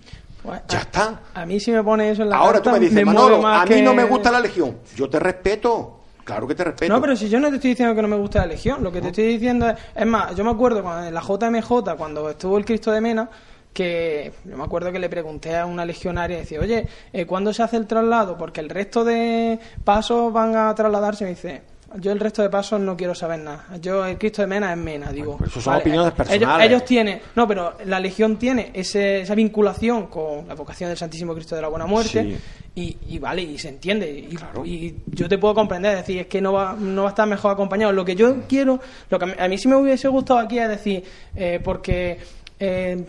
[0.42, 1.20] Pues, Ya a- está.
[1.34, 3.68] A mí si me pone eso en la Ahora tú me dices, Manolo, a mí
[3.76, 4.78] que- no me gusta la Legión.
[4.96, 5.97] Yo te respeto.
[6.28, 6.92] Claro que te respeto.
[6.92, 8.92] No, pero si yo no te estoy diciendo que no me gusta la Legión, lo
[8.92, 9.78] que te estoy diciendo es...
[9.94, 13.30] Es más, yo me acuerdo cuando en la JMJ, cuando estuvo el Cristo de Mena,
[13.72, 17.62] que yo me acuerdo que le pregunté a una legionaria, decía, oye, eh, ¿cuándo se
[17.62, 18.36] hace el traslado?
[18.36, 21.24] Porque el resto de pasos van a trasladarse.
[21.24, 21.62] Y me dice,
[21.96, 23.64] yo el resto de pasos no quiero saber nada.
[23.80, 25.36] Yo el Cristo de Mena es Mena, digo.
[25.38, 26.42] pero eso son opiniones personales.
[26.48, 27.20] Ellos, ellos tienen...
[27.34, 31.62] No, pero la Legión tiene ese- esa vinculación con la vocación del Santísimo Cristo de
[31.62, 32.22] la Buena Muerte.
[32.22, 32.36] Sí.
[32.74, 34.08] Y, y vale, y se entiende.
[34.10, 34.36] Y,
[34.68, 37.26] y yo te puedo comprender, es decir, es que no va, no va a estar
[37.26, 37.92] mejor acompañado.
[37.92, 38.78] Lo que yo quiero,
[39.10, 41.02] lo que a mí, a mí sí me hubiese gustado aquí es decir,
[41.34, 42.18] eh, porque
[42.60, 43.04] eh,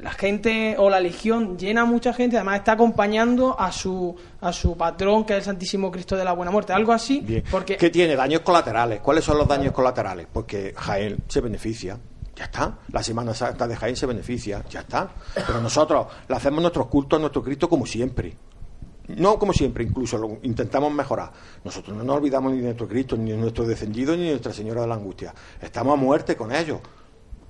[0.00, 4.76] la gente o la legión llena mucha gente, además está acompañando a su a su
[4.76, 6.72] patrón, que es el Santísimo Cristo de la Buena Muerte.
[6.72, 7.44] Algo así, Bien.
[7.50, 8.16] porque ¿Qué tiene?
[8.16, 9.00] Daños colaterales.
[9.00, 10.26] ¿Cuáles son los daños colaterales?
[10.32, 11.98] Porque Jaén se beneficia.
[12.34, 12.78] Ya está.
[12.92, 14.64] La Semana Santa de Jaén se beneficia.
[14.70, 15.10] Ya está.
[15.34, 18.34] Pero nosotros le hacemos nuestros cultos a nuestro Cristo como siempre.
[19.08, 21.32] No como siempre, incluso lo intentamos mejorar.
[21.64, 24.52] Nosotros no nos olvidamos ni de nuestro Cristo, ni de nuestro descendido, ni de Nuestra
[24.52, 25.34] Señora de la Angustia.
[25.60, 26.78] Estamos a muerte con ellos.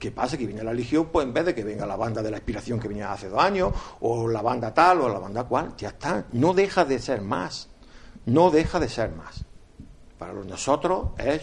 [0.03, 0.37] ¿Qué pasa?
[0.37, 2.81] Que viene la Legión, pues en vez de que venga la banda de la inspiración
[2.81, 6.25] que venía hace dos años, o la banda tal, o la banda cual, ya está.
[6.33, 7.69] No deja de ser más.
[8.27, 9.45] No deja de ser más.
[10.19, 11.43] Para nosotros es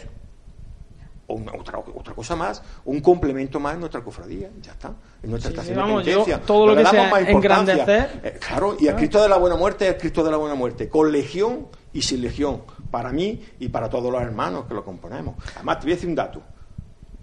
[1.28, 5.52] una- otra, otra cosa más, un complemento más en nuestra cofradía, ya está, en nuestra
[5.52, 6.46] Sí, estación vamos, de yo penitencia.
[6.46, 8.22] todo lo que damos sea más engrandecer.
[8.26, 10.56] Eh, claro, y el Cristo de la Buena Muerte es el Cristo de la Buena
[10.56, 14.84] Muerte, con legión y sin legión, para mí y para todos los hermanos que lo
[14.84, 15.36] componemos.
[15.56, 16.42] Además, te voy a decir un dato,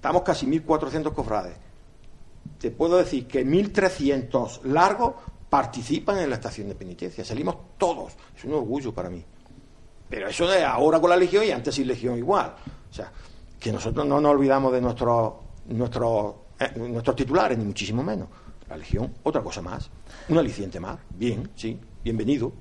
[0.06, 1.56] estamos casi 1.400 cofrades,
[2.60, 5.14] te puedo decir que 1.300 largos
[5.50, 9.24] participan en la estación de penitencia, salimos todos, es un orgullo para mí.
[10.08, 12.54] Pero eso de ahora con la Legión y antes sin Legión igual.
[12.88, 13.10] O sea,
[13.58, 15.32] que nosotros no nos olvidamos de nuestros
[15.66, 18.28] nuestros eh, nuestros titulares, ni muchísimo menos.
[18.68, 19.90] La Legión, otra cosa más.
[20.28, 21.00] Un aliciente más.
[21.10, 22.52] Bien, sí, bienvenido.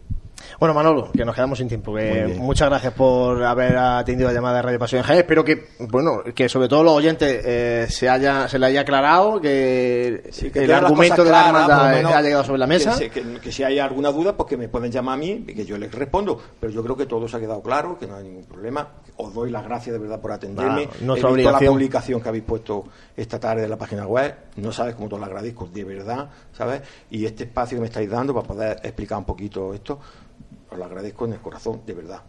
[0.59, 1.95] Bueno, Manolo, que nos quedamos sin tiempo.
[2.37, 5.19] muchas gracias por haber atendido la llamada de Radio Pasión en Jaén.
[5.19, 9.39] Espero que, bueno, que sobre todo los oyentes eh, se haya se le haya aclarado
[9.41, 12.91] que, Sí, que el argumento de la hermandad menos, ha llegado sobre la mesa.
[12.91, 15.43] Que, se- que- que si hay alguna duda, pues que me pueden llamar a mí
[15.47, 16.39] y que yo les respondo.
[16.59, 18.87] Pero yo creo que todo se ha quedado claro, que no hay ningún problema.
[19.17, 20.83] Os doy las gracias de verdad por atenderme.
[20.83, 21.63] He nuestra visto obligación.
[21.63, 22.83] la publicación que habéis puesto
[23.15, 24.35] esta tarde en la página web.
[24.57, 26.81] No sabes cómo te lo agradezco, de verdad, ¿sabes?
[27.09, 29.99] Y este espacio que me estáis dando para poder explicar un poquito esto,
[30.75, 32.21] os lo agradezco en el corazón, de verdad.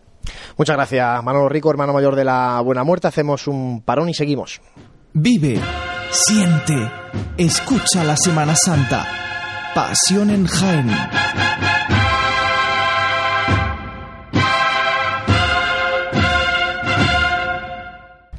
[0.57, 3.09] Muchas gracias, Manolo Rico, hermano mayor de la Buena Muerte.
[3.09, 4.61] Hacemos un parón y seguimos.
[5.13, 5.61] Vive,
[6.11, 6.91] siente,
[7.37, 9.07] escucha la Semana Santa.
[9.75, 10.91] Pasión en Jaén.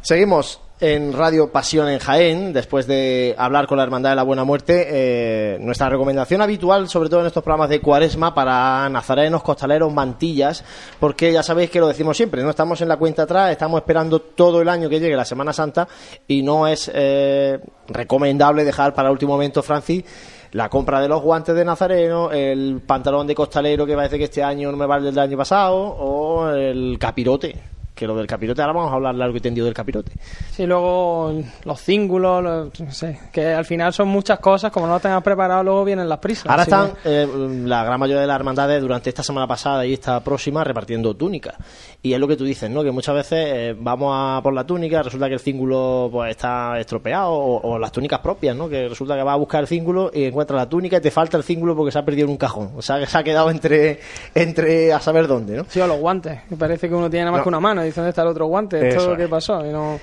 [0.02, 4.44] Seguimos en Radio Pasión en Jaén, después de hablar con la Hermandad de la Buena
[4.44, 9.92] Muerte, eh, nuestra recomendación habitual, sobre todo en estos programas de cuaresma, para nazarenos, costaleros,
[9.92, 10.64] mantillas,
[11.00, 14.20] porque ya sabéis que lo decimos siempre, no estamos en la cuenta atrás, estamos esperando
[14.20, 15.88] todo el año que llegue la Semana Santa
[16.28, 20.04] y no es eh, recomendable dejar para último momento, Francis,
[20.52, 24.44] la compra de los guantes de nazareno, el pantalón de costalero que parece que este
[24.44, 28.62] año no me vale el del año pasado, o el capirote que lo del capirote,
[28.62, 30.12] ahora vamos a hablar largo y tendido del capirote.
[30.52, 31.34] Sí, luego
[31.66, 35.22] los cíngulos, los- no sé, que al final son muchas cosas, como no lo tengas
[35.24, 36.46] preparado, luego vienen las prisas.
[36.46, 37.28] Ahora están que- eh,
[37.66, 41.56] la gran mayoría de las hermandades durante esta semana pasada y esta próxima repartiendo túnicas.
[42.08, 42.84] Y es lo que tú dices, ¿no?
[42.84, 46.80] Que muchas veces eh, vamos a por la túnica, resulta que el cíngulo pues está
[46.80, 48.70] estropeado o, o las túnicas propias, ¿no?
[48.70, 51.38] Que resulta que vas a buscar el cíngulo y encuentras la túnica y te falta
[51.38, 52.72] el cíngulo porque se ha perdido en un cajón.
[52.78, 54.00] O sea, que se ha quedado entre,
[54.34, 55.66] entre a saber dónde, ¿no?
[55.68, 57.44] Sí, o los guantes, que parece que uno tiene nada más No.
[57.44, 58.88] que una mano, y dice, ¿dónde está el otro guante?
[58.88, 60.00] Esto es lo que pasó, y no...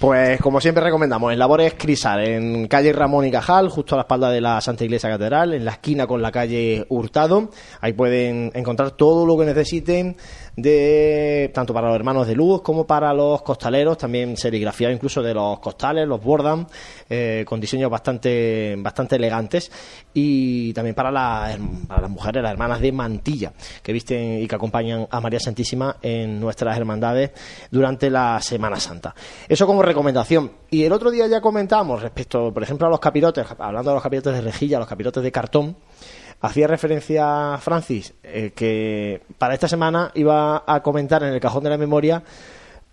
[0.00, 4.02] Pues como siempre recomendamos, en Labores Crisal, en calle Ramón y Cajal, justo a la
[4.02, 7.48] espalda de la Santa Iglesia Catedral, en la esquina con la calle Hurtado.
[7.80, 10.16] Ahí pueden encontrar todo lo que necesiten
[10.56, 15.34] de tanto para los hermanos de luz como para los costaleros, también serigrafiado incluso de
[15.34, 16.66] los costales, los bordan
[17.10, 19.70] eh, con diseños bastante bastante elegantes
[20.14, 21.10] y también para,
[21.54, 23.52] herm- para las mujeres, las hermanas de mantilla
[23.82, 27.32] que visten y que acompañan a María Santísima en nuestras hermandades
[27.70, 29.14] durante la Semana Santa.
[29.48, 30.52] Eso como recomendación.
[30.70, 34.02] Y el otro día ya comentamos respecto, por ejemplo, a los capirotes, hablando de los
[34.02, 35.76] capirotes de rejilla, los capirotes de cartón,
[36.40, 41.70] hacía referencia Francis eh, que para esta semana iba a comentar en el cajón de
[41.70, 42.22] la memoria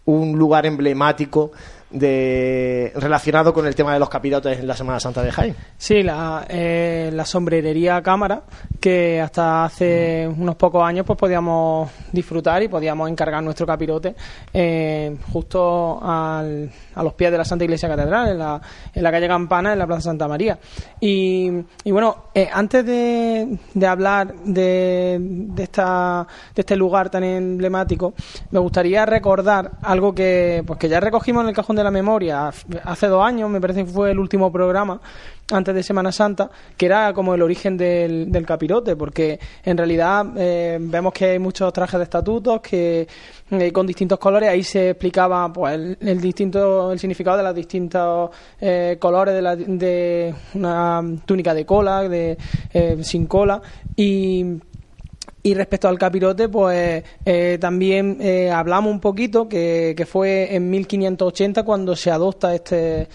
[0.06, 1.52] un lugar emblemático
[1.94, 5.56] de relacionado con el tema de los capirotes en la Semana Santa de Jaén.
[5.78, 8.42] Sí, la, eh, la sombrerería cámara,
[8.82, 14.16] que hasta hace unos pocos años pues podíamos disfrutar y podíamos encargar nuestro capirote
[14.54, 18.62] eh, justo al- a los pies de la Santa Iglesia Catedral, en la,
[18.94, 20.58] en la calle Campana, en la Plaza Santa María.
[21.00, 21.50] Y,
[21.86, 26.26] bueno, eh, antes de, de hablar de, de, esta,
[26.56, 28.14] de este lugar tan emblemático,
[28.52, 32.52] me gustaría recordar algo que, pues que ya recogimos en el cajón de la memoria
[32.84, 35.00] hace dos años, me parece que fue el último programa
[35.52, 40.26] antes de Semana Santa, que era como el origen del, del capirote, porque en realidad
[40.38, 43.08] eh, vemos que hay muchos trajes de estatutos que
[43.52, 47.56] eh, con distintos colores, ahí se explicaba pues el, el distinto el significado de los
[47.56, 52.38] distintos eh, colores de, la, de una túnica de cola, de
[52.74, 53.62] eh, sin cola
[53.96, 54.46] y
[55.44, 60.70] y respecto al capirote, pues eh, también eh, hablamos un poquito que, que fue en
[60.70, 63.08] 1580 cuando se adopta este,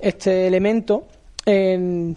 [0.00, 1.08] este elemento
[1.44, 2.16] en,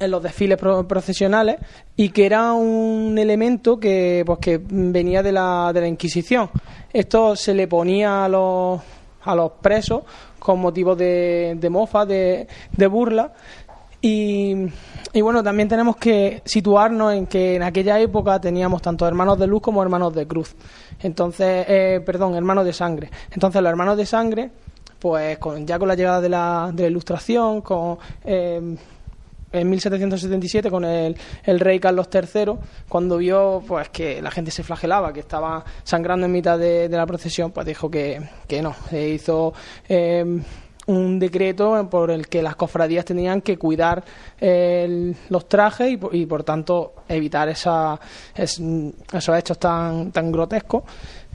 [0.00, 1.56] en los desfiles pro- procesionales
[1.96, 6.50] y que era un elemento que, pues, que venía de la, de la Inquisición.
[6.92, 8.80] Esto se le ponía a los,
[9.22, 10.02] a los presos
[10.40, 13.32] con motivo de, de mofa, de, de burla.
[14.04, 14.54] Y,
[15.20, 19.62] bueno, también tenemos que situarnos en que en aquella época teníamos tanto hermanos de luz
[19.62, 20.56] como hermanos de cruz.
[21.00, 23.10] Entonces, eh, perdón, hermanos de sangre.
[23.30, 24.50] Entonces, los hermanos de sangre,
[24.98, 27.98] pues con, ya con la llegada de la, de la ilustración, con.
[28.24, 28.76] eh,
[29.52, 32.54] en 1777 con el, el rey Carlos III,
[32.88, 36.96] cuando vio pues que la gente se flagelaba, que estaba sangrando en mitad de, de
[36.96, 38.74] la procesión, pues dijo que, que no.
[38.88, 39.52] Se hizo
[39.88, 40.24] eh,
[40.86, 44.02] un decreto por el que las cofradías tenían que cuidar
[44.40, 47.98] el- los trajes y, por- tanto evitar esa,
[48.34, 48.60] es-
[49.12, 50.82] esos hechos tan, tan grotescos.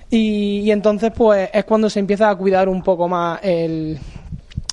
[0.10, 3.98] Y, y entonces pues es cuando se empieza a cuidar un poco más el,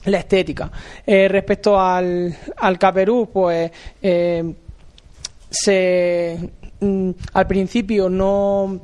[0.04, 0.70] la estética.
[1.06, 3.70] Eh, respecto al, al caperú, pues
[4.02, 4.54] eh,
[5.50, 8.80] se mm, al principio no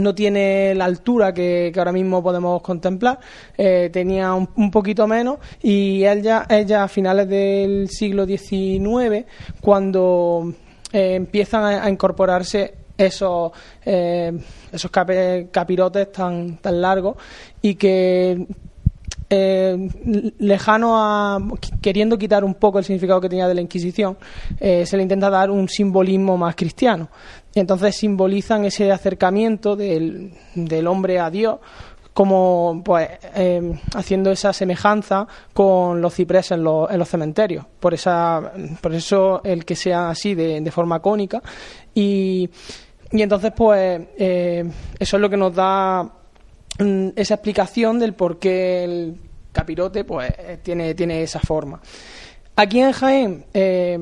[0.00, 3.18] no tiene la altura que, ahora mismo podemos contemplar,
[3.56, 9.24] eh, tenía un, un poquito menos y es ya a finales del siglo XIX
[9.60, 10.52] cuando
[10.92, 13.52] eh, empiezan a, incorporarse esos,
[13.84, 14.32] eh,
[14.72, 17.16] esos capirotes tan, tan largos
[17.62, 18.46] y que
[19.30, 21.38] lejano a
[21.80, 24.18] queriendo quitar un poco el significado que tenía de la Inquisición,
[24.58, 27.08] se le intenta dar un simbolismo más cristiano.
[27.54, 31.58] Entonces simbolizan ese acercamiento del, del hombre a Dios
[32.12, 37.94] como pues eh, haciendo esa semejanza con los cipreses en los, en los cementerios por
[37.94, 41.40] esa por eso el que sea así de, de forma cónica
[41.94, 42.50] y,
[43.12, 44.64] y entonces pues eh,
[44.98, 46.02] eso es lo que nos da
[46.80, 49.16] mm, esa explicación del por qué el
[49.52, 51.80] capirote pues eh, tiene, tiene esa forma.
[52.56, 53.98] Aquí en Jaén, eh,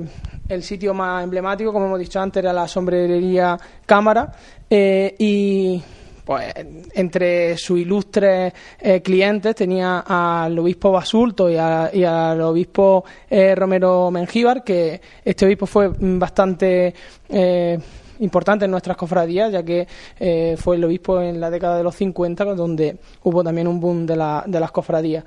[0.49, 4.33] el sitio más emblemático, como hemos dicho antes, era la sombrerería Cámara
[4.71, 5.83] eh, y
[6.25, 6.53] pues
[6.95, 14.63] entre sus ilustres eh, clientes tenía al obispo Basulto y, al obispo eh, Romero Mengíbar,
[14.63, 16.93] que este obispo fue bastante
[17.31, 17.79] eh,
[18.21, 19.87] importante en nuestras cofradías, ya que
[20.21, 24.05] eh, fue el obispo en la década de los 50, donde hubo también un boom
[24.05, 25.25] de, la- de las cofradías.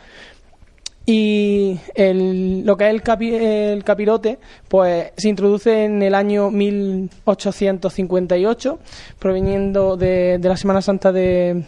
[1.06, 4.38] Y el- lo que es el, capi- el capirote,
[4.68, 8.80] pues se introduce en el año 1858,
[9.20, 11.64] proveniendo de, de la Semana Santa de,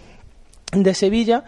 [0.71, 1.43] de Sevilla.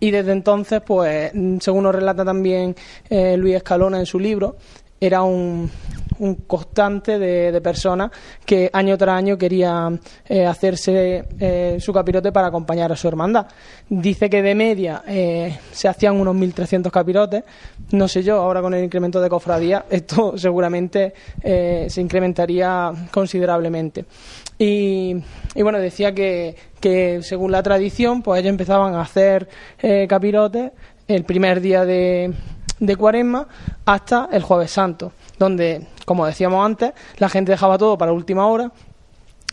[0.00, 1.30] Y desde entonces, pues,
[1.60, 2.74] según nos relata también
[3.08, 4.56] eh, Luis Escalona en su libro,
[5.00, 5.70] era un,
[6.18, 8.10] un constante de, de, personas
[8.44, 13.46] que año tras año querían eh, hacerse eh, su capirote para acompañar a su hermandad.
[13.88, 17.44] Dice que de media eh, se hacían unos 1.300 capirotes.
[17.92, 21.12] No sé yo, ahora con el incremento de cofradía, esto seguramente
[21.42, 24.04] se incrementaría considerablemente.
[24.58, 25.14] Y,
[25.56, 29.48] bueno, decía que, que, según la tradición, pues ellos empezaban a hacer
[30.08, 30.70] capirotes
[31.08, 32.32] el primer día de,
[32.82, 33.46] de Cuaresma
[33.84, 38.72] hasta el Jueves Santo, donde, como decíamos antes, la gente dejaba todo para última hora,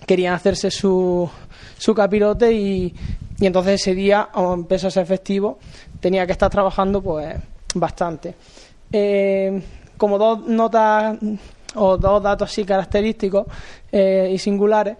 [0.06, 1.30] querían hacerse su,
[1.78, 2.94] su capirote y,
[3.40, 5.60] y entonces ese día, aunque empezó a ser festivo,
[6.00, 7.36] tenía que estar trabajando pues
[7.76, 8.36] bastante.
[8.92, 9.62] Eh,
[9.98, 11.18] como dos notas
[11.76, 13.46] o dos datos así característicos
[13.92, 14.98] eh, y singulares,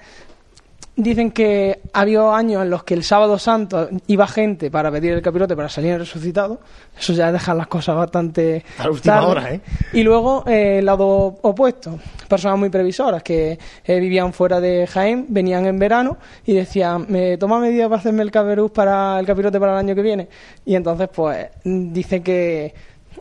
[1.00, 5.22] dicen que había años en los que el sábado santo iba gente para pedir el
[5.22, 6.60] capirote para salir resucitado.
[6.98, 8.64] Eso ya deja las cosas bastante.
[8.78, 9.28] A la última tarde.
[9.28, 9.62] hora, ¿eh?
[9.94, 11.08] Y luego eh, el lado
[11.42, 11.98] opuesto.
[12.28, 17.38] Personas muy previsoras que eh, vivían fuera de Jaén, venían en verano y decían: ¿Me
[17.38, 20.28] toma medidas para hacerme el caperuz para el capirote para el año que viene?
[20.66, 22.74] Y entonces, pues, dice que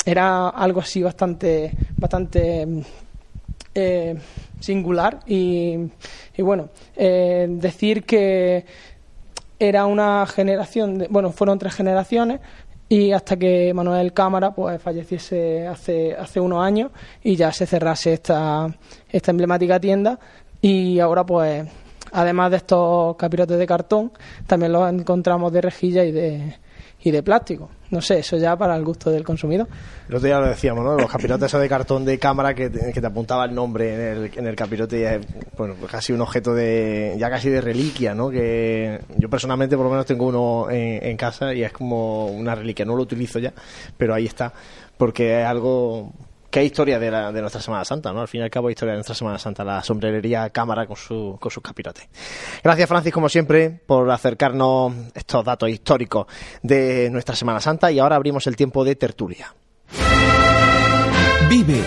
[0.05, 1.73] era algo así bastante.
[1.97, 2.67] bastante
[3.75, 4.19] eh,
[4.61, 5.77] singular y,
[6.37, 8.65] y bueno, eh, decir que
[9.59, 12.41] era una generación, de, bueno, fueron tres generaciones
[12.89, 16.91] y hasta que Manuel Cámara pues falleciese hace, hace unos años
[17.23, 18.69] y ya se cerrase esta,
[19.11, 20.19] esta emblemática tienda
[20.63, 21.67] y ahora pues
[22.13, 24.13] además de estos capirotes de cartón
[24.47, 26.57] también los encontramos de rejilla y de,
[27.01, 27.71] y de plástico.
[27.91, 29.67] No sé, eso ya para el gusto del consumidor.
[30.09, 30.97] El otro lo decíamos, ¿no?
[30.97, 34.31] Los capirotes de cartón de cámara que te, que te apuntaba el nombre en el,
[34.37, 35.27] en el capirote y es,
[35.57, 38.29] bueno, pues casi un objeto de, ya casi de reliquia, ¿no?
[38.31, 42.55] Que yo personalmente por lo menos tengo uno en, en casa y es como una
[42.55, 43.53] reliquia, no lo utilizo ya,
[43.97, 44.53] pero ahí está,
[44.97, 46.13] porque es algo
[46.51, 48.21] que hay historia de nuestra Semana Santa, ¿no?
[48.21, 51.37] Al fin y al cabo, historia de nuestra Semana Santa, la sombrerería cámara con, su,
[51.41, 52.09] con sus capirotes.
[52.63, 56.27] Gracias, Francis, como siempre, por acercarnos estos datos históricos
[56.63, 59.55] de nuestra Semana Santa y ahora abrimos el tiempo de tertulia.
[61.49, 61.83] Vive,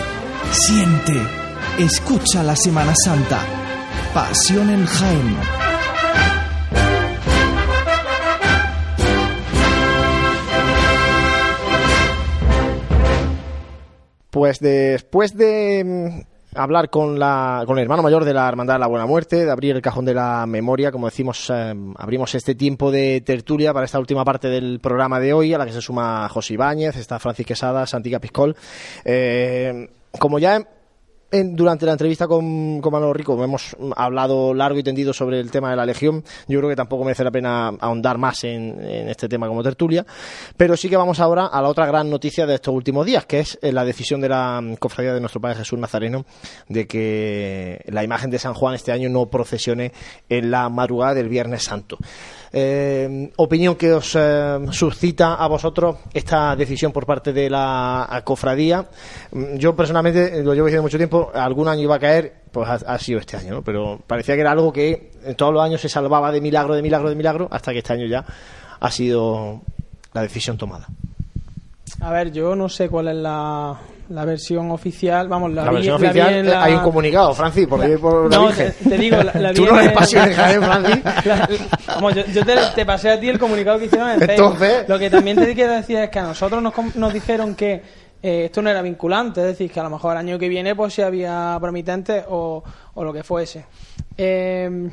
[0.50, 1.14] siente,
[1.78, 3.40] escucha la Semana Santa.
[4.12, 5.61] Pasión en Jaén.
[14.32, 18.80] Pues después de mm, hablar con, la, con el hermano mayor de la Hermandad de
[18.80, 22.54] la Buena Muerte, de abrir el cajón de la memoria, como decimos, eh, abrimos este
[22.54, 25.82] tiempo de tertulia para esta última parte del programa de hoy, a la que se
[25.82, 28.56] suma José Ibáñez, está Francis Quesada, Santiago Piscol.
[29.04, 30.66] Eh, como ya
[31.32, 35.50] en, durante la entrevista con, con Manolo Rico hemos hablado largo y tendido sobre el
[35.50, 36.22] tema de la Legión.
[36.46, 40.06] Yo creo que tampoco merece la pena ahondar más en, en, este tema como tertulia.
[40.56, 43.40] Pero sí que vamos ahora a la otra gran noticia de estos últimos días, que
[43.40, 46.24] es la decisión de la Cofradía de nuestro Padre Jesús Nazareno
[46.68, 49.92] de que la imagen de San Juan este año no procesione
[50.28, 51.98] en la madrugada del Viernes Santo.
[52.54, 58.86] Eh, opinión que os eh, suscita a vosotros esta decisión por parte de la cofradía.
[59.54, 63.20] Yo personalmente lo llevo diciendo mucho tiempo, algún año iba a caer, pues ha, sido
[63.20, 63.62] este año, ¿no?
[63.62, 67.08] pero parecía que era algo que todos los años se salvaba de milagro, de milagro,
[67.08, 68.24] de milagro, hasta que este año ya
[68.80, 69.62] ha sido
[70.12, 70.88] la decisión tomada.
[72.00, 73.78] A ver, yo no sé cuál es la,
[74.12, 75.28] la versión oficial.
[75.28, 76.64] Vamos, la, la vi, versión la oficial, vi la...
[76.64, 79.92] hay un comunicado, Francis, por, la, por No, te, te, digo, la, Tú no eres
[79.92, 81.02] pasiones, Jaén, Francis.
[81.86, 84.52] Vamos, yo, yo te, te, pasé a ti el comunicado que hicieron en Facebook.
[84.52, 84.88] Entonces...
[84.88, 87.82] Lo que también te quiero decir es que a nosotros nos, nos dijeron que
[88.22, 90.74] eh, esto no era vinculante, es decir, que a lo mejor el año que viene
[90.76, 92.62] pues si había promitentes o,
[92.94, 93.64] o lo que fuese.
[94.16, 94.90] Eh,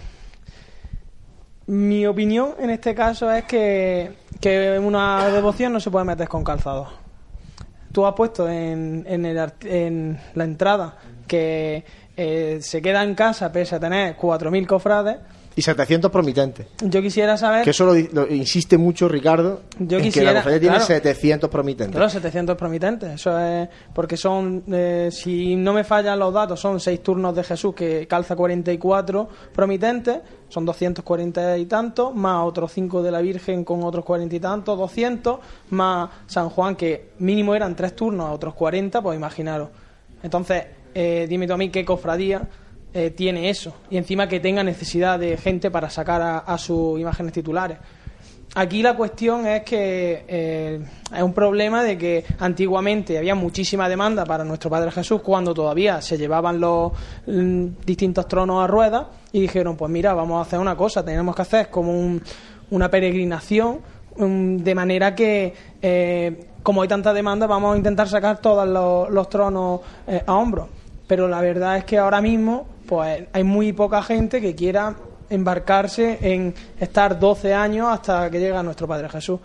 [1.67, 6.43] mi opinión en este caso es que, que una devoción no se puede meter con
[6.43, 7.08] calzado.
[7.91, 10.95] Tú has puesto en, en, el, en la entrada
[11.27, 11.83] que
[12.15, 15.17] eh, se queda en casa pese a tener 4.000 cofrades.
[15.55, 16.67] Y 700 promitentes.
[16.81, 17.63] Yo quisiera saber.
[17.63, 19.63] Que eso lo, lo insiste mucho Ricardo.
[19.79, 20.29] Yo en quisiera.
[20.29, 21.95] Que la tiene claro, 700 promitentes.
[21.95, 23.13] Claro, 700 promitentes.
[23.13, 23.67] Eso es.
[23.93, 24.63] Porque son.
[24.71, 29.29] Eh, si no me fallan los datos, son 6 turnos de Jesús que calza 44
[29.53, 30.19] promitentes.
[30.47, 32.15] Son 240 y tantos.
[32.15, 34.77] Más otros 5 de la Virgen con otros 40 y tantos.
[34.77, 35.39] 200.
[35.71, 39.01] Más San Juan, que mínimo eran 3 turnos a otros 40.
[39.01, 39.69] Pues imaginaros.
[40.23, 40.63] Entonces,
[40.93, 42.47] eh, dime tú a mí qué cofradía
[42.93, 46.99] eh, tiene eso y encima que tenga necesidad de gente para sacar a, a sus
[46.99, 47.77] imágenes titulares.
[48.55, 50.79] Aquí la cuestión es que eh,
[51.15, 56.01] es un problema de que antiguamente había muchísima demanda para nuestro Padre Jesús cuando todavía
[56.01, 56.91] se llevaban los
[57.27, 61.35] mm, distintos tronos a ruedas y dijeron, pues mira, vamos a hacer una cosa, tenemos
[61.35, 62.23] que hacer como un,
[62.71, 63.81] una peregrinación
[64.17, 69.29] mm, de manera que eh, como hay tanta demanda vamos a intentar sacar todos los,
[69.29, 69.81] tronos
[70.25, 70.67] a hombros
[71.07, 74.95] pero la verdad es que ahora mismo pues hay muy poca gente que quiera
[75.29, 79.39] embarcarse en estar 12 años hasta que llega nuestro Padre Jesús.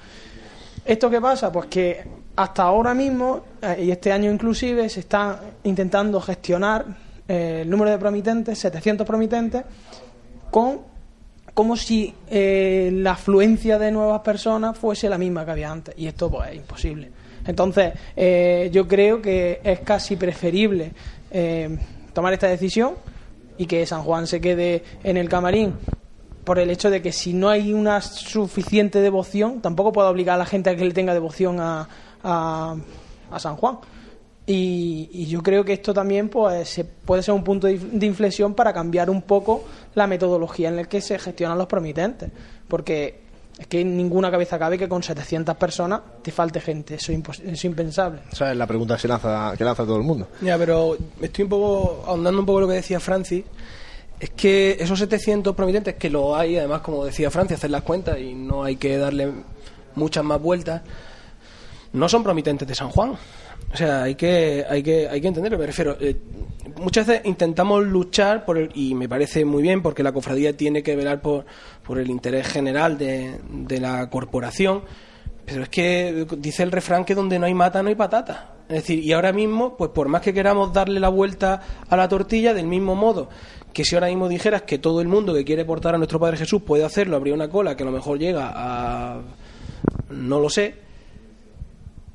[0.82, 1.52] ¿Esto qué pasa?
[1.52, 2.02] Pues que
[2.36, 6.86] hasta ahora mismo, eh, y este año inclusive, se está intentando gestionar
[7.28, 9.62] eh, el número de promitentes, 700 promitentes,
[10.50, 10.94] con
[11.54, 15.94] como si eh, la afluencia de nuevas personas fuese la misma que había antes.
[15.98, 17.10] Y esto pues es imposible.
[17.46, 20.92] Entonces, eh, yo creo que es casi preferible
[21.30, 21.78] eh,
[22.12, 22.94] tomar esta decisión
[23.58, 25.74] y que San Juan se quede en el camarín
[26.44, 30.38] por el hecho de que si no hay una suficiente devoción, tampoco puedo obligar a
[30.38, 31.88] la gente a que le tenga devoción a,
[32.22, 32.76] a,
[33.30, 33.78] a San Juan.
[34.46, 39.08] Y, yo creo que esto también pues, puede ser un punto de inflexión para cambiar
[39.08, 39.64] un poco
[39.94, 42.30] la metodología en la que se gestionan los promitentes.
[42.68, 43.23] Porque
[43.58, 46.96] es que en ninguna cabeza cabe que con 700 personas te falte gente.
[46.96, 48.20] Eso es, impensable.
[48.32, 50.28] Esa es la pregunta que se lanza, que lanza todo el mundo.
[50.40, 53.44] Ya, pero estoy un poco ahondando un poco en lo que decía Francis.
[54.18, 58.18] Es que esos 700 promitentes, que lo hay, además, como decía Francis, hacer las cuentas
[58.18, 59.30] y no hay que darle
[59.94, 60.82] muchas más vueltas,
[61.92, 63.16] no son promitentes de San Juan.
[63.72, 65.58] O sea, hay que, hay que, hay que entenderlo.
[65.58, 66.16] Me refiero, eh,
[66.76, 70.82] muchas veces intentamos luchar por el, y me parece muy bien porque la cofradía tiene
[70.82, 71.44] que velar por,
[71.86, 74.82] por el interés general de, de la corporación.
[75.44, 78.52] Pero es que dice el refrán que donde no hay mata no hay patata.
[78.68, 82.08] Es decir, y ahora mismo, pues por más que queramos darle la vuelta a la
[82.08, 83.28] tortilla, del mismo modo
[83.74, 86.36] que si ahora mismo dijeras que todo el mundo que quiere portar a nuestro Padre
[86.36, 89.20] Jesús puede hacerlo, habría una cola que a lo mejor llega a...
[90.10, 90.76] no lo sé,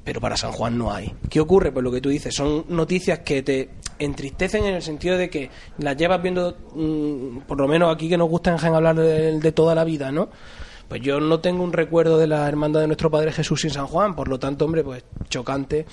[0.03, 1.13] pero para San Juan no hay.
[1.29, 1.71] ¿Qué ocurre?
[1.71, 3.69] Pues lo que tú dices, son noticias que te
[3.99, 8.17] entristecen en el sentido de que las llevas viendo, mm, por lo menos aquí que
[8.17, 10.29] nos gusta en hablar de, toda la vida, ¿no?
[10.87, 13.87] Pues yo no tengo un recuerdo de la hermandad de nuestro Padre Jesús sin San
[13.87, 15.85] Juan, por lo tanto, hombre, pues chocante.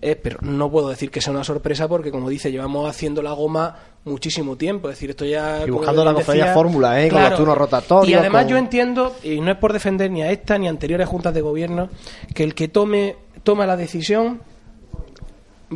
[0.00, 3.76] pero no puedo decir que sea una sorpresa porque, como dice, llevamos haciendo la goma
[4.06, 4.88] muchísimo tiempo.
[4.88, 5.62] Es decir, esto ya.
[5.66, 7.08] Y buscando la decía, fórmula, ¿eh?
[7.10, 10.22] Con los turnos rotatorios, Y además con- yo entiendo, y no es por defender ni
[10.22, 11.90] a esta ni a anteriores juntas de gobierno,
[12.34, 14.40] que el que tome toma la decisión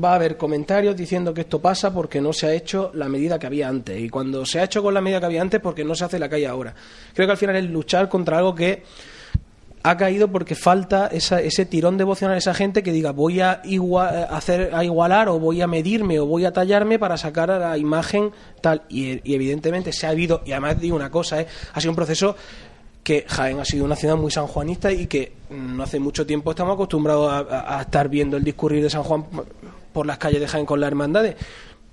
[0.02, 3.38] va a haber comentarios diciendo que esto pasa porque no se ha hecho la medida
[3.38, 4.00] que había antes.
[4.00, 6.18] Y cuando se ha hecho con la medida que había antes, porque no se hace
[6.18, 6.74] la que hay ahora.
[7.12, 8.84] Creo que al final es luchar contra algo que
[9.82, 13.62] ha caído porque falta esa, ese tirón devocional a esa gente que diga voy a,
[13.64, 17.50] igua- eh, hacer, a igualar o voy a medirme o voy a tallarme para sacar
[17.50, 18.30] a la imagen
[18.60, 18.82] tal.
[18.90, 22.36] Y, evidentemente se ha habido, y además digo una cosa, eh, ha sido un proceso
[23.02, 26.74] que Jaén ha sido una ciudad muy sanjuanista y que no hace mucho tiempo estamos
[26.74, 29.24] acostumbrados a- a estar viendo el discurrir de San Juan
[29.94, 31.36] por las calles de Jaén con las hermandades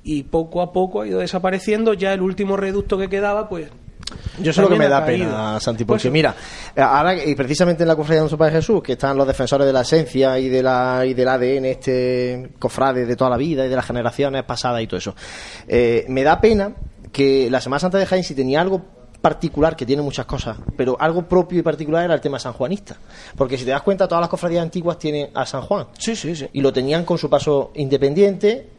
[0.03, 3.69] y poco a poco ha ido desapareciendo ya el último reducto que quedaba pues
[4.40, 5.26] Yo sé lo que me da caído.
[5.26, 6.36] pena, Santi, Pues porque mira,
[6.76, 9.74] ahora y precisamente en la cofradía de nuestro Padre Jesús, que están los defensores de
[9.74, 13.70] la esencia y de la y del ADN, este cofrade de toda la vida y
[13.70, 15.16] de las generaciones pasadas y todo eso,
[15.68, 16.74] eh, me da pena
[17.12, 20.96] que la Semana Santa de Jaén si tenía algo particular, que tiene muchas cosas, pero
[21.00, 22.98] algo propio y particular era el tema sanjuanista.
[23.36, 25.88] Porque si te das cuenta, todas las cofradías antiguas tienen a San Juan.
[25.98, 26.48] Sí, sí, sí.
[26.54, 28.70] Y lo tenían con su paso independiente,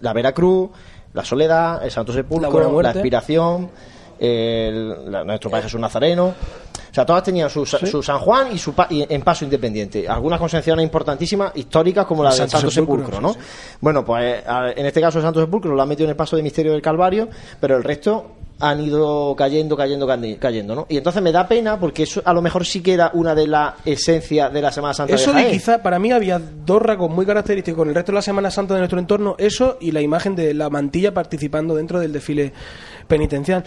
[0.00, 0.70] la Veracruz,
[1.12, 2.98] la Soledad, el Santo La Sepulcro, la, Muerte.
[2.98, 3.70] Expiración,
[4.18, 6.26] el, la- nuestro Padre Jesús Nazareno.
[6.26, 10.08] O sea, todas tenían su, su San Juan y su pa- y en paso independiente.
[10.08, 13.32] Algunas concepciones importantísimas, históricas, como la del Santo Santo Sepulcro, ¿no?
[13.32, 13.76] sí, sí.
[13.80, 14.42] Bueno, pues
[14.76, 16.82] en este caso el Santo Sepulcro lo han metido en el paso de misterio del
[16.82, 17.28] Calvario,
[17.60, 18.26] pero el resto
[18.60, 20.06] han ido cayendo, cayendo,
[20.38, 20.86] cayendo, ¿no?
[20.88, 23.48] Y entonces me da pena porque eso a lo mejor sí que era una de
[23.48, 25.52] las esencias de la Semana Santa Eso de de Jaén.
[25.58, 28.74] quizá, para mí había dos rasgos muy característicos con el resto de la Semana Santa
[28.74, 32.52] de nuestro entorno, eso y la imagen de la mantilla participando dentro del desfile
[33.06, 33.64] penitencial.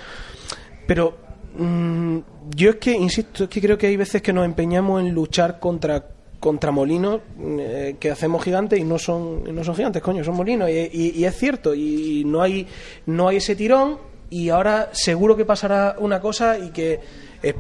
[0.86, 1.18] Pero
[1.58, 2.18] mm,
[2.56, 5.60] yo es que, insisto, es que creo que hay veces que nos empeñamos en luchar
[5.60, 6.06] contra
[6.40, 10.70] contra molinos eh, que hacemos gigantes y no son no son gigantes coño son molinos
[10.70, 12.68] y es cierto y no hay
[13.08, 13.98] no hay ese tirón
[14.30, 17.00] y ahora seguro que pasará una cosa y que
[17.42, 17.56] eh,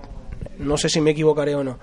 [0.60, 1.80] no sé si me equivocaré o no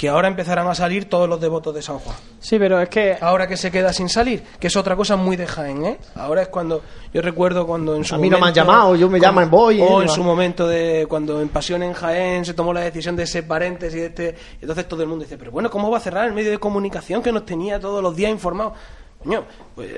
[0.00, 3.18] que ahora empezarán a salir todos los devotos de San Juan Sí, pero es que
[3.20, 5.98] ahora que se queda sin salir, que es otra cosa muy de Jaén, ¿eh?
[6.14, 6.80] Ahora es cuando,
[7.12, 9.50] yo recuerdo cuando en su A mí no me han momento- llamado, yo me llaman,
[9.50, 10.04] voy, O ¿eh?
[10.04, 13.42] en su momento de cuando en Pasión en Jaén se tomó la decisión de ese
[13.42, 16.32] paréntesis, de este, entonces todo el mundo dice, pero bueno, ¿cómo va a cerrar el
[16.32, 18.72] medio de comunicación que nos tenía todos los días informados?
[19.22, 19.44] Coño,
[19.74, 19.90] pues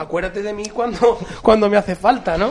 [0.00, 2.50] acuérdate de mí cuando, cuando me hace falta, ¿no?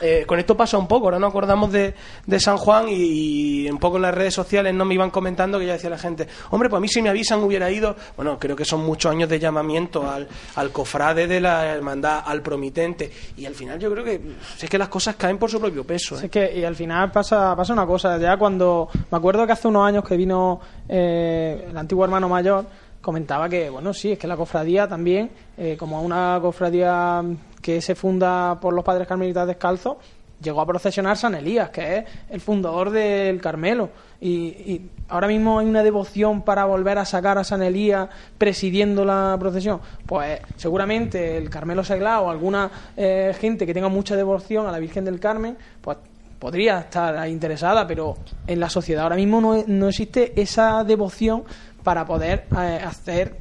[0.00, 1.94] Eh, con esto pasa un poco, ahora nos acordamos de,
[2.26, 5.58] de San Juan y, y un poco en las redes sociales no me iban comentando
[5.58, 8.38] que ya decía la gente, hombre, pues a mí si me avisan hubiera ido, bueno,
[8.38, 13.10] creo que son muchos años de llamamiento al, al cofrade de la hermandad, al promitente,
[13.36, 14.20] y al final yo creo que
[14.56, 16.16] si es que las cosas caen por su propio peso.
[16.16, 16.26] Sí, ¿eh?
[16.26, 19.68] Es que y al final pasa, pasa una cosa, ya cuando me acuerdo que hace
[19.68, 22.66] unos años que vino eh, el antiguo hermano mayor,
[23.04, 27.22] comentaba que, bueno, sí, es que la cofradía también, eh, como una cofradía
[27.60, 29.98] que se funda por los padres carmelitas descalzos,
[30.42, 33.90] llegó a procesionar San Elías, que es el fundador del Carmelo.
[34.20, 38.08] Y, y ahora mismo hay una devoción para volver a sacar a San Elías
[38.38, 39.80] presidiendo la procesión.
[40.06, 44.78] Pues seguramente el Carmelo Seglao o alguna eh, gente que tenga mucha devoción a la
[44.78, 45.98] Virgen del Carmen, pues
[46.38, 48.16] podría estar interesada, pero
[48.46, 51.44] en la sociedad ahora mismo no, no existe esa devoción
[51.84, 53.36] para poder eh, hacer,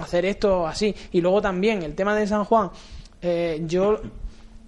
[0.00, 0.94] hacer esto así.
[1.10, 2.70] Y luego también el tema de San Juan,
[3.20, 4.00] eh, yo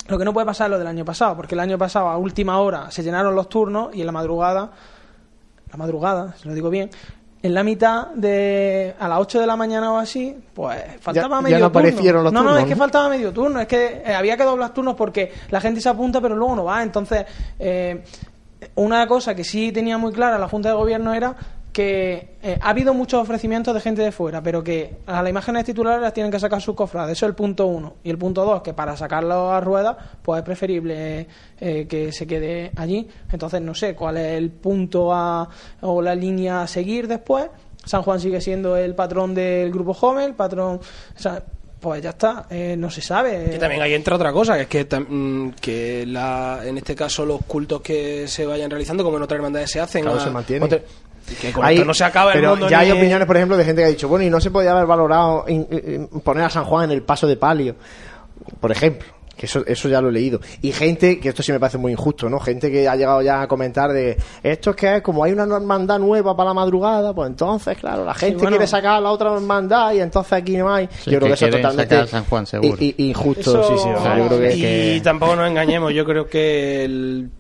[0.09, 2.17] lo que no puede pasar es lo del año pasado, porque el año pasado a
[2.17, 4.73] última hora se llenaron los turnos y en la madrugada,
[5.71, 6.91] la madrugada, si lo digo bien,
[7.43, 11.43] en la mitad de a las 8 de la mañana o así, pues faltaba ya
[11.43, 11.79] medio no turno.
[11.81, 12.79] aparecieron los no, no, turnos, es que ¿no?
[12.79, 16.21] faltaba medio turno, es que eh, había que doblar turnos porque la gente se apunta
[16.21, 16.83] pero luego no va.
[16.83, 17.25] Entonces,
[17.59, 18.05] eh,
[18.75, 21.35] una cosa que sí tenía muy clara la Junta de Gobierno era
[21.73, 25.65] que eh, ha habido muchos ofrecimientos de gente de fuera, pero que a las imágenes
[25.65, 27.13] titulares las tienen que sacar sus cofrades.
[27.13, 27.95] Eso es el punto uno.
[28.03, 31.27] Y el punto dos, que para sacarlo a ruedas, pues es preferible
[31.61, 33.07] eh, que se quede allí.
[33.31, 35.49] Entonces, no sé cuál es el punto a,
[35.83, 37.47] o la línea a seguir después.
[37.85, 40.81] San Juan sigue siendo el patrón del grupo joven, el patrón.
[41.17, 41.43] o sea,
[41.81, 43.47] pues ya está, eh, no se sabe.
[43.53, 47.25] Que también ahí entra otra cosa, que es que, mm, que la, en este caso
[47.25, 50.31] los cultos que se vayan realizando, como en otras hermandades se hacen, Claro, a- se
[50.31, 50.67] mantiene.
[50.67, 50.81] otra-
[51.41, 52.69] que con Hay- esto no se acaba el pero mundo.
[52.69, 54.51] ya ni- hay opiniones, por ejemplo, de gente que ha dicho, bueno, y no se
[54.51, 57.75] podía haber valorado in- in- poner a San Juan en el paso de palio,
[58.61, 59.09] por ejemplo.
[59.37, 60.39] Que eso, eso ya lo he leído.
[60.61, 62.39] Y gente, que esto sí me parece muy injusto, ¿no?
[62.41, 65.45] Gente que ha llegado ya a comentar de esto es que es como hay una
[65.45, 68.51] hermandad nueva para la madrugada, pues entonces, claro, la gente bueno.
[68.51, 70.91] quiere sacar la otra hermandad y entonces aquí no hay.
[70.93, 72.77] Sí, yo creo que que eso es totalmente San Juan, seguro.
[72.81, 73.89] i- injusto, Eso- sí, sí.
[73.89, 77.31] o sea, yo creo que, y que- tampoco nos engañemos, yo creo que el,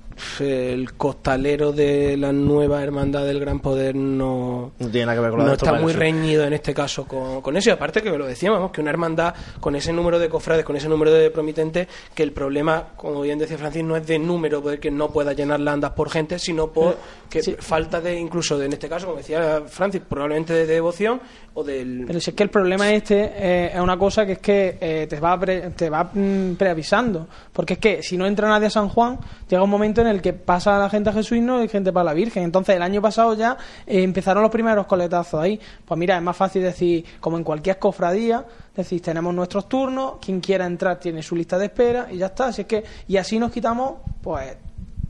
[0.40, 5.30] el costalero de la nueva hermandad del Gran Poder no, no tiene nada que ver
[5.30, 8.10] con no de está muy reñido en este caso con, con eso y aparte que
[8.16, 11.88] lo decíamos que una hermandad con ese número de cofrades con ese número de promitentes
[12.14, 15.32] que el problema como bien decía Francis no es de número poder que no pueda
[15.32, 16.96] llenar las andas por gente sino por
[17.28, 17.56] que sí.
[17.58, 21.20] falta de incluso de, en este caso como decía Francis probablemente de devoción
[21.54, 24.38] o del Pero si es que el problema este eh, es una cosa que es
[24.38, 27.26] que eh, te va, pre- te va mm, preavisando.
[27.52, 29.18] Porque es que si no entra nadie a San Juan,
[29.48, 32.14] llega un momento en el que pasa la gente a Jesús y gente para la
[32.14, 32.44] Virgen.
[32.44, 33.56] Entonces el año pasado ya
[33.86, 35.58] eh, empezaron los primeros coletazos ahí.
[35.84, 40.40] Pues mira, es más fácil decir, como en cualquier cofradía, decir, tenemos nuestros turnos, quien
[40.40, 42.46] quiera entrar tiene su lista de espera y ya está.
[42.46, 44.56] Así es que, y así nos quitamos, pues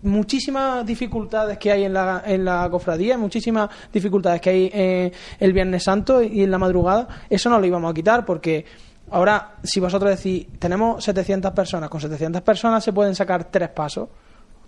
[0.03, 5.53] muchísimas dificultades que hay en la, en la cofradía, muchísimas dificultades que hay eh, el
[5.53, 8.65] Viernes Santo y en la madrugada, eso no lo íbamos a quitar porque
[9.11, 14.09] ahora, si vosotros decís, tenemos 700 personas, con 700 personas se pueden sacar tres pasos,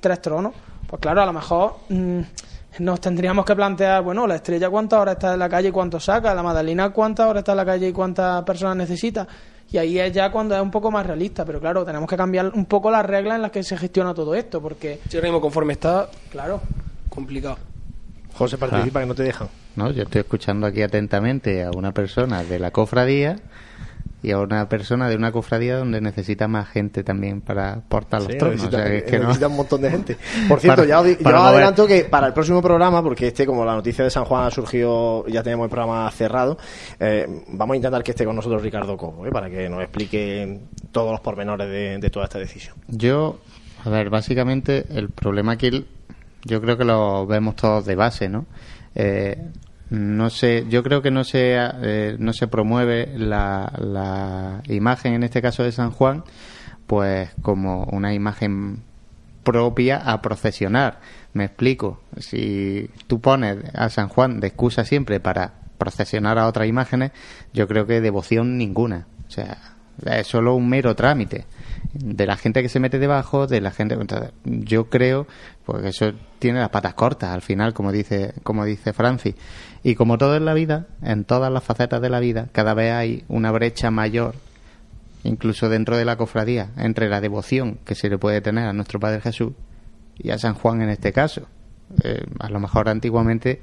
[0.03, 0.53] tres tronos,
[0.87, 2.21] pues claro, a lo mejor mm,
[2.81, 5.99] nos tendríamos que plantear, bueno, la estrella cuántas horas está en la calle y cuánto
[5.99, 9.27] saca, la Madalena cuántas horas está en la calle y cuántas personas necesita.
[9.71, 12.53] Y ahí es ya cuando es un poco más realista, pero claro, tenemos que cambiar
[12.55, 15.41] un poco las reglas en las que se gestiona todo esto, porque si ahora mismo
[15.41, 16.61] conforme está Claro.
[17.09, 17.57] complicado
[18.35, 19.49] José participa que no te dejan.
[19.77, 23.37] No, yo estoy escuchando aquí atentamente a una persona de la cofradía
[24.23, 28.37] y a una persona de una cofradía donde necesita más gente también para portar los
[28.37, 28.57] tronos.
[28.57, 30.17] necesita, o sea, que es que no- necesita un montón de gente.
[30.49, 33.75] Por cierto, Para- ya para adelanto que para el próximo programa, porque este, como la
[33.75, 36.57] noticia de San Juan ha surgido, ya tenemos el programa cerrado,
[37.01, 39.31] eh, vamos a intentar que esté con nosotros Ricardo Cobo, ¿eh?
[39.31, 40.61] para que nos explique
[40.93, 42.77] todos los pormenores de, de toda esta decisión.
[42.89, 43.41] Yo,
[43.85, 45.85] a ver, básicamente el problema aquí
[46.45, 48.47] yo creo que lo vemos todos de base, ¿no?
[48.95, 49.37] Eh,
[49.93, 55.23] no sé, yo creo que no se, eh, no se promueve la, la imagen, en
[55.23, 56.25] este caso de San Juan,
[56.87, 58.83] pues como una imagen
[59.43, 61.01] propia a procesionar.
[61.35, 62.01] Me explico.
[62.17, 67.13] Si tú pones a San Juan de excusa siempre para procesionar a otras imágenes,
[67.53, 69.07] yo creo que devoción ninguna.
[69.29, 69.59] O sea,
[70.07, 71.45] es solo un mero trámite
[71.93, 73.97] de la gente que se mete debajo, de la gente.
[74.45, 75.27] yo creo,
[75.65, 79.35] pues eso tiene las patas cortas al final, como dice, como dice Francis.
[79.83, 82.93] Y como todo en la vida, en todas las facetas de la vida, cada vez
[82.93, 84.35] hay una brecha mayor
[85.25, 89.01] incluso dentro de la cofradía, entre la devoción que se le puede tener a nuestro
[89.01, 89.53] Padre Jesús
[90.19, 91.49] y a San Juan en este caso.
[92.03, 93.61] Eh, a lo mejor antiguamente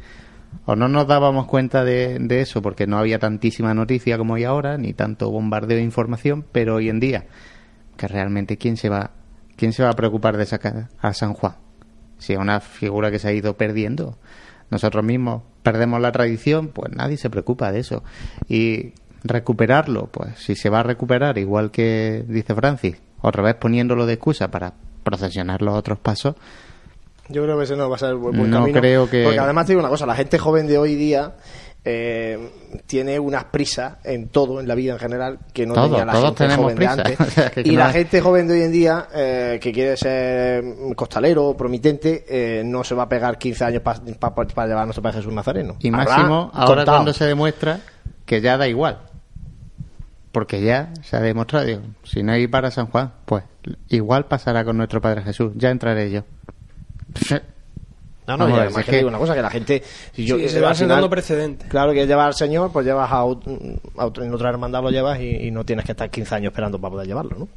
[0.65, 4.43] o no nos dábamos cuenta de, de eso porque no había tantísima noticia como hay
[4.43, 7.25] ahora, ni tanto bombardeo de información, pero hoy en día,
[7.97, 9.11] que realmente quién se va,
[9.55, 11.55] quién se va a preocupar de sacar a San Juan,
[12.17, 14.17] si es una figura que se ha ido perdiendo.
[14.71, 18.03] Nosotros mismos perdemos la tradición, pues nadie se preocupa de eso.
[18.47, 24.05] Y recuperarlo, pues si se va a recuperar, igual que dice Francis, otra vez poniéndolo
[24.05, 24.73] de excusa para
[25.03, 26.35] procesionar los otros pasos,
[27.31, 28.79] Yo creo que ese no va a ser el buen, buen No camino.
[28.79, 31.33] creo que- Porque además te digo una cosa, la gente joven de hoy día
[31.85, 32.37] eh,
[32.85, 36.49] tiene unas prisas en todo, en la vida en general, que no tenía la gente
[36.55, 36.95] joven prisa.
[36.97, 37.19] de antes.
[37.27, 39.71] O sea, que y no la es- gente joven de hoy en día, eh, que
[39.71, 40.63] quiere ser
[40.95, 43.99] costalero, promitente, eh, no se va a pegar 15 años para
[44.67, 45.77] llevar a nuestro Padre Jesús Nazareno.
[45.79, 46.97] Y Habrá máximo, ahora contado.
[46.97, 47.79] cuando se demuestra
[48.25, 48.99] que ya da igual.
[50.31, 53.43] Porque ya se ha demostrado, digo, si no hay para San Juan, pues
[53.87, 56.21] igual pasará con nuestro Padre Jesús, ya entraré yo.
[58.29, 59.83] No, no, Vamos y además es que que- digo una cosa, que la gente...
[60.13, 61.67] Si yo, Sí, se al sentando precedentes.
[61.69, 64.91] Claro, que llevar al Señor, pues llevas a, ot- a otro- en otra hermandad lo
[64.91, 67.47] llevas y, y no tienes que estar 15 años esperando para poder llevarlo, ¿no?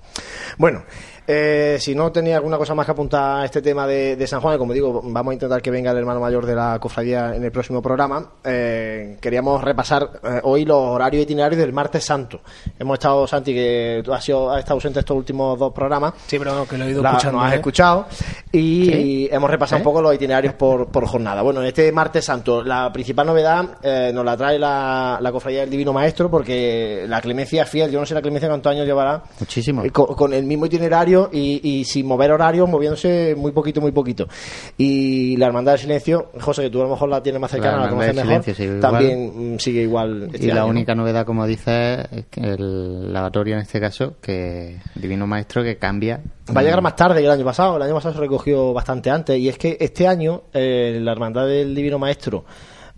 [0.58, 0.84] Bueno,
[1.26, 4.40] eh, si no tenía alguna cosa más que apuntar a este tema de, de San
[4.40, 7.44] Juan, como digo, vamos a intentar que venga el hermano mayor de la cofradía en
[7.44, 8.32] el próximo programa.
[8.44, 12.40] Eh, queríamos repasar eh, hoy los horarios itinerarios del martes santo.
[12.78, 16.14] Hemos estado, Santi, que tú has, sido, has estado ausente estos últimos dos programas.
[16.26, 17.38] Sí, pero no, que lo he ido La- escuchando.
[17.38, 17.56] nos has ¿eh?
[17.56, 18.06] escuchado
[18.50, 19.28] y ¿Sí?
[19.30, 19.80] hemos repasado ¿Eh?
[19.80, 21.42] un poco los itinerarios por, por jornada.
[21.42, 25.60] Bueno, en este martes santo, la principal novedad eh, nos la trae la, la cofradía
[25.60, 27.90] del Divino Maestro, porque la clemencia es fiel.
[27.90, 29.22] Yo no sé la clemencia cuántos años llevará.
[29.38, 29.84] Muchísimo.
[29.84, 33.92] eh, Con, con el mismo itinerario y, y sin mover horarios, moviéndose muy poquito, muy
[33.92, 34.28] poquito.
[34.78, 37.56] Y la Hermandad del Silencio, José, que tú a lo mejor la tienes más La
[37.56, 38.80] cercana, la, conoces mejor, sigue igual.
[38.80, 40.30] también mm, sigue igual.
[40.32, 44.78] este y la única novedad, como dices, es que el lavatorio en este caso, que
[44.94, 46.20] Divino Maestro que cambia.
[46.54, 47.76] Va a llegar más tarde que el año pasado.
[47.76, 49.38] El año pasado se recogió bastante antes.
[49.38, 52.44] Y es que este año, eh, la Hermandad del Divino Maestro,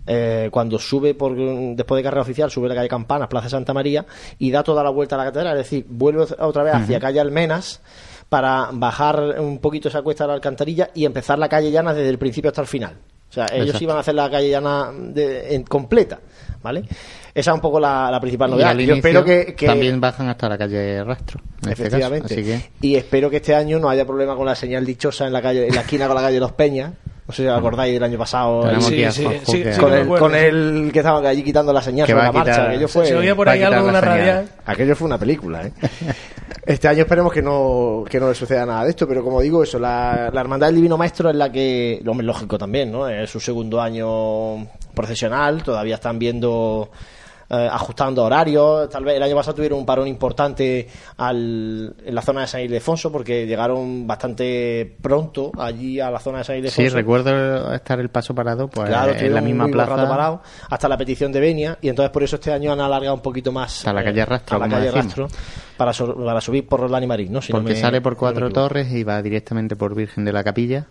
[0.07, 1.35] eh, cuando sube por
[1.75, 4.05] después de carrera oficial, sube la calle Campanas, Plaza Santa María,
[4.39, 5.57] y da toda la vuelta a la catedral.
[5.57, 7.81] Es decir, vuelve otra vez hacia calle Almenas
[8.29, 12.09] para bajar un poquito esa cuesta de la alcantarilla y empezar la calle llana desde
[12.09, 12.93] el principio hasta el final.
[13.29, 13.83] O sea, ellos Exacto.
[13.83, 16.19] iban a hacer la calle llana de- en- completa,
[16.63, 16.83] ¿vale?
[17.33, 18.73] Esa es un poco la, la principal novedad.
[18.77, 21.41] Yo espero que, que- también bajan hasta la calle Rastro.
[21.57, 22.33] este caso, Efectivamente.
[22.33, 25.33] así que Y espero que este año no haya problema con la señal dichosa en
[25.33, 26.93] la calle, en la esquina con la calle Los Peñas.
[27.27, 28.65] No sé si os acordáis del año pasado.
[28.67, 30.37] Ahí, sí, sí, sí, con, el, acuerdo, con sí.
[30.37, 32.67] el que estaba allí quitando la señal sobre la marcha.
[32.67, 34.47] Aquello fue, se oía por ahí algo una radial.
[34.65, 35.65] aquello fue una película.
[35.65, 35.71] ¿eh?
[36.65, 39.61] Este año esperemos que no, que no le suceda nada de esto, pero como digo,
[39.61, 43.07] eso, la, la Hermandad del Divino Maestro es la que, lo hombre, lógico también, ¿no?
[43.07, 46.89] Es su segundo año procesional, todavía están viendo
[47.49, 48.89] eh, ajustando horarios.
[48.89, 52.61] Tal vez el año pasado tuvieron un parón importante al, en la zona de San
[52.61, 56.81] Ildefonso porque llegaron bastante pronto allí a la zona de San Ildefonso.
[56.81, 59.95] Sí, recuerdo estar el paso parado pues, Claro, en la misma plaza.
[60.07, 63.21] parado hasta la petición de Benia y entonces por eso este año han alargado un
[63.21, 64.91] poquito más Hasta la calle Rastro, a la calle.
[64.91, 65.27] Rastro
[65.77, 67.41] para, so- para subir por Roldán y Marín, ¿no?
[67.41, 68.49] Si no Porque me- sale por no Cuatro.
[68.51, 70.87] Torres y va directamente por Virgen de la Capilla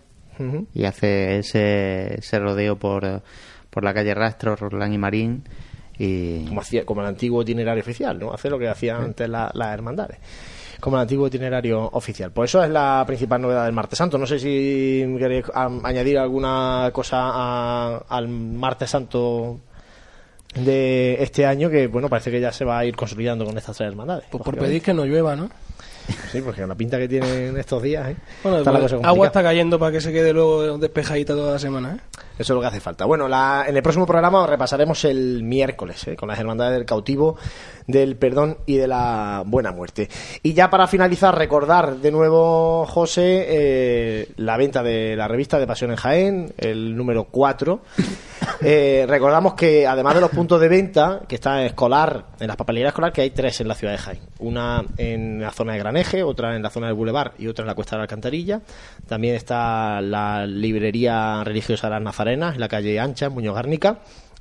[0.73, 3.21] y hace ese, ese rodeo por,
[3.69, 5.43] por la calle Rastro, Rolán y Marín.
[5.97, 8.33] Y como, hacía, como el antiguo itinerario oficial, ¿no?
[8.33, 10.17] Hace lo que hacían antes la- las hermandades.
[10.79, 12.31] Como el antiguo itinerario oficial.
[12.31, 14.17] Pues eso es la principal novedad del Martes Santo.
[14.17, 19.59] No sé si queréis añadir alguna cosa a- al Martes Santo
[20.53, 23.75] de este año, que bueno, parece que ya se va a ir consolidando con estas
[23.77, 24.25] tres hermandades.
[24.29, 25.49] Pues por pedir que no llueva, ¿no?
[26.31, 28.15] Sí, porque la pinta que tienen estos días, ¿eh?
[28.43, 31.53] Bueno, Está la pues, cosa agua está cayendo para que se quede luego despejadita toda
[31.53, 32.19] la semana, ¿eh?
[32.37, 33.05] Eso es lo que hace falta.
[33.05, 36.15] Bueno, la- en el próximo programa repasaremos el miércoles ¿eh?
[36.17, 37.37] con las hermandades del cautivo,
[37.87, 40.09] del perdón y de la buena muerte.
[40.43, 45.67] Y ya para finalizar, recordar de nuevo, José, eh, la venta de la revista de
[45.67, 47.79] Pasión en Jaén, el número 4.
[48.61, 52.55] Eh, recordamos que además de los puntos de venta, que está en escolar, en las
[52.55, 54.19] papelerías escolar, que hay tres en la ciudad de Jaén.
[54.39, 57.67] Una en la zona de Graneje, otra en la zona del Boulevard y otra en
[57.67, 58.61] la Cuesta de la Alcantarilla.
[59.07, 63.99] También está la librería religiosa de las Nazarenas, en la calle Ancha, en Muñoz Gárnica.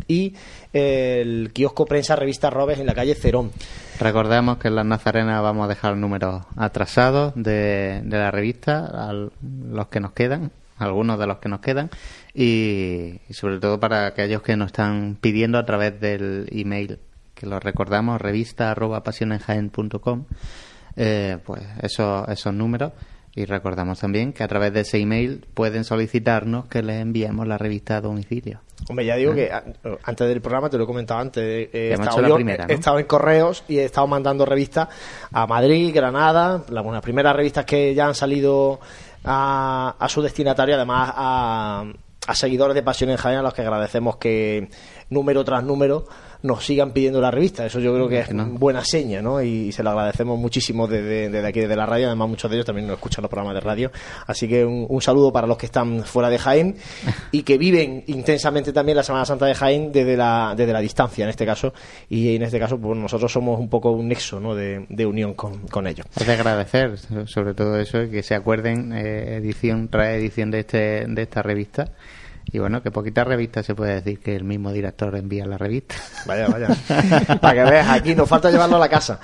[0.08, 0.34] Y
[0.72, 3.52] el kiosco prensa revista Robes en la calle Cerón.
[4.00, 9.12] recordemos que en las Nazarenas vamos a dejar números atrasados de, de la revista,
[9.42, 11.90] los que nos quedan, algunos de los que nos quedan,
[12.34, 16.98] y, y sobre todo para aquellos que nos están pidiendo a través del email,
[17.34, 20.24] que lo recordamos, revista arroba pasionenjaen.com,
[20.96, 22.92] eh, pues esos, esos números.
[23.36, 27.58] Y recordamos también que a través de ese email pueden solicitarnos que les enviemos la
[27.58, 28.60] revista a domicilio.
[28.88, 29.64] Hombre, ya digo que a-
[30.04, 31.42] antes del programa, te lo he comentado antes,
[31.72, 34.88] he, estado yo- primera, he estado en correos y he estado mandando revistas
[35.32, 38.78] a Madrid, Granada, las, unas primeras revistas que ya han salido
[39.24, 41.84] a, a su destinatario, además a,
[42.26, 44.68] a seguidores de Pasión en Jaén a los que agradecemos que
[45.10, 46.06] número tras número
[46.44, 47.64] nos sigan pidiendo la revista.
[47.64, 49.42] Eso yo creo que es buena seña, ¿no?
[49.42, 52.06] Y, se lo agradecemos muchísimo desde, desde aquí, desde la radio.
[52.08, 53.90] Además, muchos de ellos también nos escuchan los programas de radio.
[54.26, 56.76] Así que un, saludo para los que están fuera de Jaén
[57.32, 61.24] y que viven intensamente también la Semana Santa de Jaén desde la, desde la distancia,
[61.24, 61.72] en este caso.
[62.10, 64.54] Y en este caso, pues nosotros somos un poco un nexo, ¿no?
[64.54, 66.06] De, unión con, con ellos.
[66.14, 71.06] Es de agradecer, sobre todo eso, que se acuerden eh, edición tras edición de, este,
[71.06, 71.90] de esta revista
[72.52, 75.96] y bueno, que poquita revista se puede decir que el mismo director envía la revista.
[76.26, 76.68] Vaya, vaya.
[77.40, 79.18] Para que veas, aquí nos falta llevarlo a la casa.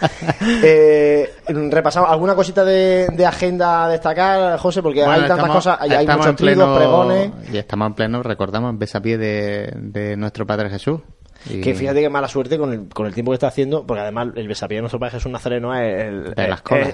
[0.63, 6.35] Eh, repasamos alguna cosita de, agenda a destacar, José, porque hay tantas cosas, hay, muchos
[6.35, 7.31] pleno, pregones.
[7.53, 11.01] Y estamos en pleno, recordamos, besapié de, de nuestro Padre Jesús.
[11.49, 14.29] Que fíjate que mala suerte con el, con el tiempo que está haciendo, porque además
[14.37, 16.35] el besapié de nuestro Padre Jesús Nazareno es el,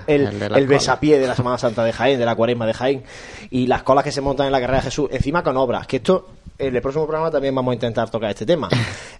[0.06, 3.02] el, besapié de la Semana Santa de Jaén, de la cuaresma de Jaén,
[3.50, 5.96] y las colas que se montan en la carrera de Jesús, encima con obras, que
[5.96, 6.28] esto
[6.58, 8.68] en el próximo programa también vamos a intentar tocar este tema.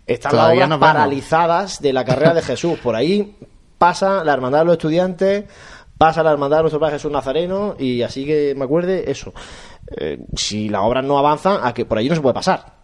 [0.07, 2.79] Están las obras paralizadas de la carrera de Jesús.
[2.79, 3.37] Por ahí
[3.79, 5.45] pasa la hermandad de los estudiantes,
[5.99, 9.35] pasa la hermandad de nuestro Padre Jesús Nazareno, y así que me acuerde eso.
[9.97, 12.76] Eh, si las obras no avanzan, a que por ahí no se puede pasar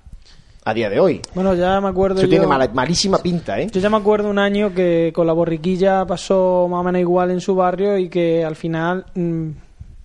[0.64, 1.20] a día de hoy.
[1.34, 2.20] Bueno, ya me acuerdo.
[2.20, 3.68] Eso tiene malísima pinta, ¿eh?
[3.72, 7.30] Yo ya me acuerdo un año que con la borriquilla pasó más o menos igual
[7.30, 9.05] en su barrio y que al final.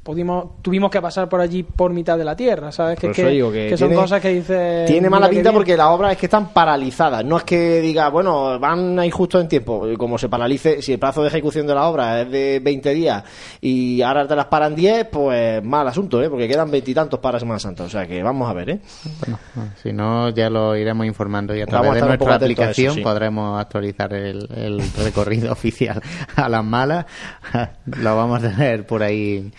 [0.07, 2.99] Mm, tuvimos que pasar por allí por mitad de la tierra, ¿sabes?
[2.99, 4.85] Que, que, son cosas que dice...
[4.87, 8.59] Tiene mala pinta porque las obras es que están paralizadas, no es que diga, bueno,
[8.59, 11.87] van ahí justo en tiempo, como se paralice, si el plazo de ejecución de la
[11.87, 13.23] obra es de 20 días
[13.61, 16.29] y ahora te las paran 10, pues mal asunto, ¿eh?
[16.29, 18.79] Porque quedan veintitantos para Semana Santa, o sea que vamos a ver, ¿eh?
[19.19, 19.39] Bueno,
[19.81, 24.47] si no ya lo iremos informando y a través de nuestra aplicación podremos actualizar el,
[24.55, 26.01] el recorrido oficial
[26.35, 27.05] a las malas,
[27.85, 29.51] lo vamos a tener por ahí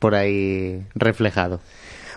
[0.00, 1.60] por ahí reflejado.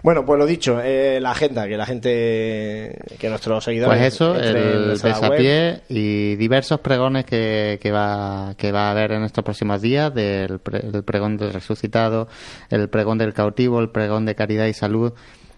[0.03, 3.97] Bueno, pues lo dicho, eh, la agenda, que la gente, que nuestros seguidores...
[3.97, 9.23] Pues eso, el besapié y diversos pregones que, que, va, que va a haber en
[9.23, 12.27] estos próximos días, del el pregón del resucitado,
[12.69, 15.13] el pregón del cautivo, el pregón de caridad y salud,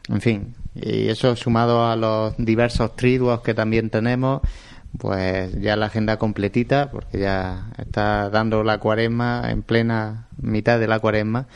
[0.10, 4.42] en fin, y eso sumado a los diversos triduos que también tenemos,
[5.00, 10.88] pues ya la agenda completita, porque ya está dando la cuaresma en plena mitad de
[10.88, 11.48] la cuaresma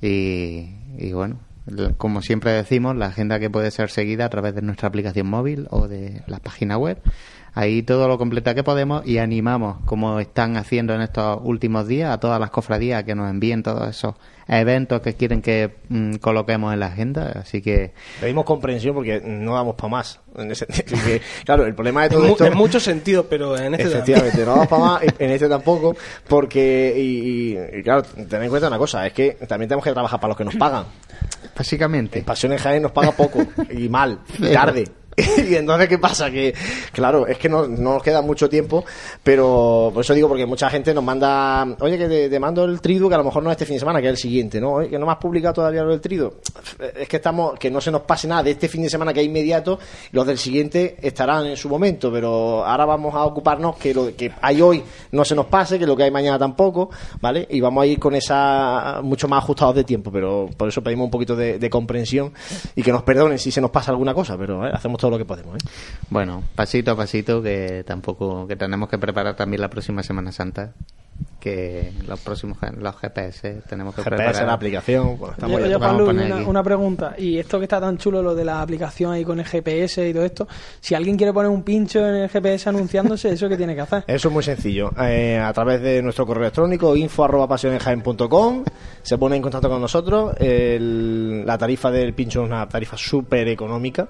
[0.00, 1.38] y, bueno,
[1.96, 5.66] como siempre decimos, la agenda que puede ser seguida a través de nuestra aplicación móvil
[5.70, 7.00] o de la página web.
[7.54, 12.12] Ahí todo lo completa que podemos y animamos, como están haciendo en estos últimos días,
[12.12, 14.14] a todas las cofradías que nos envíen todos esos
[14.50, 17.40] eventos que quieren que mm, coloquemos en la agenda.
[17.40, 17.92] Así que.
[18.20, 20.20] Pedimos comprensión porque no damos para más.
[20.36, 20.66] En ese,
[21.44, 22.44] claro, el problema de todo esto.
[22.44, 25.96] En mucho sentido, pero en este Efectivamente, no damos para más, en este tampoco,
[26.28, 26.94] porque.
[26.96, 30.36] Y, claro, ten en cuenta una cosa, es que también tenemos que trabajar para los
[30.36, 30.84] que nos pagan.
[31.56, 32.22] Básicamente.
[32.22, 34.20] Pasión en Jaén nos paga poco y mal,
[34.52, 34.84] tarde.
[35.48, 36.30] y entonces, ¿qué pasa?
[36.30, 36.54] Que,
[36.92, 38.84] claro, es que no, nos queda mucho tiempo,
[39.22, 43.08] pero por eso digo, porque mucha gente nos manda, oye, que te, mando el trido,
[43.08, 44.72] que a lo mejor no es este fin de semana, que es el siguiente, ¿no?
[44.74, 46.34] Oye, que no me has publicado todavía lo del trido.
[46.96, 49.20] Es que estamos, que no se nos pase nada de este fin de semana que
[49.20, 49.78] es inmediato,
[50.12, 54.32] los del siguiente estarán en su momento, pero ahora vamos a ocuparnos que lo que
[54.40, 54.82] hay hoy
[55.12, 56.90] no se nos pase, que lo que hay mañana tampoco,
[57.20, 57.46] ¿vale?
[57.50, 61.06] Y vamos a ir con esa, mucho más ajustados de tiempo, pero por eso pedimos
[61.06, 62.32] un poquito de, comprensión
[62.74, 64.70] y que nos perdonen si se nos pasa alguna cosa, pero ¿eh?
[64.74, 65.56] hacemos todo lo que podemos.
[65.56, 65.68] ¿eh?
[66.08, 70.72] Bueno, pasito a pasito, que tampoco, que tenemos que preparar también la próxima Semana Santa
[71.38, 75.32] que los próximos los GPS tenemos que GPS la aplicación pues,
[76.46, 77.14] una, pregunta.
[77.16, 80.12] Y esto que está tan chulo lo de la aplicación ahí con el GPS y
[80.12, 80.46] todo esto
[80.80, 84.04] si alguien quiere poner un pincho en el GPS anunciándose eso qué tiene que hacer
[84.06, 84.90] eso es muy sencillo.
[85.00, 87.58] Eh, a través de nuestro correo electrónico info arroba
[89.02, 90.34] se pone en contacto con nosotros.
[90.38, 94.06] La tarifa del pincho es una tarifa súper económica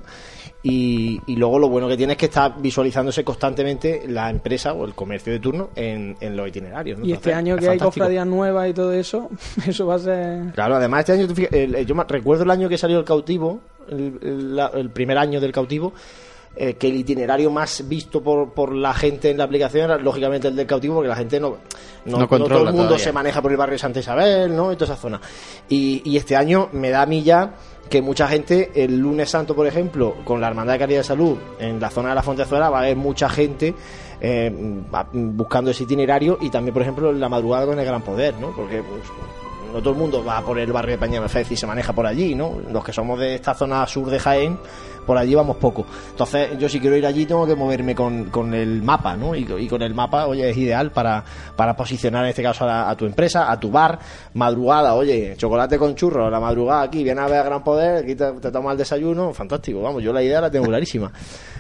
[0.63, 4.95] y, luego lo bueno que tiene es que está visualizándose constantemente la empresa o el
[4.95, 7.01] comercio de turno en, los itinerarios.
[7.03, 9.31] Y este año que hay cofradías nuevas y todo eso,
[9.67, 10.53] eso va a ser...
[10.53, 15.41] Claro, además este año, yo recuerdo el año que salió el cautivo, el, primer año
[15.41, 15.95] del cautivo,
[16.55, 20.49] eh, que el itinerario más visto por, por la gente en la aplicación era lógicamente
[20.49, 21.57] el del cautivo, porque la gente no,
[22.05, 24.73] no, todo el mundo se maneja por el barrio de Santa Isabel, ¿no?
[24.73, 25.21] Y toda esa zona.
[25.71, 27.55] Y, y este año me da a mí ya
[27.91, 31.37] que mucha gente el lunes santo, por ejemplo, con la Hermandad de Caridad de Salud
[31.59, 33.75] en la zona de la Fontezuela va a haber mucha gente
[34.21, 34.53] eh,
[35.13, 38.53] buscando ese itinerario y también, por ejemplo, la madrugada con el Gran Poder, ¿no?
[38.55, 39.03] Porque pues,
[39.73, 42.37] no todo el mundo va por el barrio de Peñamefez y se maneja por allí,
[42.37, 42.59] ¿no?
[42.71, 44.57] Los que somos de esta zona sur de Jaén,
[45.07, 45.85] por allí vamos poco.
[46.11, 49.35] Entonces, yo si quiero ir allí tengo que moverme con, con el mapa, ¿no?
[49.35, 51.25] Y, y con el mapa, oye, es ideal para,
[51.57, 53.99] para posicionar en este caso a, a tu empresa, a tu bar,
[54.35, 58.15] madrugada, oye, chocolate con churro, la madrugada aquí, viene a ver a Gran Poder, aquí
[58.15, 61.11] te, te tomas el desayuno, fantástico, vamos, yo la idea la tengo clarísima.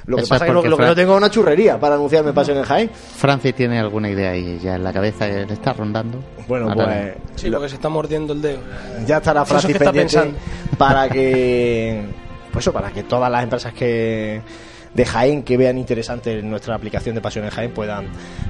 [0.06, 1.78] Lo que Eso pasa es es que lo, lo que no tengo es una churrería
[1.78, 2.90] para anunciarme Pasión en Jaén.
[2.90, 6.18] Francis tiene alguna idea ahí ya en la cabeza que le está rondando.
[6.48, 8.58] Bueno, Ahora pues Sí, porque se está mordiendo el dedo.
[9.06, 10.76] ya estará es Francis que está pendiente pensando.
[10.78, 12.02] para que
[12.50, 14.40] pues eso, para que todas las empresas que
[14.92, 18.08] de Jaén que vean interesante nuestra aplicación de Pasión en Jaén puedan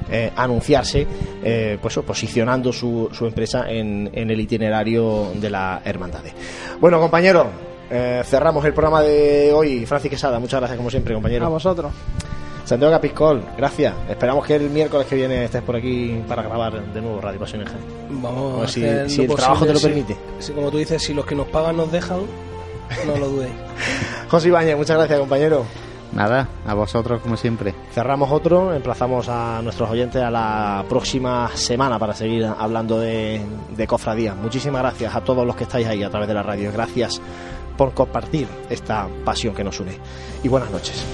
[0.09, 1.05] eh, anunciarse
[1.43, 6.33] eh, pues eso, posicionando su, su empresa en, en el itinerario de la hermandades
[6.79, 7.45] bueno compañeros
[7.91, 9.85] eh, cerramos el programa de hoy.
[9.85, 11.91] Francis Quesada muchas gracias como siempre A compañero vosotros.
[12.65, 13.93] Santiago Capiscol gracias.
[14.09, 17.61] Esperamos que el miércoles que viene estés por aquí para grabar de nuevo Radio Pasión
[17.61, 17.83] en Jaén.
[18.21, 20.15] Vamos A a ver si- si el trabajo te lo permite.
[20.39, 22.21] Sí, como tú dices, si los que nos pagan nos dejan,
[23.05, 23.53] no lo dudéis.
[24.29, 25.65] José Ibañez muchas gracias compañero
[26.13, 27.73] Nada, a vosotros como siempre.
[27.93, 33.41] Cerramos otro, emplazamos a nuestros oyentes a la próxima semana para seguir hablando de,
[33.75, 34.35] de cofradías.
[34.35, 36.71] Muchísimas gracias a todos los que estáis ahí a través de la radio.
[36.73, 37.21] Gracias
[37.77, 39.97] por compartir esta pasión que nos une.
[40.43, 41.05] Y buenas noches.